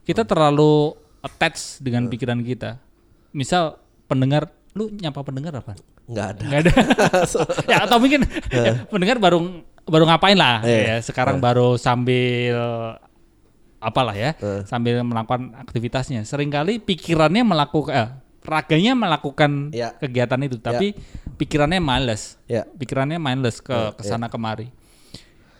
Kita 0.00 0.24
terlalu 0.24 0.96
attach 1.20 1.76
dengan 1.78 2.08
pikiran 2.08 2.40
kita. 2.40 2.80
Misal 3.30 3.76
pendengar, 4.08 4.48
lu 4.72 4.88
nyapa 4.88 5.20
pendengar 5.20 5.60
apa? 5.60 5.76
Nggak 6.08 6.26
ada. 6.32 6.40
Nggak 6.40 6.60
ada. 6.64 6.72
ya 7.70 7.76
atau 7.84 8.00
mungkin 8.00 8.24
ya, 8.48 8.80
pendengar 8.92 9.20
baru 9.20 9.60
baru 9.84 10.08
ngapain 10.08 10.40
lah 10.40 10.64
Iya. 10.64 10.80
ya. 10.88 10.96
Sekarang 11.04 11.36
baru 11.36 11.76
sambil 11.76 12.56
apalah 13.76 14.16
ya, 14.16 14.32
Eh. 14.40 14.64
sambil 14.64 15.04
melakukan 15.04 15.52
aktivitasnya. 15.52 16.24
Seringkali 16.24 16.80
pikirannya 16.80 17.44
melakukan 17.44 17.92
eh, 17.92 18.08
raganya 18.40 18.96
melakukan 18.96 19.74
Ya. 19.74 19.92
kegiatan 19.98 20.40
itu, 20.42 20.56
tapi 20.56 20.94
pikirannya 21.36 21.82
males. 21.82 22.40
Ya. 22.48 22.64
Pikirannya 22.64 23.20
mindless 23.20 23.60
ke 23.60 23.74
Ya, 23.74 23.92
ke 23.92 24.02
sana 24.02 24.30
kemari. 24.30 24.72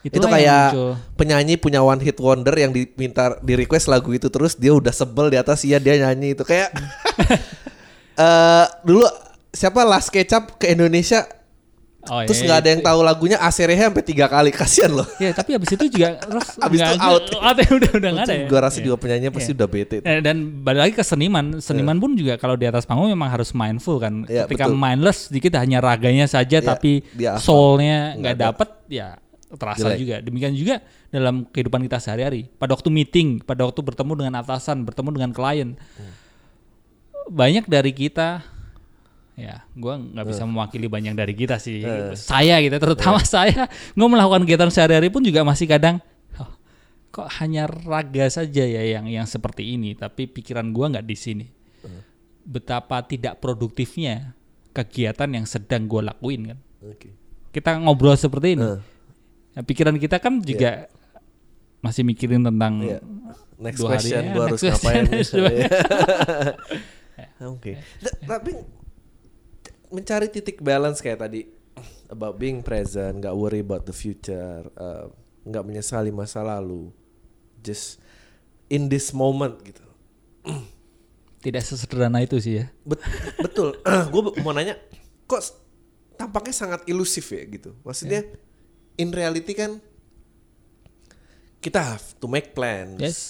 Itu 0.03 0.15
Itulah 0.15 0.29
yang 0.31 0.39
kayak 0.39 0.67
muncul. 0.69 0.93
penyanyi 1.15 1.55
punya 1.57 1.81
one 1.81 1.99
hit 1.99 2.17
wonder 2.17 2.53
yang 2.53 2.71
diminta 2.71 3.25
di 3.41 3.55
request 3.55 3.87
lagu 3.87 4.11
itu 4.11 4.27
terus 4.27 4.55
dia 4.55 4.71
udah 4.71 4.91
sebel 4.91 5.29
di 5.29 5.37
atas 5.37 5.63
iya 5.63 5.77
dia 5.77 5.97
nyanyi 5.97 6.33
itu 6.33 6.43
kayak 6.43 6.71
eh 8.17 8.65
dulu 8.83 9.05
siapa 9.51 9.83
Last 9.83 10.09
Kecap 10.09 10.57
ke 10.57 10.71
Indonesia 10.71 11.25
Oh, 12.07 12.23
terus 12.23 12.39
iya, 12.39 12.47
nggak 12.47 12.57
ada 12.57 12.63
iya. 12.63 12.71
yang 12.71 12.83
tahu 12.87 13.01
lagunya 13.03 13.35
Aserehe 13.37 13.83
sampai 13.83 14.07
tiga 14.07 14.31
kali 14.31 14.55
kasihan 14.55 14.95
loh 14.95 15.03
Ya, 15.19 15.35
tapi 15.35 15.59
habis 15.59 15.75
itu 15.75 15.91
juga 15.91 16.15
terus 16.23 16.55
Abis 16.55 16.79
itu 16.79 17.03
out. 17.03 17.27
out 17.35 17.57
ya, 17.59 17.67
udah 17.67 17.91
udah 17.99 18.11
nggak 18.15 18.25
ada 18.25 18.35
ya. 18.37 18.47
gue 18.47 18.61
rasa 18.63 18.79
Iya. 18.79 18.85
juga 18.87 18.97
penyanyi 18.97 19.27
pasti 19.27 19.51
Iya. 19.51 19.59
udah 19.59 19.67
bete 19.69 19.97
Eh, 19.99 20.21
dan 20.23 20.37
balik 20.63 20.81
lagi 20.81 20.95
ke 20.95 21.03
seniman, 21.03 21.59
seniman 21.59 21.99
pun 21.99 22.15
juga 22.15 22.39
kalau 22.39 22.55
di 22.55 22.63
atas 22.63 22.87
panggung 22.87 23.11
memang 23.11 23.27
harus 23.27 23.51
mindful 23.51 23.99
kan. 23.99 24.23
Iya, 24.23 24.47
Ketika 24.47 24.71
betul. 24.71 24.79
mindless 24.79 25.19
sedikit 25.27 25.59
hanya 25.59 25.83
raganya 25.83 26.31
saja 26.31 26.57
Iya, 26.57 26.69
tapi 26.69 27.03
soulnya 27.43 28.15
nggak 28.15 28.35
ada. 28.35 28.45
dapet 28.55 28.69
ya 28.87 29.09
terasa 29.57 29.89
Jelek. 29.89 29.99
juga. 29.99 30.17
Demikian 30.21 30.53
juga 30.53 30.77
dalam 31.09 31.45
kehidupan 31.45 31.81
kita 31.83 31.99
sehari-hari. 31.99 32.47
Pada 32.53 32.73
waktu 32.73 32.89
meeting, 32.89 33.41
pada 33.41 33.65
waktu 33.65 33.81
bertemu 33.81 34.13
dengan 34.17 34.35
atasan, 34.39 34.83
bertemu 34.83 35.11
dengan 35.13 35.31
klien, 35.31 35.69
Hmm. 35.75 36.13
banyak 37.29 37.67
dari 37.67 37.91
kita 37.91 38.47
ya 39.35 39.67
gua 39.75 39.99
nggak 39.99 40.25
bisa 40.25 40.43
mewakili 40.45 40.87
banyak 40.87 41.13
dari 41.13 41.35
kita 41.35 41.59
sih 41.59 41.85
saya 42.15 42.57
gitu 42.59 42.73
terutama 42.79 43.21
saya 43.21 43.69
gue 43.69 44.09
melakukan 44.09 44.43
kegiatan 44.43 44.71
sehari-hari 44.71 45.11
pun 45.11 45.21
juga 45.21 45.45
masih 45.45 45.67
kadang 45.67 46.01
"Oh, 46.35 46.49
kok 47.11 47.29
hanya 47.37 47.69
raga 47.69 48.31
saja 48.31 48.65
ya 48.65 48.81
yang 48.87 49.05
yang 49.05 49.27
seperti 49.27 49.77
ini 49.77 49.93
tapi 49.93 50.25
pikiran 50.25 50.71
gua 50.71 50.89
nggak 50.89 51.05
di 51.05 51.17
sini 51.17 51.47
betapa 52.43 53.03
tidak 53.03 53.37
produktifnya 53.37 54.33
kegiatan 54.71 55.29
yang 55.29 55.45
sedang 55.45 55.85
gua 55.85 56.07
lakuin 56.07 56.55
kan 56.55 56.59
Oke. 56.87 57.13
kita 57.51 57.77
ngobrol 57.77 58.15
seperti 58.15 58.57
ini 58.57 58.65
Eh. 58.65 58.79
Nah, 59.57 59.65
pikiran 59.65 59.97
kita 59.97 60.21
kan 60.21 60.37
juga 60.39 60.93
masih 61.81 62.05
mikirin 62.05 62.45
tentang 62.45 62.79
Iya. 62.79 63.01
Next 63.57 63.81
dua 63.81 63.97
hari 63.97 64.05
question 64.05 64.21
ya, 64.21 64.29
gue 64.29 64.37
next 64.37 64.45
harus 64.45 64.61
question, 64.61 64.77
ngapain? 64.77 65.05
next 65.17 65.31
question. 65.33 65.57
Oke. 67.51 67.73
Ta- 67.99 68.19
Tapi 68.37 68.51
mencari 69.89 70.27
titik 70.29 70.61
balance 70.61 71.01
kayak 71.01 71.25
tadi 71.25 71.49
about 72.07 72.37
being 72.37 72.61
present, 72.61 73.17
nggak 73.17 73.33
worry 73.33 73.61
about 73.61 73.83
the 73.83 73.97
future, 73.97 74.69
uh, 74.75 75.09
nggak 75.43 75.65
menyesali 75.65 76.13
masa 76.13 76.45
lalu, 76.45 76.93
just 77.59 77.97
in 78.69 78.87
this 78.87 79.11
moment 79.11 79.57
gitu. 79.63 79.81
tidak 81.37 81.63
sesederhana 81.63 82.19
itu 82.21 82.37
sih 82.39 82.59
ya 82.59 82.67
Bet- 82.83 83.03
betul. 83.39 83.79
gue 84.13 84.23
mau 84.43 84.51
nanya, 84.51 84.75
kok 85.25 85.41
tampaknya 86.15 86.53
sangat 86.53 86.81
ilusif 86.85 87.25
ya 87.31 87.41
gitu. 87.47 87.73
Maksudnya 87.81 88.27
in 88.97 89.13
reality 89.13 89.53
kan 89.53 89.79
kita 91.61 91.81
have 91.83 92.07
to 92.17 92.27
make 92.27 92.53
plans. 92.53 92.99
yes 92.99 93.21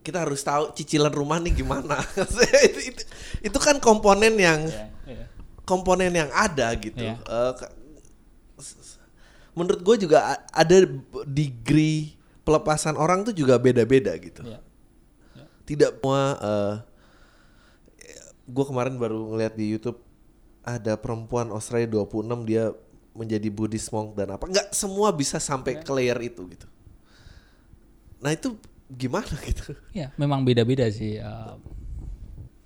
Kita 0.00 0.24
harus 0.24 0.40
tahu 0.40 0.72
cicilan 0.72 1.12
rumah 1.12 1.36
nih 1.36 1.60
gimana. 1.60 2.00
itu, 2.66 2.80
itu, 2.88 3.02
itu 3.44 3.58
kan 3.60 3.76
komponen 3.76 4.32
yang 4.32 4.64
komponen 5.68 6.08
yang 6.08 6.32
ada 6.32 6.72
gitu. 6.80 7.04
Eh, 7.04 7.52
ka- 7.52 7.74
menurut 9.52 9.84
gue 9.84 10.08
juga 10.08 10.40
ada 10.50 10.76
degree 11.28 12.16
pelepasan 12.42 12.96
orang 12.96 13.28
tuh 13.28 13.36
juga 13.36 13.60
beda-beda 13.60 14.16
gitu. 14.16 14.40
Iya. 14.40 14.58
Tidak 15.68 16.00
semua. 16.00 16.40
gue 18.50 18.64
kemarin 18.66 18.96
baru 18.98 19.30
ngeliat 19.30 19.54
di 19.54 19.68
YouTube 19.68 20.00
ada 20.64 20.96
perempuan 20.96 21.52
Australia 21.54 21.86
26 21.86 22.48
dia 22.48 22.72
menjadi 23.10 23.48
Buddhist 23.50 23.90
monk 23.90 24.14
dan 24.14 24.30
apa 24.30 24.46
nggak 24.46 24.70
semua 24.70 25.10
bisa 25.10 25.36
sampai 25.36 25.78
Iya. 25.78 25.82
ke 25.82 25.90
layer 25.92 26.18
itu 26.22 26.42
gitu. 26.46 26.66
Nah 28.20 28.30
itu 28.30 28.54
gimana 28.86 29.30
gitu? 29.48 29.74
Ya, 29.90 30.14
memang 30.14 30.42
beda-beda 30.42 30.86
sih 30.88 31.18
eh, 31.18 31.54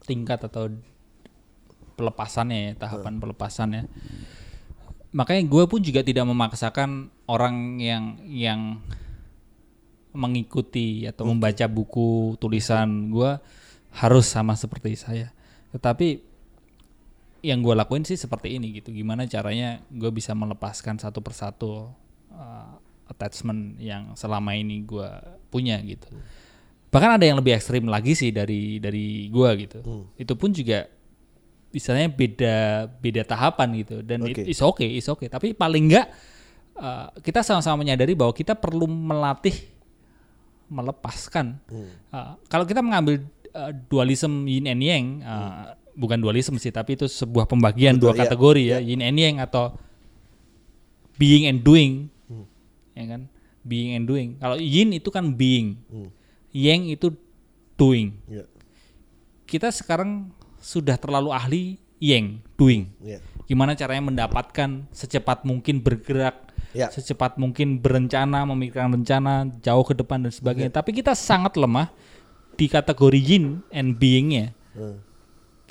tingkat 0.05 0.45
atau 0.45 0.69
pelepasannya, 1.95 2.59
ya, 2.59 2.73
tahapan 2.77 3.23
pelepasannya. 3.23 3.83
Makanya 5.15 5.43
gue 5.47 5.65
pun 5.71 5.79
juga 5.79 6.03
tidak 6.03 6.27
memaksakan 6.27 7.07
orang 7.31 7.79
yang 7.79 8.19
yang 8.27 8.61
mengikuti 10.15 11.07
atau 11.07 11.27
membaca 11.27 11.67
buku 11.67 12.35
tulisan 12.39 13.11
gue 13.11 13.39
harus 13.95 14.27
sama 14.27 14.55
seperti 14.55 14.95
saya. 14.95 15.31
Tetapi 15.71 16.34
yang 17.45 17.61
gue 17.61 17.77
lakuin 17.77 18.09
sih 18.09 18.17
seperti 18.17 18.57
ini 18.57 18.81
gitu. 18.81 18.89
Gimana 18.89 19.29
caranya 19.29 19.85
gue 19.93 20.09
bisa 20.09 20.33
melepaskan 20.33 20.97
satu 20.97 21.21
persatu 21.21 21.93
uh, 22.33 22.73
attachment 23.05 23.77
yang 23.77 24.17
selama 24.17 24.57
ini 24.57 24.81
gue 24.81 25.09
punya 25.53 25.77
gitu. 25.85 26.09
Bahkan 26.89 27.21
ada 27.21 27.25
yang 27.29 27.37
lebih 27.37 27.53
ekstrim 27.53 27.85
lagi 27.85 28.17
sih 28.17 28.33
dari 28.33 28.81
dari 28.81 29.29
gue 29.29 29.51
gitu. 29.69 29.79
Itu 30.17 30.41
pun 30.41 30.57
juga 30.57 30.89
misalnya 31.69 32.09
beda 32.09 32.89
beda 32.97 33.23
tahapan 33.29 33.69
gitu. 33.85 34.01
Dan 34.01 34.25
Oke. 34.25 34.41
it- 34.41 34.57
it's 34.57 34.65
okay, 34.65 34.97
it's 34.97 35.11
okay. 35.13 35.29
Tapi 35.29 35.53
paling 35.53 35.85
enggak 35.93 36.09
uh, 36.81 37.13
kita 37.21 37.45
sama-sama 37.45 37.85
menyadari 37.85 38.17
bahwa 38.17 38.33
kita 38.33 38.57
perlu 38.57 38.89
melatih 38.89 39.69
melepaskan. 40.73 41.61
Uh, 42.09 42.41
kalau 42.49 42.65
kita 42.65 42.81
mengambil 42.81 43.21
uh, 43.53 43.69
dualisme 43.91 44.49
yin 44.49 44.65
and 44.65 44.81
yang, 44.81 45.05
uh, 45.21 45.77
bukan 45.95 46.19
dualisme 46.19 46.59
sih, 46.59 46.75
tapi 46.75 46.99
itu 46.99 47.07
sebuah 47.07 47.47
pembagian 47.47 47.97
Betul, 47.97 48.03
dua 48.03 48.13
iya. 48.15 48.21
kategori 48.27 48.63
ya, 48.67 48.79
yin 48.83 49.01
and 49.01 49.19
yang 49.19 49.37
atau 49.39 49.75
being 51.15 51.47
and 51.47 51.63
doing, 51.63 52.11
ya 52.95 53.05
kan? 53.07 53.23
Being 53.65 53.97
and 53.97 54.05
doing. 54.05 54.37
Kalau 54.43 54.59
yin 54.59 54.93
itu 54.93 55.09
kan 55.09 55.33
being, 55.33 55.79
yang 56.51 56.85
itu 56.91 57.15
doing. 57.79 58.19
Ya, 58.27 58.45
Kita 59.47 59.71
sekarang 59.71 60.35
sudah 60.59 60.99
terlalu 60.99 61.31
ahli 61.31 61.63
yang 62.03 62.43
doing. 62.59 62.91
ya. 63.01 63.23
Gimana 63.45 63.77
caranya 63.77 64.09
mendapatkan 64.09 64.89
secepat 64.89 65.45
mungkin 65.45 65.85
bergerak, 65.85 66.49
Ya. 66.73 66.91
secepat 66.91 67.39
mungkin 67.39 67.79
berencana, 67.79 68.43
memikirkan 68.49 68.91
rencana 68.91 69.47
jauh 69.63 69.85
ke 69.87 69.95
depan 69.95 70.27
dan 70.27 70.33
sebagainya. 70.33 70.73
Tapi 70.75 70.91
kita 70.97 71.15
sangat 71.15 71.55
lemah 71.55 71.93
di 72.59 72.67
kategori 72.67 73.21
yin 73.21 73.63
and 73.71 73.95
being-nya. 74.01 74.57
Hmm. 74.75 74.99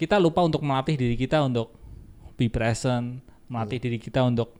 Kita 0.04 0.20
lupa 0.20 0.44
untuk 0.44 0.60
melatih 0.68 1.00
diri 1.00 1.16
kita 1.16 1.40
untuk 1.48 1.72
be 2.36 2.52
present, 2.52 3.24
melatih 3.48 3.80
diri 3.80 3.96
kita 3.96 4.20
untuk 4.28 4.52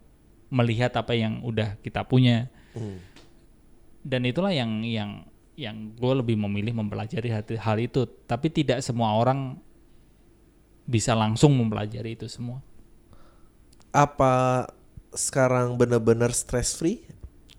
melihat 0.48 0.96
apa 0.96 1.12
yang 1.12 1.44
udah 1.44 1.76
kita 1.84 2.08
punya. 2.08 2.48
Hmm. 2.72 3.04
Dan 4.00 4.24
itulah 4.24 4.56
yang 4.56 4.88
yang 4.88 5.28
yang 5.60 5.92
gue 6.00 6.14
lebih 6.16 6.40
memilih 6.40 6.72
mempelajari 6.80 7.28
hal- 7.60 7.84
itu. 7.84 8.08
Tapi 8.24 8.48
tidak 8.56 8.80
semua 8.80 9.20
orang 9.20 9.60
bisa 10.88 11.12
langsung 11.12 11.52
mempelajari 11.60 12.16
itu 12.16 12.32
semua. 12.32 12.64
Apa 13.92 14.64
sekarang 15.12 15.76
benar-benar 15.76 16.32
stress 16.32 16.72
free? 16.80 17.04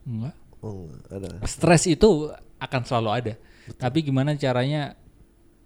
Enggak. 0.09 0.33
Oh, 0.65 0.89
ada. 1.13 1.45
stres 1.45 1.85
itu 1.85 2.33
akan 2.57 2.83
selalu 2.89 3.11
ada. 3.13 3.35
Tapi 3.77 4.01
gimana 4.01 4.33
caranya? 4.41 4.97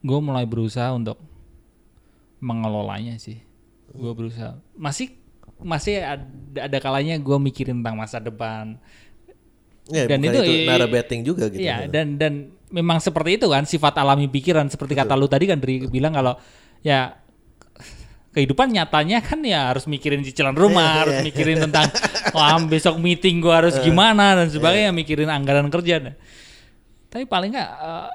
Gue 0.02 0.18
mulai 0.18 0.42
berusaha 0.42 0.90
untuk 0.90 1.22
mengelolanya 2.38 3.18
sih. 3.18 3.42
Gue 3.94 4.12
berusaha. 4.14 4.58
Masih 4.74 5.14
masih 5.58 5.98
ada, 6.02 6.26
ada 6.70 6.78
kalanya 6.78 7.18
gue 7.18 7.38
mikirin 7.38 7.82
tentang 7.82 7.98
masa 7.98 8.22
depan. 8.22 8.78
Ya, 9.88 10.04
Dan 10.04 10.20
itu 10.20 10.38
itu, 10.44 10.68
nara 10.68 10.86
betting 10.86 11.24
juga 11.24 11.48
gitu. 11.48 11.64
Iya. 11.64 11.88
Dan 11.88 12.20
dan 12.20 12.52
memang 12.68 13.00
seperti 13.00 13.40
itu 13.40 13.46
kan 13.48 13.64
sifat 13.64 13.96
alami 13.98 14.28
pikiran. 14.28 14.68
Seperti 14.68 14.94
kata 14.94 15.16
lu 15.16 15.26
tadi 15.26 15.48
kan 15.48 15.58
dari 15.58 15.88
bilang 15.88 16.14
kalau 16.14 16.36
ya 16.84 17.16
kehidupan 18.36 18.70
nyatanya 18.70 19.18
kan 19.24 19.40
ya 19.42 19.72
harus 19.72 19.88
mikirin 19.88 20.22
cicilan 20.22 20.54
rumah, 20.54 21.02
harus 21.02 21.24
mikirin 21.24 21.58
tentang 21.58 21.88
wah 22.36 22.54
besok 22.68 23.00
meeting 23.00 23.40
gua 23.40 23.64
harus 23.64 23.80
gimana 23.80 24.36
dan 24.38 24.52
sebagainya, 24.52 24.92
mikirin 24.92 25.32
anggaran 25.32 25.72
kerja. 25.72 25.98
Nah, 25.98 26.14
Tapi 27.08 27.24
paling 27.24 27.50
nggak 27.56 27.70
eh, 27.72 28.10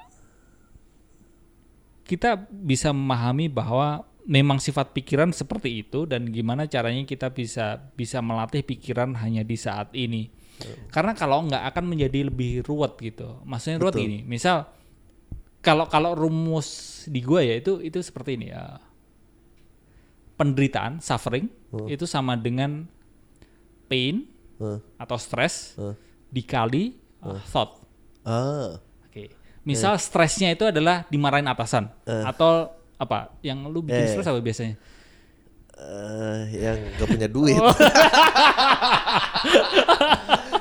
kita 2.06 2.38
bisa 2.48 2.94
memahami 2.94 3.50
bahwa 3.50 4.06
memang 4.24 4.60
sifat 4.60 4.96
pikiran 4.96 5.36
seperti 5.36 5.84
itu 5.84 6.08
dan 6.08 6.32
gimana 6.32 6.64
caranya 6.68 7.04
kita 7.04 7.32
bisa 7.32 7.92
bisa 7.94 8.24
melatih 8.24 8.64
pikiran 8.64 9.16
hanya 9.20 9.44
di 9.44 9.58
saat 9.60 9.92
ini. 9.92 10.32
Karena 10.88 11.12
kalau 11.12 11.44
nggak 11.44 11.64
akan 11.76 11.86
menjadi 11.92 12.32
lebih 12.32 12.64
ruwet 12.64 12.96
gitu. 13.04 13.42
Maksudnya 13.44 13.78
ruwet 13.84 13.96
Betul. 14.00 14.04
gini, 14.08 14.20
misal 14.24 14.70
kalau 15.60 15.88
kalau 15.92 16.16
rumus 16.16 17.04
di 17.08 17.20
gua 17.20 17.44
ya 17.44 17.60
itu 17.60 17.84
itu 17.84 18.00
seperti 18.00 18.40
ini 18.40 18.48
ya. 18.54 18.80
Penderitaan, 20.34 20.98
suffering 20.98 21.46
itu 21.86 22.06
sama 22.10 22.34
dengan 22.34 22.90
pain 23.86 24.30
Huh. 24.62 24.78
atau 25.02 25.18
stress 25.18 25.74
Huh. 25.76 25.98
dikali 26.30 26.94
uh, 27.26 27.42
thought. 27.50 27.82
Ah, 28.22 28.78
Oke. 29.10 29.34
Misal 29.66 29.98
stresnya 29.98 30.54
itu 30.54 30.64
adalah 30.70 31.04
dimarahin 31.10 31.50
atasan 31.50 31.90
atau 32.06 32.70
apa? 33.04 33.20
Yang 33.44 33.58
lu 33.68 33.80
bikin 33.84 34.04
Eh. 34.04 34.10
stres 34.10 34.28
apa 34.28 34.40
biasanya? 34.40 34.76
eh 35.74 36.42
yang 36.54 36.78
gak 36.96 37.10
punya 37.10 37.28
duit. 37.36 37.58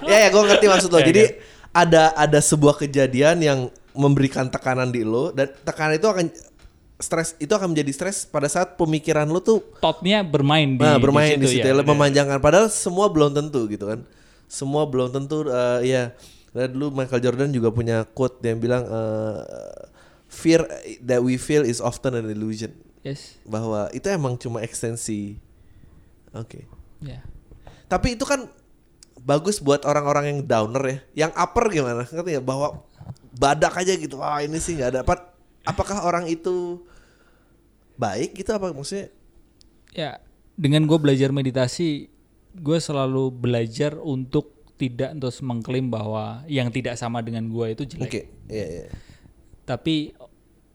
ya 0.08 0.16
ya 0.24 0.28
gue 0.30 0.42
ngerti 0.42 0.66
maksud 0.66 0.90
lo. 0.90 0.98
Ya, 1.00 1.06
Jadi 1.08 1.22
ya. 1.22 1.32
ada 1.72 2.02
ada 2.16 2.38
sebuah 2.40 2.74
kejadian 2.78 3.36
yang 3.40 3.58
memberikan 3.92 4.48
tekanan 4.48 4.88
di 4.88 5.04
lo 5.04 5.30
dan 5.30 5.52
tekanan 5.62 6.00
itu 6.00 6.08
akan 6.08 6.26
stres 6.96 7.34
itu 7.36 7.50
akan 7.52 7.74
menjadi 7.74 7.92
stres 7.92 8.24
pada 8.24 8.46
saat 8.48 8.78
pemikiran 8.78 9.26
lo 9.26 9.42
tuh 9.42 9.58
Thought-nya 9.82 10.22
bermain 10.22 10.78
di 10.78 10.80
nah, 10.80 10.96
bermain 10.96 11.34
di 11.36 11.44
situ, 11.50 11.66
ya. 11.66 11.74
ya, 11.74 11.82
memanjangkan 11.84 12.38
padahal 12.38 12.70
semua 12.70 13.10
belum 13.10 13.34
tentu 13.34 13.66
gitu 13.68 13.90
kan. 13.90 14.00
Semua 14.48 14.84
belum 14.88 15.12
tentu 15.12 15.44
eh, 15.48 15.80
ya. 15.88 16.02
Dan 16.52 16.68
dulu 16.76 16.92
Michael 16.92 17.24
Jordan 17.24 17.48
juga 17.48 17.72
punya 17.72 18.04
quote 18.04 18.44
yang 18.44 18.60
bilang 18.60 18.84
eh, 18.84 19.38
fear 20.32 20.64
that 21.04 21.20
we 21.20 21.36
feel 21.36 21.60
is 21.60 21.76
often 21.78 22.16
an 22.16 22.24
illusion 22.32 22.72
Yes. 23.04 23.36
bahwa 23.44 23.90
itu 23.92 24.08
emang 24.08 24.38
cuma 24.40 24.62
ekstensi. 24.64 25.36
Oke. 26.32 26.64
Ya. 27.04 27.20
Tapi 27.90 28.16
itu 28.16 28.24
kan 28.24 28.46
bagus 29.20 29.58
buat 29.58 29.84
orang-orang 29.84 30.32
yang 30.32 30.38
downer 30.46 30.84
ya. 30.86 30.98
Yang 31.26 31.32
upper 31.36 31.64
gimana? 31.68 32.06
Ngerti 32.06 32.38
ya 32.38 32.40
bahwa 32.40 32.80
badak 33.34 33.74
aja 33.76 33.92
gitu. 33.98 34.22
Wah, 34.22 34.40
ini 34.40 34.56
sih 34.62 34.78
nggak 34.78 35.02
dapat. 35.02 35.18
Apakah 35.66 36.06
orang 36.06 36.30
itu 36.30 36.86
baik 37.98 38.38
gitu 38.38 38.54
apa 38.54 38.70
maksudnya? 38.70 39.10
Ya, 39.92 40.22
dengan 40.56 40.86
gue 40.88 40.98
belajar 40.98 41.34
meditasi, 41.34 42.08
gue 42.56 42.78
selalu 42.80 43.34
belajar 43.34 43.98
untuk 44.00 44.56
tidak 44.80 45.14
terus 45.18 45.38
mengklaim 45.44 45.90
bahwa 45.92 46.42
yang 46.48 46.72
tidak 46.72 46.98
sama 46.98 47.22
dengan 47.22 47.46
gue 47.50 47.66
itu 47.76 47.82
jelek. 47.86 48.08
Oke. 48.08 48.22
Iya, 48.50 48.66
iya. 48.66 48.86
Tapi 49.62 50.16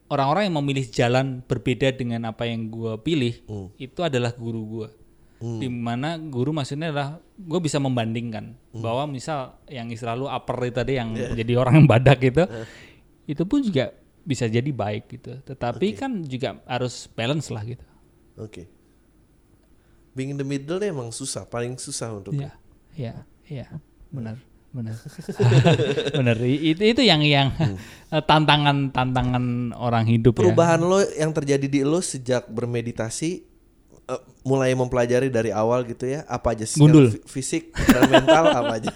orang-orang 0.08 0.48
yang 0.48 0.56
memilih 0.58 0.86
jalan 0.88 1.28
berbeda 1.44 1.92
dengan 1.92 2.32
apa 2.32 2.48
yang 2.48 2.68
gue 2.68 2.96
pilih, 3.00 3.36
Hmm. 3.46 3.68
itu 3.76 4.00
adalah 4.02 4.32
guru 4.32 4.64
gue. 4.64 4.90
Di 5.38 5.70
mana 5.70 6.18
guru 6.18 6.50
maksudnya 6.50 6.90
adalah 6.90 7.10
gue 7.38 7.60
bisa 7.62 7.78
membandingkan 7.78 8.58
Hmm. 8.74 8.82
bahwa 8.82 9.06
misal 9.06 9.62
yang 9.70 9.86
istilah 9.88 10.18
lu 10.18 10.26
upper 10.26 10.58
itu 10.66 10.74
tadi 10.74 10.98
yang 10.98 11.14
jadi 11.14 11.54
orang 11.56 11.84
yang 11.84 11.88
badak 11.88 12.18
gitu, 12.20 12.42
itu 13.32 13.44
pun 13.46 13.62
juga 13.62 13.94
bisa 14.26 14.50
jadi 14.50 14.66
baik 14.68 15.04
gitu. 15.14 15.38
Tetapi 15.46 15.88
kan 15.94 16.26
juga 16.26 16.58
harus 16.66 17.06
balance 17.08 17.54
lah 17.54 17.62
gitu. 17.62 17.86
Oke. 18.36 18.66
Being 20.12 20.34
in 20.34 20.40
the 20.42 20.48
middle 20.48 20.82
emang 20.82 21.14
susah, 21.14 21.46
paling 21.46 21.78
susah 21.78 22.18
untuk. 22.18 22.34
Iya, 22.34 22.58
iya, 22.98 23.14
iya, 23.46 23.68
benar, 24.10 24.42
benar, 24.78 24.94
benar. 26.22 26.38
Itu 26.40 26.86
itu 26.86 27.02
yang 27.02 27.26
yang 27.26 27.50
eh, 28.14 28.22
tantangan 28.22 28.94
tantangan 28.94 29.74
orang 29.74 30.06
hidup 30.06 30.38
ya. 30.38 30.46
Perubahan 30.46 30.78
lo 30.80 31.02
yang 31.02 31.34
terjadi 31.34 31.66
di 31.66 31.82
lo 31.82 31.98
sejak 31.98 32.46
bermeditasi 32.46 33.42
eh, 34.06 34.22
mulai 34.46 34.72
mempelajari 34.72 35.28
dari 35.28 35.50
awal 35.50 35.82
gitu 35.84 36.06
ya, 36.06 36.22
apa 36.26 36.54
aja 36.54 36.64
secara 36.64 36.86
Gundul. 36.86 37.06
fi- 37.10 37.24
fisik 37.42 37.64
dan 37.74 38.06
mental 38.08 38.46
apa 38.62 38.74
aja. 38.78 38.90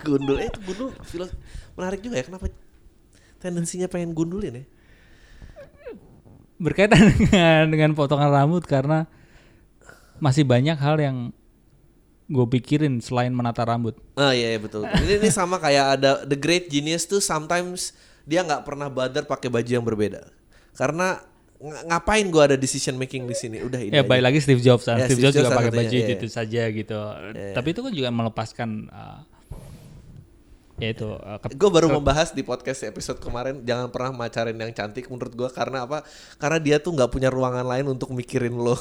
gundul. 0.00 0.40
Eh, 0.40 0.48
itu 0.48 0.60
gundul 0.64 0.88
filos 1.04 1.30
menarik 1.76 2.00
juga 2.00 2.16
ya 2.16 2.24
kenapa 2.24 2.48
tendensinya 3.38 3.86
pengen 3.86 4.10
gundulin 4.10 4.60
ya? 4.60 4.64
Berkaitan 6.60 7.00
dengan 7.16 7.64
dengan 7.68 7.90
potongan 7.96 8.28
rambut 8.28 8.64
karena 8.64 9.08
masih 10.20 10.44
banyak 10.44 10.76
hal 10.76 11.00
yang 11.00 11.16
gue 12.30 12.46
pikirin 12.46 13.02
selain 13.02 13.34
menata 13.34 13.66
rambut. 13.66 13.98
Ah 14.14 14.30
iya, 14.30 14.54
iya, 14.54 14.60
betul. 14.62 14.86
Ini, 14.86 15.18
ini 15.18 15.28
sama 15.34 15.58
kayak 15.58 15.86
ada 15.98 16.22
the 16.22 16.38
great 16.38 16.70
genius 16.70 17.02
tuh 17.10 17.18
sometimes 17.18 17.90
dia 18.22 18.46
nggak 18.46 18.62
pernah 18.62 18.86
bother 18.86 19.26
pakai 19.26 19.50
baju 19.50 19.66
yang 19.66 19.82
berbeda. 19.82 20.30
Karena 20.78 21.18
ng- 21.58 21.90
ngapain 21.90 22.22
gua 22.30 22.46
ada 22.46 22.56
decision 22.56 22.94
making 22.94 23.26
di 23.26 23.34
sini? 23.34 23.58
Udah 23.66 23.82
ini. 23.82 23.90
Ya 23.90 24.06
baik 24.06 24.22
lagi 24.22 24.38
Steve 24.38 24.62
Jobs, 24.62 24.86
kan. 24.86 25.02
Ya, 25.02 25.10
Steve, 25.10 25.18
Steve 25.18 25.24
Jobs 25.26 25.34
Jobs 25.34 25.50
juga 25.50 25.58
pakai 25.58 25.72
baju 25.74 25.96
iya, 25.98 26.14
itu 26.14 26.26
saja 26.30 26.62
gitu. 26.70 26.98
Tapi 27.34 27.68
itu 27.74 27.80
kan 27.82 27.92
juga 27.92 28.10
melepaskan 28.14 28.70
uh, 28.94 29.18
ya 30.80 30.88
itu 30.90 31.06
uh, 31.06 31.36
ke- 31.38 31.52
Gue 31.52 31.68
baru 31.68 31.86
membahas 31.88 32.30
di 32.30 32.40
podcast 32.40 32.82
episode 32.82 33.16
kemarin 33.16 33.60
jangan 33.60 33.86
pernah 33.86 34.10
macarin 34.16 34.54
yang 34.54 34.72
cantik 34.72 35.06
menurut 35.06 35.30
gua 35.30 35.48
karena 35.48 35.84
apa? 35.84 36.00
Karena 36.34 36.56
dia 36.56 36.76
tuh 36.76 36.90
nggak 36.90 37.08
punya 37.08 37.28
ruangan 37.28 37.62
lain 37.62 37.86
untuk 37.86 38.10
mikirin 38.10 38.52
lo. 38.52 38.74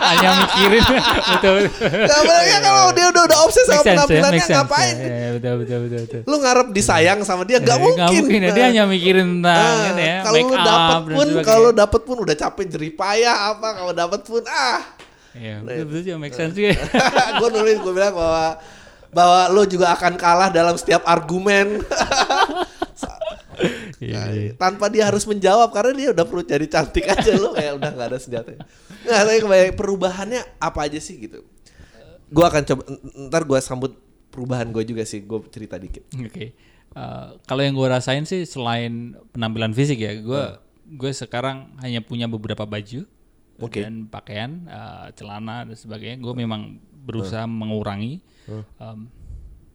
hanya 0.00 0.30
mikirin 0.40 0.82
betul. 1.32 1.56
Gak 1.82 2.20
ya 2.42 2.58
kalau 2.60 2.90
dia 2.90 3.06
udah 3.08 3.22
udah 3.24 3.38
obses 3.42 3.64
sama 3.64 3.82
ya, 3.82 3.86
penampilannya 3.96 4.40
sense. 4.40 4.54
ngapain? 4.54 4.94
Ya, 4.94 5.06
ya, 5.06 5.28
betul 5.34 5.54
betul 5.58 5.78
betul 5.82 6.00
betul. 6.06 6.20
Lu 6.24 6.36
ngarep 6.38 6.68
disayang 6.70 7.18
sama 7.22 7.42
dia 7.42 7.58
nggak 7.58 7.76
Ya, 7.76 7.82
mungkin. 7.82 8.22
ya. 8.38 8.50
Dia 8.50 8.54
Nah. 8.56 8.66
hanya 8.68 8.84
mikirin 8.86 9.26
tentang 9.36 9.58
Ah, 9.58 9.90
ini 9.90 10.04
ya, 10.04 10.18
kalau 10.22 10.38
lu 10.38 10.54
dapet 10.56 10.96
pun, 11.08 11.26
kalau 11.42 11.70
dapet 11.72 12.00
pun 12.02 12.16
udah 12.20 12.36
capek 12.36 12.64
jeripayah 12.68 13.36
apa, 13.50 13.68
kalau 13.74 13.92
dapet 13.92 14.20
pun 14.22 14.42
ah. 14.46 14.80
Ya, 15.32 15.60
betul 15.60 15.84
betul 15.86 16.00
juga 16.02 16.16
make 16.22 16.32
sense 16.32 16.54
juga. 16.54 16.72
gue 17.36 17.48
nulis 17.50 17.76
gue 17.76 17.92
bilang 17.92 18.14
bahwa 18.14 18.56
bahwa 19.16 19.48
lo 19.48 19.64
juga 19.64 19.96
akan 19.96 20.12
kalah 20.20 20.52
dalam 20.52 20.76
setiap 20.76 21.00
argumen 21.08 21.80
Iya, 23.96 24.52
tanpa 24.60 24.92
dia 24.92 25.08
harus 25.08 25.24
menjawab 25.24 25.72
karena 25.72 25.96
dia 25.96 26.08
udah 26.12 26.28
perlu 26.28 26.44
jadi 26.44 26.68
cantik 26.68 27.08
aja 27.08 27.32
lo 27.40 27.56
kayak 27.56 27.80
udah 27.80 27.90
nggak 27.96 28.08
ada 28.12 28.18
senjata. 28.20 28.52
Nggak, 29.08 29.20
tapi 29.24 29.38
kebanyakan 29.40 29.74
perubahannya 29.80 30.40
apa 30.60 30.84
aja 30.84 31.00
sih 31.00 31.16
gitu. 31.16 31.40
Gue 32.28 32.44
akan 32.44 32.62
coba 32.68 32.82
ntar 33.32 33.48
gue 33.48 33.58
sambut 33.64 33.96
perubahan 34.28 34.68
gue 34.68 34.84
juga 34.84 35.00
sih. 35.08 35.24
Gue 35.24 35.40
cerita 35.48 35.80
dikit. 35.80 36.04
Oke. 36.12 36.52
Eh, 36.92 37.28
kalau 37.48 37.62
yang 37.64 37.72
gue 37.72 37.88
rasain 37.88 38.28
sih 38.28 38.44
selain 38.44 39.16
penampilan 39.32 39.72
fisik 39.72 39.96
ya, 39.96 40.12
gue 40.20 40.42
Hmm. 40.44 40.60
gue 41.00 41.10
sekarang 41.16 41.72
hanya 41.80 42.04
punya 42.04 42.28
beberapa 42.28 42.68
baju 42.68 43.08
Oke. 43.58 43.80
dan 43.80 44.12
pakaian, 44.12 44.68
eh, 44.68 45.06
celana 45.16 45.64
dan 45.64 45.72
sebagainya. 45.72 46.20
Gue 46.20 46.36
memang 46.36 46.76
berusaha 47.06 47.46
Hmm. 47.46 47.54
mengurangi 47.54 48.18
Em, 48.78 49.10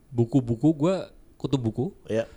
buku-buku. 0.07 0.75
Gue 0.75 0.95
kutub 1.35 1.59
buku. 1.59 1.85
Ya. 2.07 2.27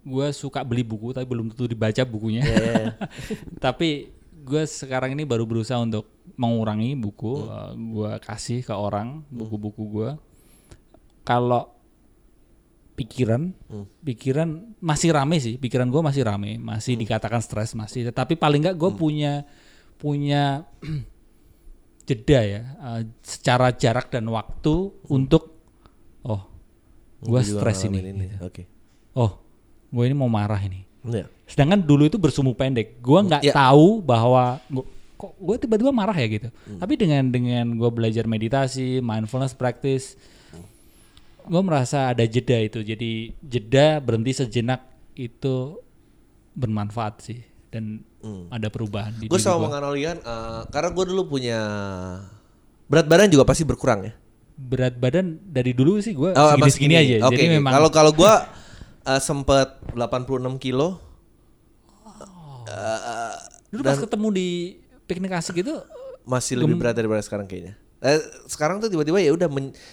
Gue 0.00 0.28
suka 0.32 0.60
beli 0.60 0.84
buku 0.84 1.12
tapi 1.12 1.24
belum 1.24 1.48
tentu 1.52 1.64
dibaca 1.64 2.02
bukunya. 2.04 2.44
Ya, 2.44 2.92
tapi 3.64 4.12
gue 4.44 4.62
sekarang 4.68 5.16
ini 5.16 5.24
baru 5.24 5.48
berusaha 5.48 5.80
untuk 5.80 6.04
mengurangi 6.36 6.92
buku. 6.96 7.44
Hmm. 7.44 7.52
Eh, 7.52 7.72
gue 7.96 8.10
kasih 8.20 8.60
ke 8.60 8.72
orang 8.72 9.24
buku-buku 9.32 9.84
gue. 9.88 10.10
Kalau 11.24 11.72
pikiran, 12.94 13.50
Hmm. 13.66 13.88
pikiran 14.04 14.48
masih 14.78 15.16
rame 15.16 15.40
sih. 15.40 15.56
Pikiran 15.56 15.88
gue 15.88 16.02
masih 16.04 16.22
rame, 16.22 16.60
Hmm. 16.60 16.76
masih 16.76 16.94
dikatakan 16.94 17.40
stres 17.40 17.72
masih. 17.72 18.04
Tetapi 18.12 18.36
paling 18.36 18.68
nggak 18.68 18.76
gue 18.76 18.90
punya 18.92 19.48
punya 19.96 20.68
jeda 22.04 22.40
ya, 22.40 22.60
eh, 22.64 23.02
secara 23.24 23.72
jarak 23.72 24.12
dan 24.12 24.28
waktu 24.28 24.74
untuk 25.08 25.56
oh 26.22 26.42
gue 27.20 27.40
stres 27.40 27.84
ngalamin 27.84 28.04
ini. 28.12 28.26
Oke. 28.44 28.68
Oh 29.16 29.40
gue 29.88 30.04
ini 30.04 30.16
mau 30.16 30.28
marah 30.28 30.58
ini. 30.60 30.84
Ya. 31.04 31.28
Sedangkan 31.44 31.84
dulu 31.84 32.08
itu 32.08 32.16
bersumbu 32.16 32.56
pendek. 32.56 32.96
Gua 33.04 33.20
nggak 33.20 33.44
Ya. 33.44 33.52
tahu 33.52 34.00
bahwa 34.00 34.56
gua, 34.72 34.84
kok 35.20 35.32
gue 35.36 35.56
tiba-tiba 35.60 35.92
marah 35.92 36.16
ya 36.16 36.28
gitu. 36.28 36.48
Hmm. 36.64 36.80
Tapi 36.80 36.92
dengan 36.96 37.28
dengan 37.28 37.76
gue 37.76 37.90
belajar 37.92 38.24
meditasi, 38.24 39.04
mindfulness 39.04 39.52
practice, 39.52 40.16
gue 41.44 41.62
merasa 41.62 42.08
ada 42.12 42.24
jeda 42.24 42.56
itu. 42.56 42.80
Jadi 42.80 43.36
jeda 43.44 44.00
berhenti 44.00 44.32
sejenak 44.32 44.80
itu 45.14 45.76
bermanfaat 46.56 47.14
sih 47.20 47.40
dan 47.68 48.00
ada 48.48 48.68
perubahan 48.68 49.12
di 49.12 49.26
Gue 49.26 49.36
sama 49.36 49.56
gua. 49.56 49.62
menganalogikan 49.68 50.16
eh, 50.16 50.62
karena 50.68 50.90
gue 50.90 51.04
dulu 51.06 51.22
punya 51.28 51.58
berat 52.84 53.04
badan 53.04 53.28
juga 53.28 53.44
pasti 53.44 53.62
berkurang 53.62 54.00
ya. 54.02 54.12
Berat 54.54 54.94
badan 54.94 55.40
dari 55.42 55.72
dulu 55.72 55.98
sih 55.98 56.12
gue 56.12 56.30
Oh, 56.30 56.34
pas 56.34 56.54
segini-segini 56.70 56.94
gini. 56.94 57.02
aja. 57.18 57.26
Oke, 57.26 57.34
Jadi 57.34 57.44
memang 57.50 57.72
kalau 57.72 57.90
kalau 57.90 58.12
gue 58.12 58.32
uh, 59.04 59.20
sempet 59.20 59.66
86 59.90 60.00
kilo. 60.58 61.02
dulu 63.68 63.82
pas 63.82 63.98
ketemu 63.98 64.28
di 64.30 64.48
piknik 65.04 65.32
asik 65.34 65.60
itu 65.60 65.74
masih 66.24 66.56
lebih 66.56 66.78
berat 66.78 66.94
daripada 66.94 67.20
sekarang 67.20 67.44
kayaknya. 67.44 67.74
Eh, 67.98 68.20
sekarang 68.46 68.78
tuh 68.78 68.88
tiba-tiba 68.88 69.18
ya 69.18 69.32
udah 69.32 69.48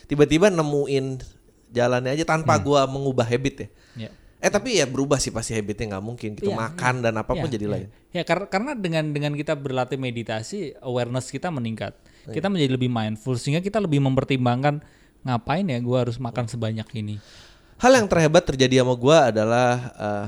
tiba-tiba 0.06 0.48
nemuin 0.48 1.20
jalannya 1.70 2.12
aja 2.12 2.26
tanpa 2.28 2.56
Hmm. 2.56 2.64
gua 2.64 2.82
mengubah 2.86 3.24
habit 3.24 3.56
ya. 3.56 3.68
ya. 4.08 4.10
Eh 4.42 4.50
tapi 4.50 4.76
ya 4.76 4.86
berubah 4.86 5.16
sih 5.16 5.30
pasti 5.30 5.54
habitnya 5.54 5.86
nggak 5.92 6.04
mungkin 6.04 6.30
gitu 6.34 6.50
Iya, 6.50 6.58
makan 6.60 6.94
dan 7.00 7.14
apa 7.16 7.32
pun 7.32 7.46
Ya, 7.46 7.54
jadi 7.54 7.66
ya. 7.66 7.72
lain. 7.72 7.88
Ya 8.10 8.24
kar- 8.24 8.50
karena 8.50 8.74
dengan 8.74 9.06
dengan 9.08 9.34
kita 9.34 9.54
berlatih 9.54 9.96
meditasi, 9.96 10.74
awareness 10.80 11.30
kita 11.30 11.48
meningkat. 11.48 11.94
Iya. 12.26 12.36
Kita 12.36 12.48
menjadi 12.48 12.74
lebih 12.74 12.90
mindful 12.90 13.38
sehingga 13.38 13.60
kita 13.60 13.78
lebih 13.78 14.02
mempertimbangkan 14.02 14.82
ngapain 15.22 15.64
ya 15.64 15.78
gue 15.78 15.94
harus 15.96 16.18
makan 16.18 16.46
sebanyak 16.46 16.90
ini. 16.96 17.22
Hal 17.78 17.94
yang 17.94 18.06
terhebat 18.06 18.42
terjadi 18.44 18.82
sama 18.82 18.94
gua 18.94 19.30
adalah 19.30 19.70
uh, 19.98 20.28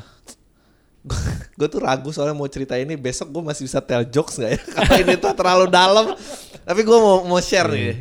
gue 1.54 1.68
tuh 1.68 1.82
ragu 1.82 2.10
soalnya 2.10 2.32
mau 2.32 2.48
cerita 2.48 2.80
ini 2.80 2.96
besok 2.96 3.28
gue 3.30 3.44
masih 3.44 3.68
bisa 3.68 3.78
tell 3.78 4.06
jokes 4.06 4.40
nggak 4.40 4.52
ya 4.52 4.60
karena 4.78 4.96
ini 5.02 5.14
tuh 5.18 5.34
terlalu 5.34 5.68
dalam 5.68 6.16
tapi 6.64 6.82
gue 6.82 6.96
mau 6.96 7.28
mau 7.28 7.40
share 7.40 7.68
Iya. 7.68 7.76
nih 7.76 7.96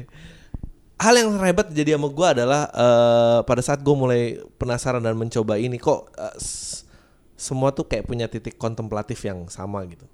hal 1.02 1.14
yang 1.18 1.34
terhebat 1.34 1.66
terjadi 1.74 1.98
sama 1.98 2.08
gue 2.14 2.26
adalah 2.38 2.62
eh, 2.70 3.40
pada 3.42 3.62
saat 3.62 3.82
gue 3.82 3.94
mulai 3.94 4.38
penasaran 4.56 5.02
dan 5.02 5.18
mencoba 5.18 5.58
ini 5.58 5.76
kok 5.76 6.14
s- 6.38 6.86
semua 7.34 7.74
tuh 7.74 7.82
kayak 7.90 8.06
punya 8.06 8.30
titik 8.30 8.54
kontemplatif 8.54 9.18
yang 9.26 9.50
sama 9.50 9.82
gitu 9.90 10.06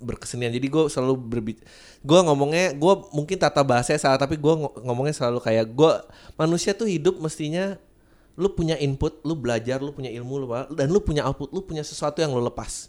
berkesenian. 0.00 0.52
Jadi 0.52 0.66
gue 0.68 0.82
selalu 0.88 1.14
berbit, 1.16 1.58
gue 2.00 2.18
ngomongnya, 2.24 2.72
gue 2.76 2.94
mungkin 3.12 3.36
tata 3.36 3.60
bahasanya 3.64 4.00
salah, 4.00 4.18
tapi 4.20 4.36
gue 4.36 4.54
ngomongnya 4.84 5.14
selalu 5.16 5.40
kayak 5.44 5.66
gue 5.72 5.92
manusia 6.36 6.72
tuh 6.72 6.88
hidup 6.88 7.18
mestinya 7.20 7.76
lu 8.38 8.54
punya 8.54 8.78
input, 8.78 9.18
lu 9.26 9.34
belajar, 9.34 9.82
lu 9.82 9.90
punya 9.90 10.14
ilmu, 10.14 10.46
lu 10.46 10.46
dan 10.72 10.88
lu 10.94 11.02
punya 11.02 11.26
output, 11.26 11.50
lu 11.50 11.60
punya 11.66 11.82
sesuatu 11.82 12.22
yang 12.22 12.30
lu 12.30 12.42
lepas. 12.44 12.88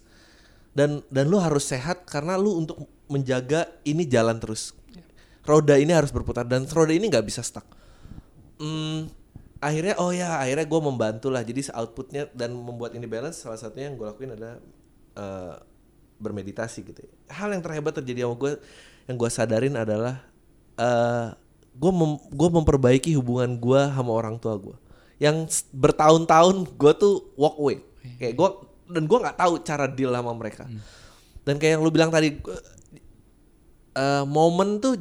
Dan 0.77 1.01
dan 1.09 1.25
lu 1.25 1.41
harus 1.41 1.65
sehat 1.65 2.05
karena 2.05 2.37
lu 2.37 2.53
untuk 2.61 2.85
menjaga 3.09 3.65
ini 3.81 4.05
jalan 4.05 4.37
terus. 4.37 4.77
Roda 5.47 5.75
ini 5.79 5.95
harus 5.95 6.11
berputar 6.11 6.45
dan 6.45 6.67
roda 6.69 6.93
ini 6.93 7.07
nggak 7.07 7.25
bisa 7.25 7.41
stuck. 7.41 7.65
Hmm, 8.59 9.07
akhirnya 9.63 9.95
oh 9.99 10.11
ya 10.11 10.39
akhirnya 10.39 10.67
gue 10.67 10.81
membantu 10.83 11.27
lah 11.31 11.43
jadi 11.43 11.71
outputnya 11.73 12.27
dan 12.35 12.51
membuat 12.55 12.95
ini 12.95 13.07
balance 13.07 13.43
salah 13.43 13.59
satunya 13.59 13.91
yang 13.91 13.95
gue 13.95 14.07
lakuin 14.07 14.35
adalah 14.35 14.59
uh, 15.15 15.55
bermeditasi 16.19 16.83
gitu. 16.83 17.01
Hal 17.31 17.55
yang 17.55 17.63
terhebat 17.63 17.95
terjadi 17.95 18.27
sama 18.27 18.35
gue 18.35 18.51
yang 19.07 19.15
gue 19.15 19.29
sadarin 19.31 19.75
adalah 19.79 20.21
uh, 20.75 21.33
gue 21.79 21.91
mem 21.95 22.19
gue 22.29 22.49
memperbaiki 22.51 23.15
hubungan 23.15 23.55
gue 23.55 23.81
sama 23.95 24.11
orang 24.11 24.35
tua 24.37 24.59
gue 24.59 24.75
yang 25.19 25.47
bertahun-tahun 25.75 26.75
gue 26.79 26.91
tuh 26.95 27.31
walk 27.35 27.55
away 27.59 27.77
kayak 28.19 28.35
gue 28.35 28.49
dan 28.89 29.03
gue 29.05 29.17
nggak 29.19 29.37
tahu 29.37 29.53
cara 29.61 29.85
deal 29.87 30.11
sama 30.15 30.31
mereka. 30.33 30.65
Hmm. 30.65 30.81
dan 31.47 31.55
kayak 31.57 31.77
yang 31.77 31.83
lu 31.83 31.89
bilang 31.89 32.11
tadi 32.11 32.35
uh, 33.95 34.23
momen 34.27 34.77
tuh 34.77 34.99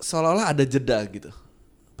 seolah-olah 0.00 0.52
ada 0.52 0.64
jeda 0.64 1.00
gitu 1.08 1.30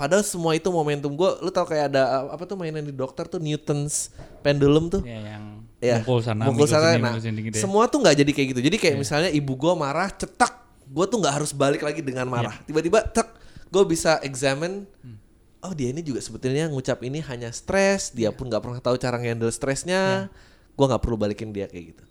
Padahal 0.00 0.24
semua 0.24 0.56
itu 0.56 0.64
momentum 0.72 1.12
gue, 1.12 1.30
lu 1.44 1.52
tau 1.52 1.68
kayak 1.68 1.92
ada 1.92 2.32
apa 2.32 2.48
tuh 2.48 2.56
mainan 2.56 2.80
di 2.80 2.88
dokter 2.88 3.28
tuh 3.28 3.36
Newton's 3.36 4.08
pendulum 4.40 4.88
tuh. 4.88 5.04
Ya, 5.04 5.36
yang 5.36 5.60
ya, 5.76 6.00
mukul 6.00 6.24
sana, 6.24 6.48
mukul 6.48 6.64
sana. 6.64 6.96
Nah, 6.96 7.20
gitu 7.20 7.52
ya. 7.52 7.60
semua 7.60 7.84
tuh 7.84 8.00
nggak 8.00 8.16
jadi 8.24 8.32
kayak 8.32 8.48
gitu. 8.56 8.60
Jadi 8.64 8.76
kayak 8.80 8.96
ya. 8.96 9.00
misalnya 9.04 9.28
ibu 9.28 9.52
gue 9.52 9.72
marah, 9.76 10.08
cetak, 10.08 10.56
gue 10.88 11.04
tuh 11.04 11.20
nggak 11.20 11.34
harus 11.36 11.52
balik 11.52 11.84
lagi 11.84 12.00
dengan 12.00 12.24
marah. 12.32 12.56
Ya. 12.64 12.64
Tiba-tiba, 12.72 13.04
tek, 13.12 13.28
gue 13.68 13.84
bisa 13.84 14.16
examine. 14.24 14.88
Hmm. 15.04 15.20
Oh 15.60 15.76
dia 15.76 15.92
ini 15.92 16.00
juga 16.00 16.24
sebetulnya 16.24 16.72
ngucap 16.72 17.04
ini 17.04 17.20
hanya 17.20 17.52
stres, 17.52 18.16
dia 18.16 18.28
ya. 18.28 18.30
pun 18.32 18.48
nggak 18.48 18.64
pernah 18.64 18.80
tahu 18.80 18.96
cara 18.96 19.20
handle 19.20 19.52
stresnya. 19.52 20.32
Ya. 20.32 20.72
Gue 20.80 20.84
nggak 20.88 21.04
perlu 21.04 21.20
balikin 21.20 21.52
dia 21.52 21.68
kayak 21.68 21.92
gitu. 21.92 22.04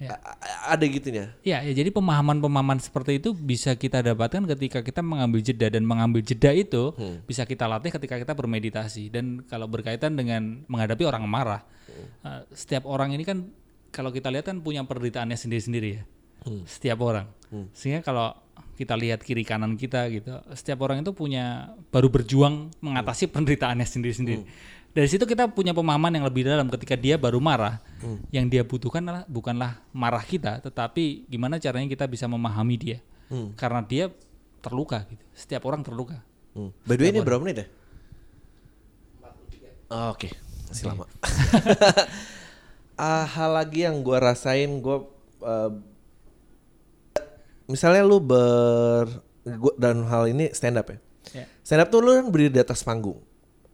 Ya. 0.00 0.16
ada 0.64 0.80
gitunya. 0.88 1.28
Ya, 1.44 1.60
ya 1.60 1.72
jadi 1.76 1.92
pemahaman-pemahaman 1.92 2.80
seperti 2.80 3.20
itu 3.20 3.36
bisa 3.36 3.76
kita 3.76 4.00
dapatkan 4.00 4.48
ketika 4.56 4.80
kita 4.80 5.04
mengambil 5.04 5.44
jeda 5.44 5.68
dan 5.68 5.84
mengambil 5.84 6.24
jeda 6.24 6.56
itu 6.56 6.96
hmm. 6.96 7.28
bisa 7.28 7.44
kita 7.44 7.68
latih 7.68 7.92
ketika 7.92 8.16
kita 8.16 8.32
bermeditasi 8.32 9.12
dan 9.12 9.44
kalau 9.44 9.68
berkaitan 9.68 10.16
dengan 10.16 10.64
menghadapi 10.72 11.04
orang 11.04 11.28
marah. 11.28 11.60
Hmm. 11.84 12.08
Uh, 12.24 12.40
setiap 12.56 12.88
orang 12.88 13.12
ini 13.12 13.28
kan 13.28 13.52
kalau 13.92 14.08
kita 14.08 14.32
lihat 14.32 14.48
kan 14.48 14.64
punya 14.64 14.80
penderitaannya 14.88 15.36
sendiri-sendiri 15.36 15.88
ya. 16.00 16.02
Hmm. 16.48 16.64
Setiap 16.64 16.96
orang. 17.04 17.28
Hmm. 17.52 17.68
Sehingga 17.76 18.00
kalau 18.00 18.32
kita 18.80 18.96
lihat 18.96 19.20
kiri 19.20 19.44
kanan 19.44 19.76
kita 19.76 20.08
gitu, 20.08 20.40
setiap 20.56 20.80
orang 20.80 21.04
itu 21.04 21.12
punya 21.12 21.76
baru 21.92 22.08
berjuang 22.08 22.72
mengatasi 22.80 23.28
hmm. 23.28 23.36
penderitaannya 23.36 23.84
sendiri-sendiri. 23.84 24.48
Hmm 24.48 24.78
dari 24.90 25.06
situ 25.06 25.22
kita 25.22 25.46
punya 25.46 25.70
pemahaman 25.70 26.18
yang 26.18 26.26
lebih 26.26 26.42
dalam 26.42 26.66
ketika 26.66 26.98
dia 26.98 27.14
baru 27.14 27.38
marah 27.38 27.78
hmm. 28.02 28.26
yang 28.34 28.50
dia 28.50 28.66
butuhkan 28.66 29.02
adalah 29.06 29.22
bukanlah 29.30 29.78
marah 29.94 30.22
kita 30.26 30.58
tetapi 30.66 31.30
gimana 31.30 31.62
caranya 31.62 31.86
kita 31.86 32.10
bisa 32.10 32.26
memahami 32.26 32.74
dia 32.74 32.98
hmm. 33.30 33.54
karena 33.54 33.80
dia 33.86 34.10
terluka 34.58 35.06
gitu 35.06 35.22
setiap 35.30 35.62
orang 35.70 35.86
terluka 35.86 36.18
hmm. 36.58 36.70
by 36.82 36.94
the 36.98 37.02
way 37.06 37.10
ini 37.14 37.22
berapa 37.22 37.38
menit 37.38 37.56
ya 37.62 37.66
oh, 39.94 40.10
oke 40.10 40.26
okay. 40.26 40.32
masih 40.66 40.84
okay. 40.86 40.90
lama 40.90 41.04
uh, 42.98 43.26
hal 43.38 43.50
lagi 43.54 43.86
yang 43.86 44.02
gue 44.02 44.18
rasain 44.18 44.70
gue 44.82 44.98
uh, 45.46 45.70
misalnya 47.70 48.02
lu 48.02 48.18
ber 48.18 49.06
gua, 49.46 49.72
dan 49.78 50.02
hal 50.10 50.26
ini 50.26 50.50
stand 50.50 50.82
up 50.82 50.90
ya 50.90 50.98
yeah. 51.30 51.46
stand 51.62 51.86
up 51.86 51.88
tuh 51.94 52.02
lu 52.02 52.18
kan 52.18 52.26
berdiri 52.26 52.58
di 52.58 52.60
atas 52.60 52.82
panggung 52.82 53.29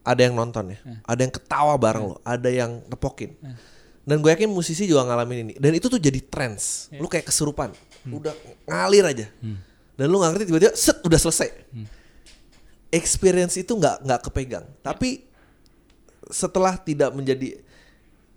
ada 0.07 0.23
yang 0.23 0.39
nonton 0.39 0.71
ya, 0.71 0.79
yeah. 0.79 0.99
ada 1.03 1.19
yang 1.19 1.33
ketawa 1.35 1.75
bareng 1.75 2.05
yeah. 2.07 2.15
lo, 2.15 2.23
ada 2.23 2.49
yang 2.49 2.71
nepokin. 2.87 3.35
Yeah. 3.43 3.59
Dan 4.07 4.23
gue 4.23 4.31
yakin 4.31 4.47
musisi 4.47 4.87
juga 4.87 5.03
ngalamin 5.03 5.37
ini. 5.43 5.53
Dan 5.59 5.75
itu 5.75 5.91
tuh 5.91 5.99
jadi 5.99 6.23
trends. 6.23 6.87
Yeah. 6.87 7.03
Lu 7.03 7.11
kayak 7.11 7.27
kesurupan, 7.27 7.75
hmm. 7.75 8.15
udah 8.15 8.31
ngalir 8.63 9.03
aja. 9.03 9.27
Hmm. 9.43 9.59
Dan 9.99 10.07
lu 10.07 10.23
nggak 10.23 10.31
ngerti 10.31 10.45
tiba-tiba 10.47 10.71
set 10.79 11.03
udah 11.03 11.19
selesai. 11.19 11.49
Hmm. 11.75 11.87
Experience 12.87 13.59
itu 13.59 13.75
nggak 13.75 14.07
nggak 14.07 14.21
kepegang. 14.31 14.63
Yeah. 14.63 14.79
Tapi 14.79 15.27
setelah 16.31 16.79
tidak 16.79 17.11
menjadi 17.11 17.59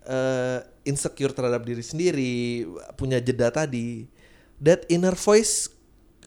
uh, 0.03 0.59
insecure 0.83 1.31
terhadap 1.31 1.63
diri 1.63 1.83
sendiri, 1.87 2.67
punya 2.99 3.23
jeda 3.23 3.47
tadi, 3.47 4.11
that 4.59 4.83
inner 4.91 5.15
voice 5.15 5.71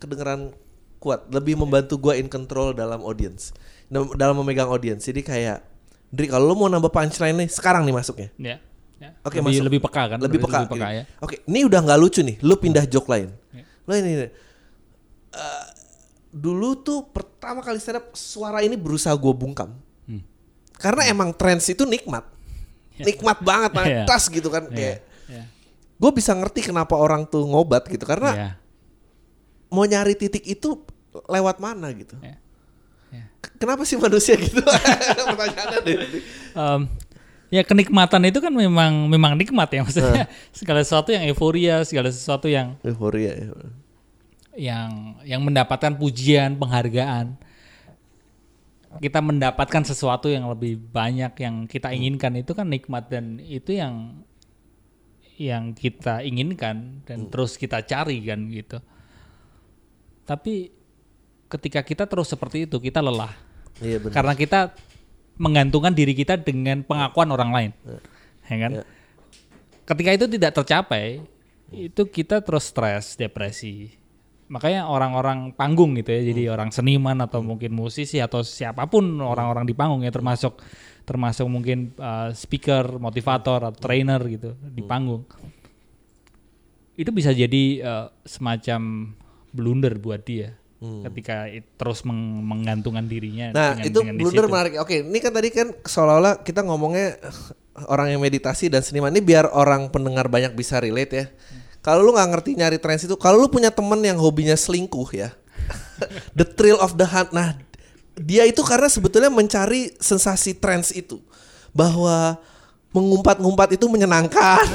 kedengeran 0.00 0.56
kuat, 1.04 1.28
lebih 1.28 1.60
membantu 1.60 2.00
gue 2.00 2.16
in 2.16 2.32
control 2.32 2.72
dalam 2.72 3.04
audience 3.04 3.52
dalam 3.94 4.34
memegang 4.42 4.66
audiens. 4.66 5.06
Jadi 5.06 5.22
kayak 5.22 5.74
Dri 6.14 6.26
kalau 6.30 6.46
lo 6.46 6.54
mau 6.54 6.70
nambah 6.70 6.94
punchline 6.94 7.34
nih 7.44 7.48
sekarang 7.50 7.82
nih 7.82 7.94
masuknya. 7.94 8.30
Ya. 8.38 8.62
ya. 9.02 9.10
Oke, 9.26 9.42
lebih, 9.42 9.50
masuk. 9.50 9.64
lebih 9.66 9.80
peka 9.82 10.02
kan? 10.14 10.18
Lebih 10.22 10.38
peka. 10.46 10.58
Lebih 10.62 10.72
peka 10.78 10.88
ya. 10.94 11.02
Oke, 11.18 11.34
ini 11.50 11.60
udah 11.66 11.80
nggak 11.82 11.98
lucu 11.98 12.20
nih. 12.22 12.36
Lo 12.46 12.54
pindah 12.54 12.86
joke 12.86 13.10
lain. 13.10 13.34
Ya. 13.50 13.64
Lo 13.82 13.92
ini, 13.98 14.10
ini. 14.14 14.28
Uh, 15.34 15.66
dulu 16.30 16.78
tuh 16.78 17.10
pertama 17.10 17.66
kali 17.66 17.82
stand 17.82 17.98
up 17.98 18.14
suara 18.14 18.62
ini 18.62 18.78
berusaha 18.78 19.10
gue 19.18 19.34
bungkam. 19.34 19.74
Hmm. 20.06 20.22
Karena 20.78 21.10
hmm. 21.10 21.12
emang 21.18 21.30
trends 21.34 21.66
itu 21.66 21.82
nikmat. 21.82 22.22
Ya. 22.94 23.10
Nikmat 23.10 23.42
banget, 23.42 23.70
yeah. 23.82 24.06
tas 24.10 24.30
gitu 24.30 24.46
kan 24.54 24.70
yeah. 24.70 24.76
kayak. 24.78 24.98
Yeah. 25.26 25.46
Gue 25.98 26.10
bisa 26.14 26.30
ngerti 26.30 26.70
kenapa 26.70 26.94
orang 26.94 27.26
tuh 27.26 27.42
ngobat 27.42 27.90
gitu 27.90 28.06
karena 28.06 28.30
yeah. 28.30 28.52
mau 29.66 29.82
nyari 29.82 30.14
titik 30.14 30.46
itu 30.46 30.78
lewat 31.26 31.58
mana 31.58 31.90
gitu. 31.90 32.14
Yeah 32.22 32.43
kenapa 33.58 33.82
sih 33.86 33.96
manusia 33.98 34.34
gitu? 34.38 34.60
Pertanyaannya 35.28 35.78
deh. 35.84 35.96
Um, 36.54 36.90
ya 37.52 37.62
kenikmatan 37.62 38.22
itu 38.26 38.42
kan 38.42 38.50
memang 38.50 39.06
memang 39.06 39.38
nikmat 39.38 39.70
ya 39.70 39.80
maksudnya 39.86 40.26
uh. 40.26 40.28
segala 40.58 40.80
sesuatu 40.82 41.14
yang 41.14 41.24
euforia, 41.30 41.82
segala 41.86 42.10
sesuatu 42.10 42.50
yang 42.50 42.74
euforia 42.82 43.32
ya. 43.34 43.46
Yang 44.54 44.90
yang 45.26 45.40
mendapatkan 45.42 45.92
pujian, 45.98 46.58
penghargaan. 46.58 47.38
Kita 48.94 49.18
mendapatkan 49.18 49.82
sesuatu 49.82 50.30
yang 50.30 50.46
lebih 50.46 50.78
banyak 50.78 51.34
yang 51.42 51.66
kita 51.66 51.90
hmm. 51.90 51.98
inginkan 51.98 52.32
itu 52.38 52.54
kan 52.54 52.70
nikmat 52.70 53.10
dan 53.10 53.42
itu 53.42 53.74
yang 53.74 54.22
yang 55.34 55.74
kita 55.74 56.22
inginkan 56.22 57.02
dan 57.02 57.26
hmm. 57.26 57.30
terus 57.34 57.58
kita 57.58 57.82
cari 57.82 58.22
kan 58.22 58.46
gitu. 58.46 58.78
Tapi 60.22 60.70
ketika 61.50 61.82
kita 61.82 62.04
terus 62.06 62.30
seperti 62.30 62.70
itu 62.70 62.78
kita 62.78 63.02
lelah. 63.02 63.43
Iya, 63.82 63.98
benar. 63.98 64.14
Karena 64.14 64.34
kita 64.38 64.60
menggantungkan 65.34 65.94
diri 65.94 66.14
kita 66.14 66.38
dengan 66.38 66.86
pengakuan 66.86 67.30
orang 67.34 67.50
lain. 67.50 67.70
Ya, 67.82 67.98
ya 68.50 68.56
kan? 68.58 68.70
Ya. 68.78 68.84
Ketika 69.84 70.10
itu 70.14 70.26
tidak 70.30 70.52
tercapai, 70.54 71.20
itu 71.74 72.02
kita 72.06 72.40
terus 72.40 72.70
stres, 72.70 73.18
depresi. 73.18 73.98
Makanya 74.46 74.86
orang-orang 74.86 75.50
panggung 75.56 75.96
gitu 75.98 76.14
ya, 76.14 76.20
hmm. 76.20 76.28
jadi 76.30 76.42
orang 76.52 76.70
seniman 76.70 77.18
atau 77.24 77.42
hmm. 77.42 77.48
mungkin 77.48 77.70
musisi 77.74 78.22
atau 78.22 78.44
siapa 78.44 78.86
pun 78.86 79.04
orang-orang 79.18 79.64
di 79.66 79.74
panggung 79.74 80.04
ya 80.04 80.12
termasuk 80.12 80.60
termasuk 81.04 81.44
mungkin 81.48 81.92
uh, 82.00 82.32
speaker, 82.32 82.96
motivator 82.96 83.72
atau 83.72 83.80
trainer 83.80 84.20
gitu 84.30 84.54
di 84.56 84.84
hmm. 84.84 84.90
panggung. 84.90 85.22
Itu 86.94 87.10
bisa 87.10 87.34
jadi 87.34 87.82
uh, 87.82 88.06
semacam 88.22 89.12
blunder 89.50 89.98
buat 89.98 90.22
dia 90.22 90.54
hmm. 90.84 91.02
ketika 91.08 91.48
terus 91.80 92.04
meng 92.04 92.44
menggantungkan 92.44 93.08
dirinya. 93.08 93.50
Nah 93.56 93.80
dengan, 93.80 93.88
itu 93.88 93.98
dengan 94.04 94.14
blunder 94.20 94.46
menarik. 94.52 94.72
Oke, 94.84 95.00
ini 95.00 95.18
kan 95.24 95.32
tadi 95.32 95.48
kan 95.48 95.72
seolah-olah 95.80 96.44
kita 96.44 96.60
ngomongnya 96.60 97.16
orang 97.88 98.12
yang 98.12 98.20
meditasi 98.20 98.68
dan 98.68 98.84
seniman 98.84 99.08
ini 99.08 99.24
biar 99.24 99.48
orang 99.48 99.88
pendengar 99.88 100.28
banyak 100.28 100.52
bisa 100.52 100.76
relate 100.78 101.12
ya. 101.16 101.26
Hmm. 101.32 101.60
Kalau 101.80 102.00
lu 102.04 102.12
nggak 102.12 102.28
ngerti 102.36 102.50
nyari 102.60 102.78
trends 102.80 103.08
itu, 103.08 103.16
kalau 103.16 103.40
lu 103.40 103.48
punya 103.48 103.72
temen 103.72 104.00
yang 104.04 104.20
hobinya 104.20 104.56
selingkuh 104.56 105.08
ya, 105.16 105.32
the 106.38 106.44
thrill 106.44 106.80
of 106.80 107.00
the 107.00 107.08
hunt. 107.08 107.32
Nah 107.32 107.56
dia 108.14 108.46
itu 108.46 108.62
karena 108.62 108.86
sebetulnya 108.86 109.32
mencari 109.32 109.90
sensasi 109.98 110.54
trends 110.54 110.94
itu 110.94 111.18
bahwa 111.74 112.38
mengumpat-ngumpat 112.94 113.74
itu 113.74 113.90
menyenangkan. 113.90 114.62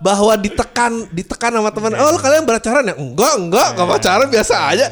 bahwa, 0.00 0.34
ditekan 0.38 1.06
ditekan 1.10 1.54
sama 1.54 1.70
teman, 1.74 1.92
"Oh, 1.98 2.14
lu 2.14 2.18
kalian 2.22 2.46
berpacaran 2.46 2.86
ya?" 2.86 2.94
Enggak, 2.94 3.34
enggak, 3.38 3.68
enggak 3.74 3.88
pacaran 3.90 4.28
biasa 4.30 4.54
aja. 4.70 4.86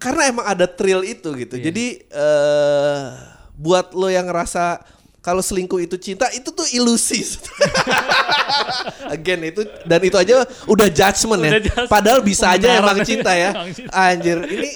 Karena 0.00 0.32
emang 0.32 0.46
ada 0.48 0.64
thrill 0.64 1.04
itu 1.04 1.28
gitu. 1.36 1.60
Yeah. 1.60 1.64
Jadi 1.68 1.86
uh, 2.12 3.04
buat 3.52 3.92
lo 3.92 4.08
yang 4.08 4.28
ngerasa 4.28 4.80
kalau 5.20 5.44
selingkuh 5.44 5.76
itu 5.84 6.00
cinta 6.00 6.32
itu 6.32 6.48
tuh 6.48 6.64
ilusi. 6.72 7.20
Again 9.12 9.52
itu 9.52 9.60
dan 9.84 10.00
itu 10.00 10.16
aja 10.16 10.48
udah 10.64 10.88
judgement 10.88 11.40
ya. 11.44 11.52
Padahal 11.84 12.24
bisa 12.24 12.56
aja 12.56 12.80
emang 12.80 13.04
cinta 13.04 13.36
ya. 13.36 13.52
Anjir, 13.92 14.40
ini 14.48 14.72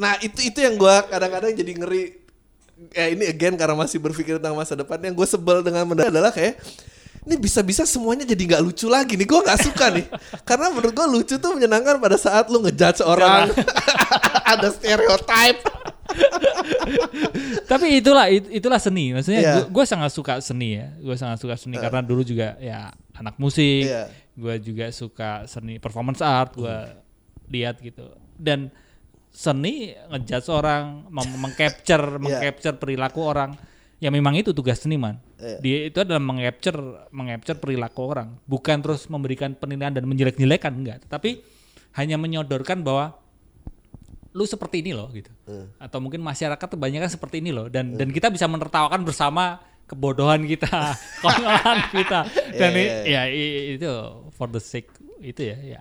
Nah, 0.00 0.16
itu 0.24 0.40
itu 0.40 0.58
yang 0.64 0.80
gua 0.80 1.04
kadang-kadang 1.04 1.52
jadi 1.52 1.72
ngeri 1.76 2.19
eh 2.90 3.12
ini 3.12 3.24
again 3.26 3.54
karena 3.54 3.74
masih 3.74 3.98
berpikir 3.98 4.40
tentang 4.40 4.54
masa 4.54 4.72
depan 4.72 4.96
yang 4.98 5.12
gue 5.12 5.24
sebel 5.24 5.60
dengan 5.60 5.84
mendadak 5.84 6.10
adalah 6.10 6.32
kayak 6.32 6.56
ini 7.20 7.36
bisa-bisa 7.36 7.84
semuanya 7.84 8.24
jadi 8.24 8.40
nggak 8.48 8.62
lucu 8.64 8.88
lagi 8.88 9.12
nih. 9.12 9.28
Gue 9.28 9.40
nggak 9.44 9.60
suka 9.60 9.92
nih. 9.92 10.08
Karena 10.48 10.72
menurut 10.72 10.90
gue 10.90 11.06
lucu 11.06 11.34
tuh 11.36 11.52
menyenangkan 11.52 12.00
pada 12.00 12.16
saat 12.16 12.48
lu 12.48 12.64
ngejudge 12.64 13.04
orang. 13.04 13.52
Ada 14.56 14.72
stereotype. 14.72 15.60
Tapi 17.70 18.00
itulah 18.00 18.26
it- 18.26 18.48
itulah 18.50 18.80
seni. 18.80 19.12
Maksudnya 19.12 19.40
Iya. 19.40 19.54
gue 19.68 19.84
sangat 19.84 20.10
suka 20.10 20.40
seni 20.40 20.80
ya. 20.80 20.88
Gue 20.96 21.14
sangat 21.14 21.38
suka 21.38 21.54
seni 21.54 21.76
karena 21.76 22.00
dulu 22.00 22.24
juga 22.24 22.56
ya 22.56 22.88
anak 23.14 23.36
musik. 23.36 23.84
Iya. 23.84 24.08
Gue 24.34 24.56
juga 24.58 24.88
suka 24.90 25.44
seni 25.44 25.76
performance 25.76 26.24
art. 26.24 26.56
Gue 26.56 26.72
lihat 27.52 27.78
gitu. 27.84 28.10
Dan 28.34 28.72
seni 29.30 29.94
ngejudge 30.10 30.50
orang, 30.50 31.06
mengcapture, 31.08 32.18
mengcapture 32.24 32.76
perilaku 32.76 33.22
orang. 33.22 33.54
Ya 34.00 34.08
memang 34.08 34.32
itu 34.32 34.50
tugas 34.50 34.80
seniman. 34.80 35.20
Iya. 35.36 35.58
Dia 35.60 35.76
itu 35.86 35.98
adalah 36.00 36.18
mengcapture, 36.18 36.78
mengcapture 37.10 37.56
perilaku 37.56 38.00
orang, 38.02 38.32
bukan 38.44 38.80
terus 38.80 39.04
memberikan 39.06 39.52
penilaian 39.52 39.92
dan 39.92 40.04
menjelek-jelekan 40.04 40.72
enggak, 40.72 40.98
tapi 41.04 41.44
hanya 41.92 42.16
menyodorkan 42.16 42.80
bahwa 42.80 43.12
lu 44.32 44.46
seperti 44.46 44.80
ini 44.80 44.94
loh 44.94 45.10
gitu. 45.10 45.28
Atau 45.76 46.00
mungkin 46.00 46.22
masyarakat 46.22 46.64
kebanyakan 46.70 47.10
seperti 47.10 47.42
ini 47.42 47.50
loh 47.50 47.66
dan 47.66 47.92
dan 47.92 48.08
kita 48.08 48.30
bisa 48.30 48.46
menertawakan 48.46 49.02
bersama 49.02 49.58
kebodohan 49.84 50.46
kita, 50.46 50.70
konyolahan 51.22 51.78
kita. 51.90 52.20
Dan 52.54 52.70
Iya, 52.72 52.80
i- 52.80 53.04
ya 53.04 53.22
i- 53.26 53.64
itu 53.74 53.90
for 54.32 54.48
the 54.48 54.62
sake 54.62 54.88
itu 55.18 55.44
ya 55.44 55.58
ya. 55.76 55.80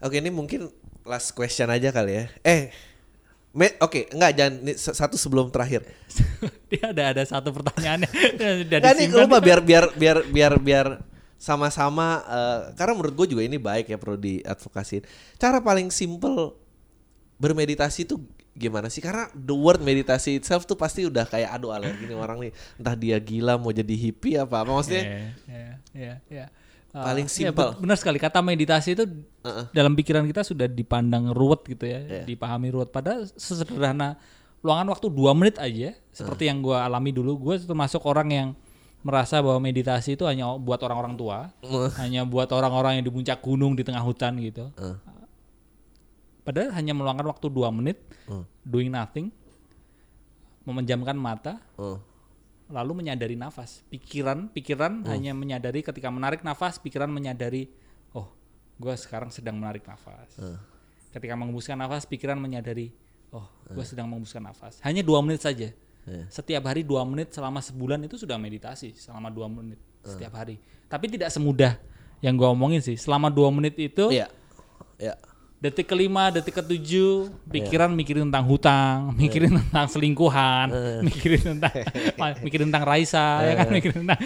Oke 0.00 0.16
ini 0.16 0.30
mungkin 0.30 0.70
last 1.08 1.32
question 1.32 1.72
aja 1.72 1.88
kali 1.88 2.12
ya. 2.12 2.24
Eh, 2.44 2.68
oke 3.80 4.12
enggak 4.12 4.32
jangan 4.36 4.54
satu 4.76 5.16
sebelum 5.16 5.48
terakhir. 5.48 5.88
Dia 6.70 6.92
ada 6.92 7.16
ada 7.16 7.22
satu 7.24 7.48
pertanyaannya 7.50 8.10
ini 8.68 9.08
Simran. 9.08 9.24
lupa 9.24 9.40
biar 9.40 9.60
biar 9.64 9.84
biar 9.96 10.18
biar 10.28 10.52
biar 10.60 10.86
sama-sama 11.40 12.20
eh, 12.28 12.60
karena 12.76 12.92
menurut 12.92 13.14
gue 13.24 13.26
juga 13.32 13.42
ini 13.42 13.56
baik 13.56 13.88
ya 13.88 13.96
perlu 13.96 14.20
diadvokasiin. 14.20 15.02
Cara 15.40 15.64
paling 15.64 15.88
simple 15.88 16.52
bermeditasi 17.40 18.04
itu 18.04 18.20
gimana 18.58 18.92
sih? 18.92 19.00
Karena 19.00 19.30
the 19.32 19.54
word 19.54 19.80
meditasi 19.80 20.36
itself 20.36 20.66
tuh 20.68 20.76
pasti 20.76 21.06
udah 21.06 21.24
kayak 21.24 21.54
aduh 21.56 21.72
alergi 21.72 22.04
nih 22.04 22.18
orang 22.18 22.38
nih. 22.42 22.52
Entah 22.76 22.94
dia 22.98 23.16
gila 23.16 23.56
mau 23.56 23.72
jadi 23.72 23.94
hippie 23.94 24.36
apa 24.36 24.60
apa 24.60 24.70
maksudnya. 24.70 25.02
Ya, 25.06 25.22
ya, 25.48 25.70
ya, 25.94 26.14
ya. 26.28 26.46
Uh, 26.88 27.04
Paling 27.04 27.28
ya, 27.28 27.52
simpel. 27.52 27.76
be- 27.76 27.84
benar 27.84 27.96
sekali 27.96 28.16
kata 28.16 28.40
meditasi 28.40 28.96
itu 28.96 29.04
Heeh. 29.44 29.64
dalam 29.70 29.92
pikiran 29.92 30.24
kita 30.24 30.40
sudah 30.40 30.64
dipandang 30.64 31.30
ruwet 31.30 31.60
gitu 31.66 31.84
ya, 31.84 32.00
Iya. 32.00 32.24
dipahami 32.24 32.72
ruwet. 32.72 32.88
Padahal 32.88 33.28
sesederhana 33.30 34.16
luangan 34.58 34.88
waktu 34.88 35.06
dua 35.08 35.36
menit 35.36 35.56
aja, 35.56 35.92
seperti 36.10 36.48
yang 36.48 36.58
gua 36.58 36.82
alami 36.82 37.12
dulu. 37.12 37.36
Gue 37.38 37.60
termasuk 37.60 38.00
orang 38.02 38.28
yang 38.28 38.48
merasa 38.98 39.38
bahwa 39.38 39.60
meditasi 39.62 40.16
itu 40.16 40.24
hanya 40.24 40.48
buat 40.54 40.80
orang-orang 40.80 41.14
tua, 41.14 41.52
hanya 41.96 42.24
buat 42.24 42.48
orang-orang 42.48 42.98
yang 42.98 43.04
di 43.04 43.12
puncak 43.12 43.38
gunung 43.38 43.76
di 43.76 43.84
tengah 43.84 44.00
hutan 44.00 44.40
gitu. 44.40 44.72
Heeh. 44.74 44.96
Padahal 46.40 46.72
hanya 46.72 46.96
meluangkan 46.96 47.28
waktu 47.28 47.46
dua 47.46 47.68
menit, 47.68 48.00
Hmm. 48.24 48.48
doing 48.64 48.88
nothing, 48.88 49.28
memejamkan 50.64 51.14
mata, 51.14 51.60
Oh. 51.76 52.00
Lalu 52.68 53.04
menyadari 53.04 53.34
nafas. 53.34 53.82
Pikiran, 53.88 54.52
pikiran 54.52 55.04
hanya 55.08 55.32
menyadari 55.32 55.80
ketika 55.80 56.12
menarik 56.12 56.44
nafas, 56.44 56.76
pikiran 56.76 57.08
menyadari, 57.08 57.68
oh, 58.12 58.28
gue 58.76 58.94
sekarang 58.94 59.32
sedang 59.32 59.56
menarik 59.56 59.84
nafas. 59.88 60.36
Ketika 61.08 61.34
mengembuskan 61.34 61.80
nafas, 61.80 62.04
pikiran 62.04 62.36
menyadari, 62.36 62.92
oh, 63.32 63.48
gue 63.72 63.84
sedang 63.84 64.06
mengembuskan 64.12 64.44
nafas. 64.44 64.78
Hanya 64.84 65.00
dua 65.00 65.24
menit 65.24 65.40
saja. 65.40 65.72
Setiap 66.32 66.64
hari 66.64 66.88
dua 66.88 67.04
menit 67.04 67.36
selama 67.36 67.60
sebulan 67.60 68.00
itu 68.08 68.16
sudah 68.16 68.40
meditasi 68.40 68.96
selama 68.96 69.28
dua 69.28 69.44
menit 69.48 69.76
setiap 70.00 70.32
hari. 70.40 70.56
Tapi 70.88 71.04
tidak 71.12 71.28
semudah 71.28 71.76
yang 72.24 72.32
gue 72.36 72.48
omongin 72.48 72.80
sih. 72.80 72.96
Selama 72.96 73.28
dua 73.28 73.52
menit 73.52 73.76
itu 73.76 74.08
Iya. 74.08 74.28
Ya. 74.96 75.14
Detik 75.58 75.90
kelima, 75.90 76.30
detik 76.30 76.54
ketujuh, 76.54 77.34
pikiran 77.50 77.90
mikirin 77.90 78.30
tentang 78.30 78.46
hutang, 78.46 79.10
mikirin 79.18 79.58
tentang 79.58 79.86
selingkuhan, 79.90 80.70
mikirin 81.02 81.58
tentang 81.58 81.74
mikirin 82.46 82.70
tentang 82.70 82.86
Raisa, 82.86 83.42
ya 83.42 83.52
kan, 83.58 83.66
mikirin 83.74 84.06
tentang 84.06 84.20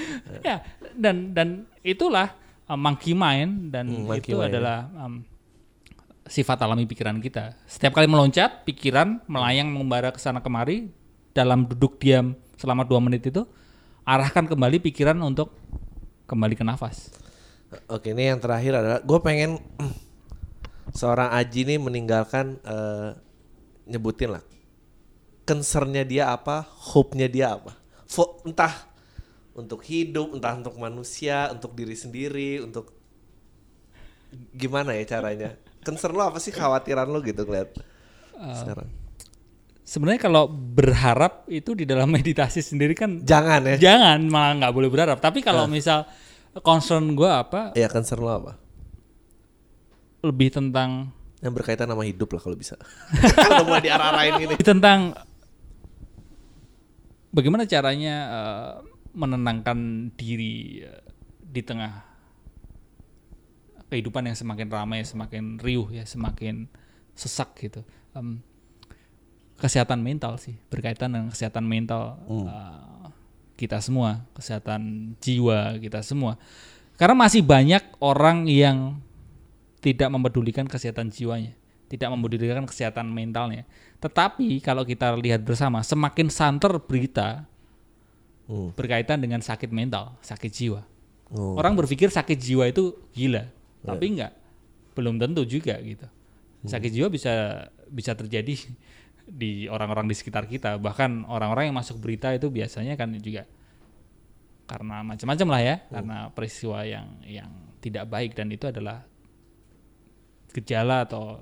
ya 0.44 0.56
dan 0.92 1.32
dan 1.32 1.48
itulah 1.80 2.36
uh, 2.68 2.76
monkey 2.76 3.16
mind 3.16 3.72
dan 3.72 3.88
Hmm, 3.88 4.12
itu 4.12 4.36
mind, 4.36 4.52
adalah 4.52 4.92
um, 4.92 5.24
sifat 6.28 6.60
alami 6.60 6.84
pikiran 6.84 7.16
kita. 7.18 7.56
Setiap 7.64 7.96
kali 7.96 8.06
meloncat, 8.06 8.68
pikiran 8.68 9.24
melayang 9.24 9.72
mengembara 9.72 10.12
ke 10.12 10.20
sana 10.20 10.44
kemari 10.44 10.92
dalam 11.32 11.64
duduk 11.64 11.96
diam 11.96 12.36
selama 12.60 12.84
dua 12.84 13.00
menit 13.00 13.24
itu 13.24 13.48
arahkan 14.04 14.44
kembali 14.44 14.84
pikiran 14.84 15.16
untuk 15.24 15.56
kembali 16.28 16.54
ke 16.60 16.64
nafas. 16.64 17.12
Oke, 17.88 18.12
ini 18.12 18.28
yang 18.28 18.36
terakhir 18.36 18.76
adalah 18.76 19.00
gue 19.00 19.18
pengen 19.24 19.56
seorang 20.93 21.32
Aji 21.32 21.66
nih 21.66 21.78
meninggalkan 21.80 22.61
eh, 22.62 23.11
nyebutin 23.88 24.36
lah 24.38 24.45
concernnya 25.43 26.07
dia 26.07 26.30
apa, 26.30 26.62
hope-nya 26.95 27.26
dia 27.26 27.59
apa. 27.59 27.74
Fo- 28.07 28.40
entah 28.47 28.70
untuk 29.53 29.82
hidup, 29.84 30.32
entah 30.38 30.55
untuk 30.55 30.78
manusia, 30.78 31.51
untuk 31.51 31.74
diri 31.74 31.99
sendiri, 31.99 32.62
untuk 32.62 32.95
gimana 34.55 34.97
ya 34.97 35.05
caranya? 35.18 35.59
Concern 35.82 36.14
lo 36.14 36.30
apa 36.30 36.38
sih 36.38 36.55
khawatiran 36.55 37.11
lo 37.11 37.18
gitu 37.20 37.43
ngeliat 37.43 37.74
sekarang? 38.55 38.88
Sebenarnya 39.82 40.22
kalau 40.22 40.47
berharap 40.49 41.45
itu 41.51 41.74
di 41.74 41.84
dalam 41.84 42.09
meditasi 42.16 42.62
sendiri 42.62 42.95
kan 42.95 43.18
Jangan 43.20 43.76
ya. 43.76 43.76
jangan 43.76 44.18
malah 44.30 44.53
nggak 44.62 44.72
boleh 44.72 44.88
berharap. 44.88 45.18
Tapi 45.18 45.43
kalau 45.43 45.66
misal 45.66 46.07
concern 46.62 47.12
gue 47.18 47.28
apa 47.28 47.74
Ya 47.74 47.90
concern 47.90 48.22
lo 48.22 48.30
apa? 48.30 48.61
Lebih 50.22 50.54
tentang 50.54 51.10
Yang 51.42 51.54
berkaitan 51.58 51.90
sama 51.90 52.06
hidup 52.06 52.30
lah 52.30 52.40
kalau 52.40 52.54
bisa. 52.54 52.78
Udah 53.50 53.66
mulai 53.66 53.82
diarah-arahin 53.82 54.32
gini. 54.46 54.54
tentang 54.62 55.10
bagaimana 57.34 57.66
caranya 57.66 58.16
eh, 58.30 58.72
menenangkan 59.18 60.12
diri 60.14 60.86
eh, 60.86 61.02
di 61.42 61.62
tengah 61.66 61.92
kehidupan 63.90 64.30
yang 64.30 64.38
semakin 64.38 64.70
ramai, 64.70 65.02
semakin 65.02 65.58
riuh 65.58 65.90
ya, 65.90 66.06
semakin 66.06 66.70
sesak 67.18 67.58
gitu. 67.58 67.82
Em, 68.14 68.38
kesehatan 69.58 69.98
mental 69.98 70.38
sih 70.38 70.54
berkaitan 70.70 71.10
dengan 71.10 71.34
kesehatan 71.34 71.66
mental 71.66 72.22
eh, 72.30 73.10
kita 73.58 73.82
semua, 73.82 74.22
kesehatan 74.38 75.14
jiwa 75.18 75.74
kita 75.82 76.06
semua. 76.06 76.38
Karena 76.94 77.18
masih 77.18 77.42
banyak 77.42 77.82
orang 77.98 78.46
yang 78.46 79.02
tidak 79.82 80.08
mempedulikan 80.08 80.64
kesehatan 80.70 81.10
jiwanya, 81.10 81.52
tidak 81.90 82.08
mempedulikan 82.14 82.62
kesehatan 82.64 83.10
mentalnya. 83.10 83.66
Tetapi 83.98 84.62
kalau 84.62 84.86
kita 84.86 85.12
lihat 85.18 85.42
bersama, 85.42 85.82
semakin 85.82 86.30
santer 86.30 86.78
berita 86.78 87.50
Hmm. 88.52 88.74
berkaitan 88.74 89.22
dengan 89.22 89.38
sakit 89.38 89.70
mental, 89.70 90.18
sakit 90.20 90.50
jiwa. 90.50 90.82
Oh. 91.32 91.54
Orang 91.56 91.78
berpikir 91.78 92.10
sakit 92.10 92.36
jiwa 92.36 92.68
itu 92.68 92.92
gila, 93.14 93.48
tapi 93.80 94.18
enggak, 94.18 94.34
belum 94.98 95.16
tentu 95.16 95.46
juga 95.46 95.78
gitu. 95.80 96.04
Sakit 96.66 96.90
jiwa 96.90 97.08
bisa 97.08 97.66
bisa 97.88 98.12
terjadi 98.18 98.54
di 99.24 99.70
orang-orang 99.70 100.10
di 100.10 100.14
sekitar 100.18 100.50
kita, 100.50 100.76
bahkan 100.82 101.22
orang-orang 101.30 101.70
yang 101.70 101.76
masuk 101.78 102.02
berita 102.02 102.34
itu 102.34 102.50
biasanya 102.50 102.98
kan 102.98 103.14
juga 103.22 103.46
karena 104.66 105.06
macam-macam 105.06 105.48
lah 105.48 105.62
ya, 105.62 105.76
karena 105.88 106.16
peristiwa 106.34 106.78
yang 106.82 107.06
yang 107.24 107.50
tidak 107.78 108.10
baik 108.10 108.34
dan 108.34 108.50
itu 108.50 108.68
adalah 108.68 109.06
gejala 110.53 111.09
atau 111.09 111.40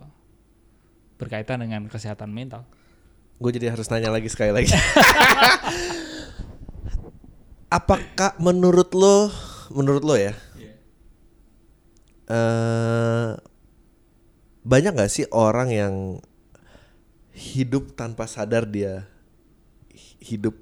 berkaitan 1.18 1.60
dengan 1.60 1.84
kesehatan 1.90 2.32
mental. 2.32 2.64
Gue 3.42 3.50
jadi 3.52 3.72
harus 3.72 3.90
nanya 3.90 4.08
lagi 4.14 4.30
sekali 4.30 4.54
lagi. 4.54 4.70
Apakah 7.70 8.34
menurut 8.42 8.90
lo, 8.96 9.30
menurut 9.70 10.02
lo 10.02 10.14
ya, 10.18 10.34
eh 12.30 13.28
banyak 14.60 14.92
gak 14.92 15.10
sih 15.10 15.26
orang 15.32 15.68
yang 15.72 15.94
hidup 17.32 17.96
tanpa 17.96 18.28
sadar 18.28 18.68
dia 18.68 19.08
hi- 19.94 20.18
hidup 20.20 20.58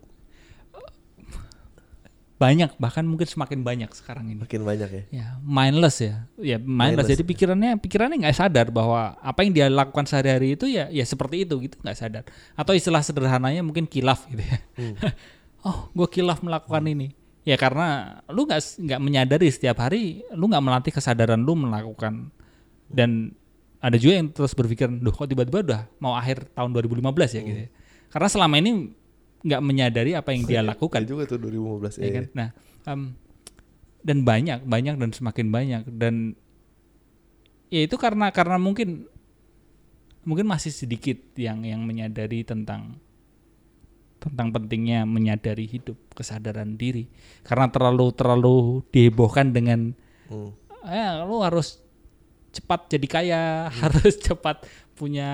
Banyak, 2.39 2.79
bahkan 2.79 3.03
mungkin 3.03 3.27
semakin 3.27 3.67
banyak 3.67 3.91
sekarang 3.99 4.31
ini. 4.31 4.47
makin 4.47 4.63
banyak 4.63 4.91
ya? 4.91 5.03
ya 5.11 5.27
mindless 5.43 5.99
ya. 5.99 6.23
Ya 6.39 6.57
mindless, 6.63 6.71
Mindless, 7.03 7.09
jadi 7.11 7.23
pikirannya 7.27 7.71
pikirannya 7.83 8.17
nggak 8.23 8.37
sadar 8.39 8.67
bahwa 8.71 9.19
apa 9.19 9.43
yang 9.43 9.51
dia 9.51 9.67
lakukan 9.67 10.07
sehari-hari 10.07 10.55
itu 10.55 10.71
ya 10.71 10.87
ya 10.87 11.03
seperti 11.03 11.43
itu 11.43 11.59
gitu 11.67 11.77
nggak 11.83 11.99
sadar. 11.99 12.23
Atau 12.55 12.79
istilah 12.79 13.03
sederhananya 13.03 13.67
mungkin 13.67 13.91
kilaf 13.91 14.27
gitu 14.31 14.43
ya. 14.43 14.59
Oh 15.67 15.91
gue 15.91 16.07
kilaf 16.07 16.39
melakukan 16.39 16.87
ini. 16.87 17.11
Ya 17.43 17.59
karena 17.59 18.23
lu 18.31 18.47
nggak 18.47 18.79
nggak 18.79 19.01
menyadari 19.03 19.51
setiap 19.51 19.83
hari 19.83 20.23
lu 20.31 20.47
nggak 20.47 20.63
melatih 20.63 20.95
kesadaran 20.95 21.43
lu 21.43 21.59
melakukan. 21.59 22.31
Dan 22.87 23.35
ada 23.83 23.99
juga 23.99 24.15
yang 24.19 24.31
terus 24.31 24.55
berpikir 24.55 24.91
duh 24.91 25.15
kok 25.15 25.27
tiba-tiba 25.31 25.63
udah 25.63 25.81
mau 26.03 26.15
akhir 26.19 26.51
tahun 26.55 26.71
2015 26.75 27.39
ya 27.39 27.43
gitu 27.47 27.61
ya. 27.67 27.71
karena 28.11 28.29
selama 28.31 28.55
ini 28.59 28.91
nggak 29.39 29.63
menyadari 29.63 30.13
apa 30.19 30.35
yang 30.35 30.43
dia 30.45 30.61
lakukan. 30.67 31.07
juga 31.07 31.27
tuh 31.31 31.39
2015 31.39 32.03
ya 32.03 32.11
kan? 32.11 32.25
Nah, 32.35 32.49
em, 32.87 33.01
dan 34.03 34.19
banyak 34.27 34.67
banyak 34.67 34.95
dan 34.99 35.11
semakin 35.15 35.47
banyak. 35.51 35.83
Dan 35.91 36.35
ya 37.71 37.85
itu 37.85 37.95
karena 38.01 38.33
karena 38.35 38.59
mungkin 38.59 39.07
mungkin 40.27 40.47
masih 40.49 40.75
sedikit 40.75 41.17
yang 41.39 41.63
yang 41.65 41.85
menyadari 41.87 42.43
tentang 42.43 42.99
tentang 44.19 44.51
pentingnya 44.51 45.07
menyadari 45.07 45.71
hidup 45.71 45.95
kesadaran 46.13 46.75
diri. 46.75 47.07
Karena 47.47 47.71
terlalu 47.71 48.11
terlalu 48.13 48.57
dihebohkan 48.91 49.55
dengan 49.55 49.95
Hmm. 50.29 50.53
eh 50.85 51.25
lu 51.25 51.41
harus 51.41 51.81
cepat 52.53 52.93
jadi 52.93 53.07
kaya 53.09 53.43
harus 53.81 54.21
cepat 54.21 54.69
punya 54.93 55.31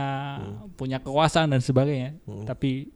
punya 0.79 1.03
kekuasaan 1.03 1.51
dan 1.51 1.59
sebagainya. 1.65 2.21
Tapi 2.47 2.93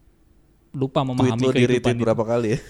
lupa 0.77 1.01
Tweet 1.01 1.09
memahami 1.17 1.45
lo 1.45 1.51
di 1.51 1.55
kehidupan 1.65 1.77
retweet 1.81 1.97
itu. 1.97 2.05
berapa 2.05 2.25
kali 2.29 2.49
ya? 2.53 2.59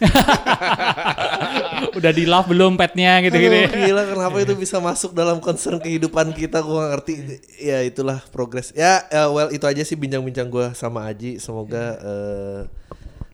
udah 1.98 2.12
di 2.14 2.24
love 2.26 2.48
belum 2.50 2.78
petnya 2.78 3.18
gitu 3.26 3.36
gitu 3.38 3.54
Aduh, 3.54 3.74
gila 3.74 4.02
kenapa 4.06 4.36
itu 4.42 4.54
bisa 4.62 4.78
masuk 4.78 5.14
dalam 5.14 5.42
concern 5.42 5.82
kehidupan 5.82 6.30
kita? 6.34 6.62
Gua 6.62 6.86
gak 6.86 6.90
ngerti. 6.98 7.12
Ya 7.58 7.82
itulah 7.82 8.22
progres. 8.30 8.70
Ya 8.74 9.06
eh, 9.10 9.28
well 9.30 9.50
itu 9.50 9.66
aja 9.66 9.82
sih 9.82 9.98
bincang-bincang 9.98 10.48
gua 10.50 10.74
sama 10.78 11.06
Aji. 11.10 11.42
Semoga 11.42 11.98
eh, 11.98 12.60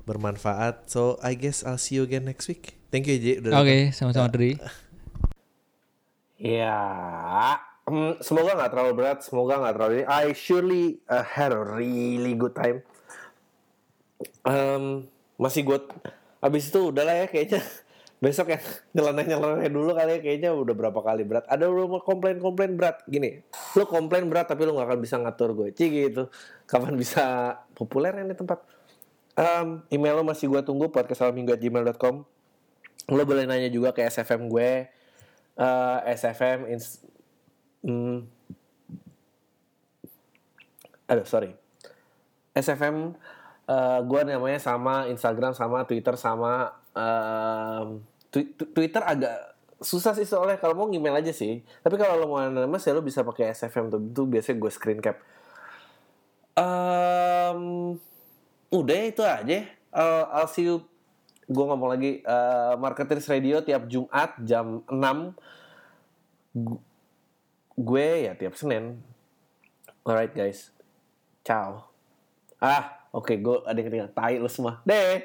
bermanfaat. 0.09 0.89
So 0.89 1.21
I 1.21 1.37
guess 1.37 1.65
I'll 1.65 1.81
see 1.81 2.01
you 2.01 2.05
again 2.09 2.25
next 2.25 2.49
week. 2.49 2.77
Thank 2.89 3.11
you 3.11 3.21
Aji 3.21 3.33
oke 3.45 3.79
sama-sama 3.93 4.33
Dri. 4.33 4.57
Ya, 6.35 6.77
mm, 7.89 8.21
semoga 8.21 8.59
nggak 8.59 8.71
terlalu 8.75 8.93
berat, 9.01 9.19
semoga 9.25 9.65
nggak 9.65 9.75
terlalu 9.81 9.93
ini. 10.03 10.05
I 10.05 10.25
surely 10.37 10.85
uh, 11.09 11.25
had 11.25 11.55
a 11.55 11.63
really 11.63 12.37
good 12.37 12.53
time. 12.53 12.85
Em, 14.47 15.05
masih 15.41 15.67
gue, 15.67 15.79
abis 16.39 16.71
itu 16.71 16.81
udahlah 16.95 17.25
ya 17.25 17.27
kayaknya 17.27 17.61
besok 18.25 18.57
ya 18.57 18.61
nyeleneh 18.97 19.27
nyeleneh 19.37 19.69
dulu 19.69 19.91
kali 19.93 20.17
ya 20.17 20.21
kayaknya 20.23 20.51
udah 20.55 20.75
berapa 20.75 21.01
kali 21.01 21.23
berat. 21.27 21.45
Ada 21.51 21.67
lu 21.67 21.91
mau 21.91 22.01
komplain 22.01 22.39
komplain 22.39 22.79
berat 22.79 23.03
gini, 23.11 23.43
lu 23.75 23.85
komplain 23.85 24.31
berat 24.31 24.49
tapi 24.49 24.65
lu 24.65 24.77
nggak 24.79 24.89
akan 24.89 25.01
bisa 25.03 25.17
ngatur 25.21 25.51
gue, 25.53 25.69
Ci 25.75 25.91
gitu. 25.91 26.31
Kapan 26.65 26.95
bisa 26.95 27.59
populer 27.75 28.15
ini 28.23 28.33
tempat? 28.33 28.63
Em, 29.35 29.83
email 29.91 30.23
lo 30.23 30.25
masih 30.25 30.47
gue 30.47 30.63
tunggu 30.63 30.89
podcastalminggu@gmail.com. 30.95 32.23
Lo 33.13 33.23
boleh 33.27 33.45
nanya 33.45 33.69
juga 33.69 33.93
ke 33.93 34.07
SFM 34.07 34.47
gue 34.49 34.89
eh 35.55 35.99
SFM 36.19 36.67
ins 36.67 36.99
hmm, 37.87 38.27
aduh 41.07 41.27
sorry 41.27 41.55
SFM 42.59 43.15
eh 43.65 43.99
gue 44.05 44.21
namanya 44.25 44.61
sama 44.61 45.09
Instagram 45.09 45.57
sama 45.57 45.89
Twitter 45.89 46.15
sama 46.15 46.69
Twi- 48.31 48.51
Twitter 48.55 49.01
agak 49.01 49.35
susah 49.79 50.15
sih 50.15 50.25
soalnya. 50.25 50.59
Kalau 50.59 50.75
mau 50.75 50.87
email 50.89 51.19
aja 51.19 51.31
sih. 51.31 51.61
Tapi 51.83 51.95
kalau 51.95 52.19
lo 52.19 52.27
mau 52.27 52.41
nama 52.41 52.77
ya 52.77 52.93
lo 52.93 53.03
bisa 53.03 53.23
pakai 53.23 53.51
SFM 53.51 53.91
tuh. 53.91 54.01
Itu 54.01 54.23
biasanya 54.25 54.57
gue 54.59 54.71
screen 54.71 55.01
cap. 55.01 55.19
Em, 56.55 57.61
udah 58.71 58.99
itu 59.03 59.23
aja. 59.23 59.59
Eh, 59.67 60.25
I'll 60.31 60.47
see 60.47 60.67
you. 60.67 60.83
Gue 61.47 61.65
ngomong 61.67 61.91
lagi. 61.91 62.23
Eh, 62.23 62.75
Marketers 62.79 63.27
Radio 63.27 63.61
tiap 63.61 63.87
Jumat 63.87 64.39
jam 64.43 64.83
6 64.89 65.35
Gu- 66.55 66.83
gue 67.75 68.07
ya 68.27 68.39
tiap 68.39 68.55
Senin. 68.55 69.03
Alright 70.03 70.31
guys. 70.31 70.71
Ciao. 71.43 71.91
Ah 72.57 73.04
oke 73.15 73.33
gue 73.39 73.57
ada 73.63 73.79
yang 73.79 73.87
ketinggalan. 73.87 74.15
Tai 74.15 74.35
lu 74.43 74.51
semua. 74.51 74.83
Deh 74.83 75.23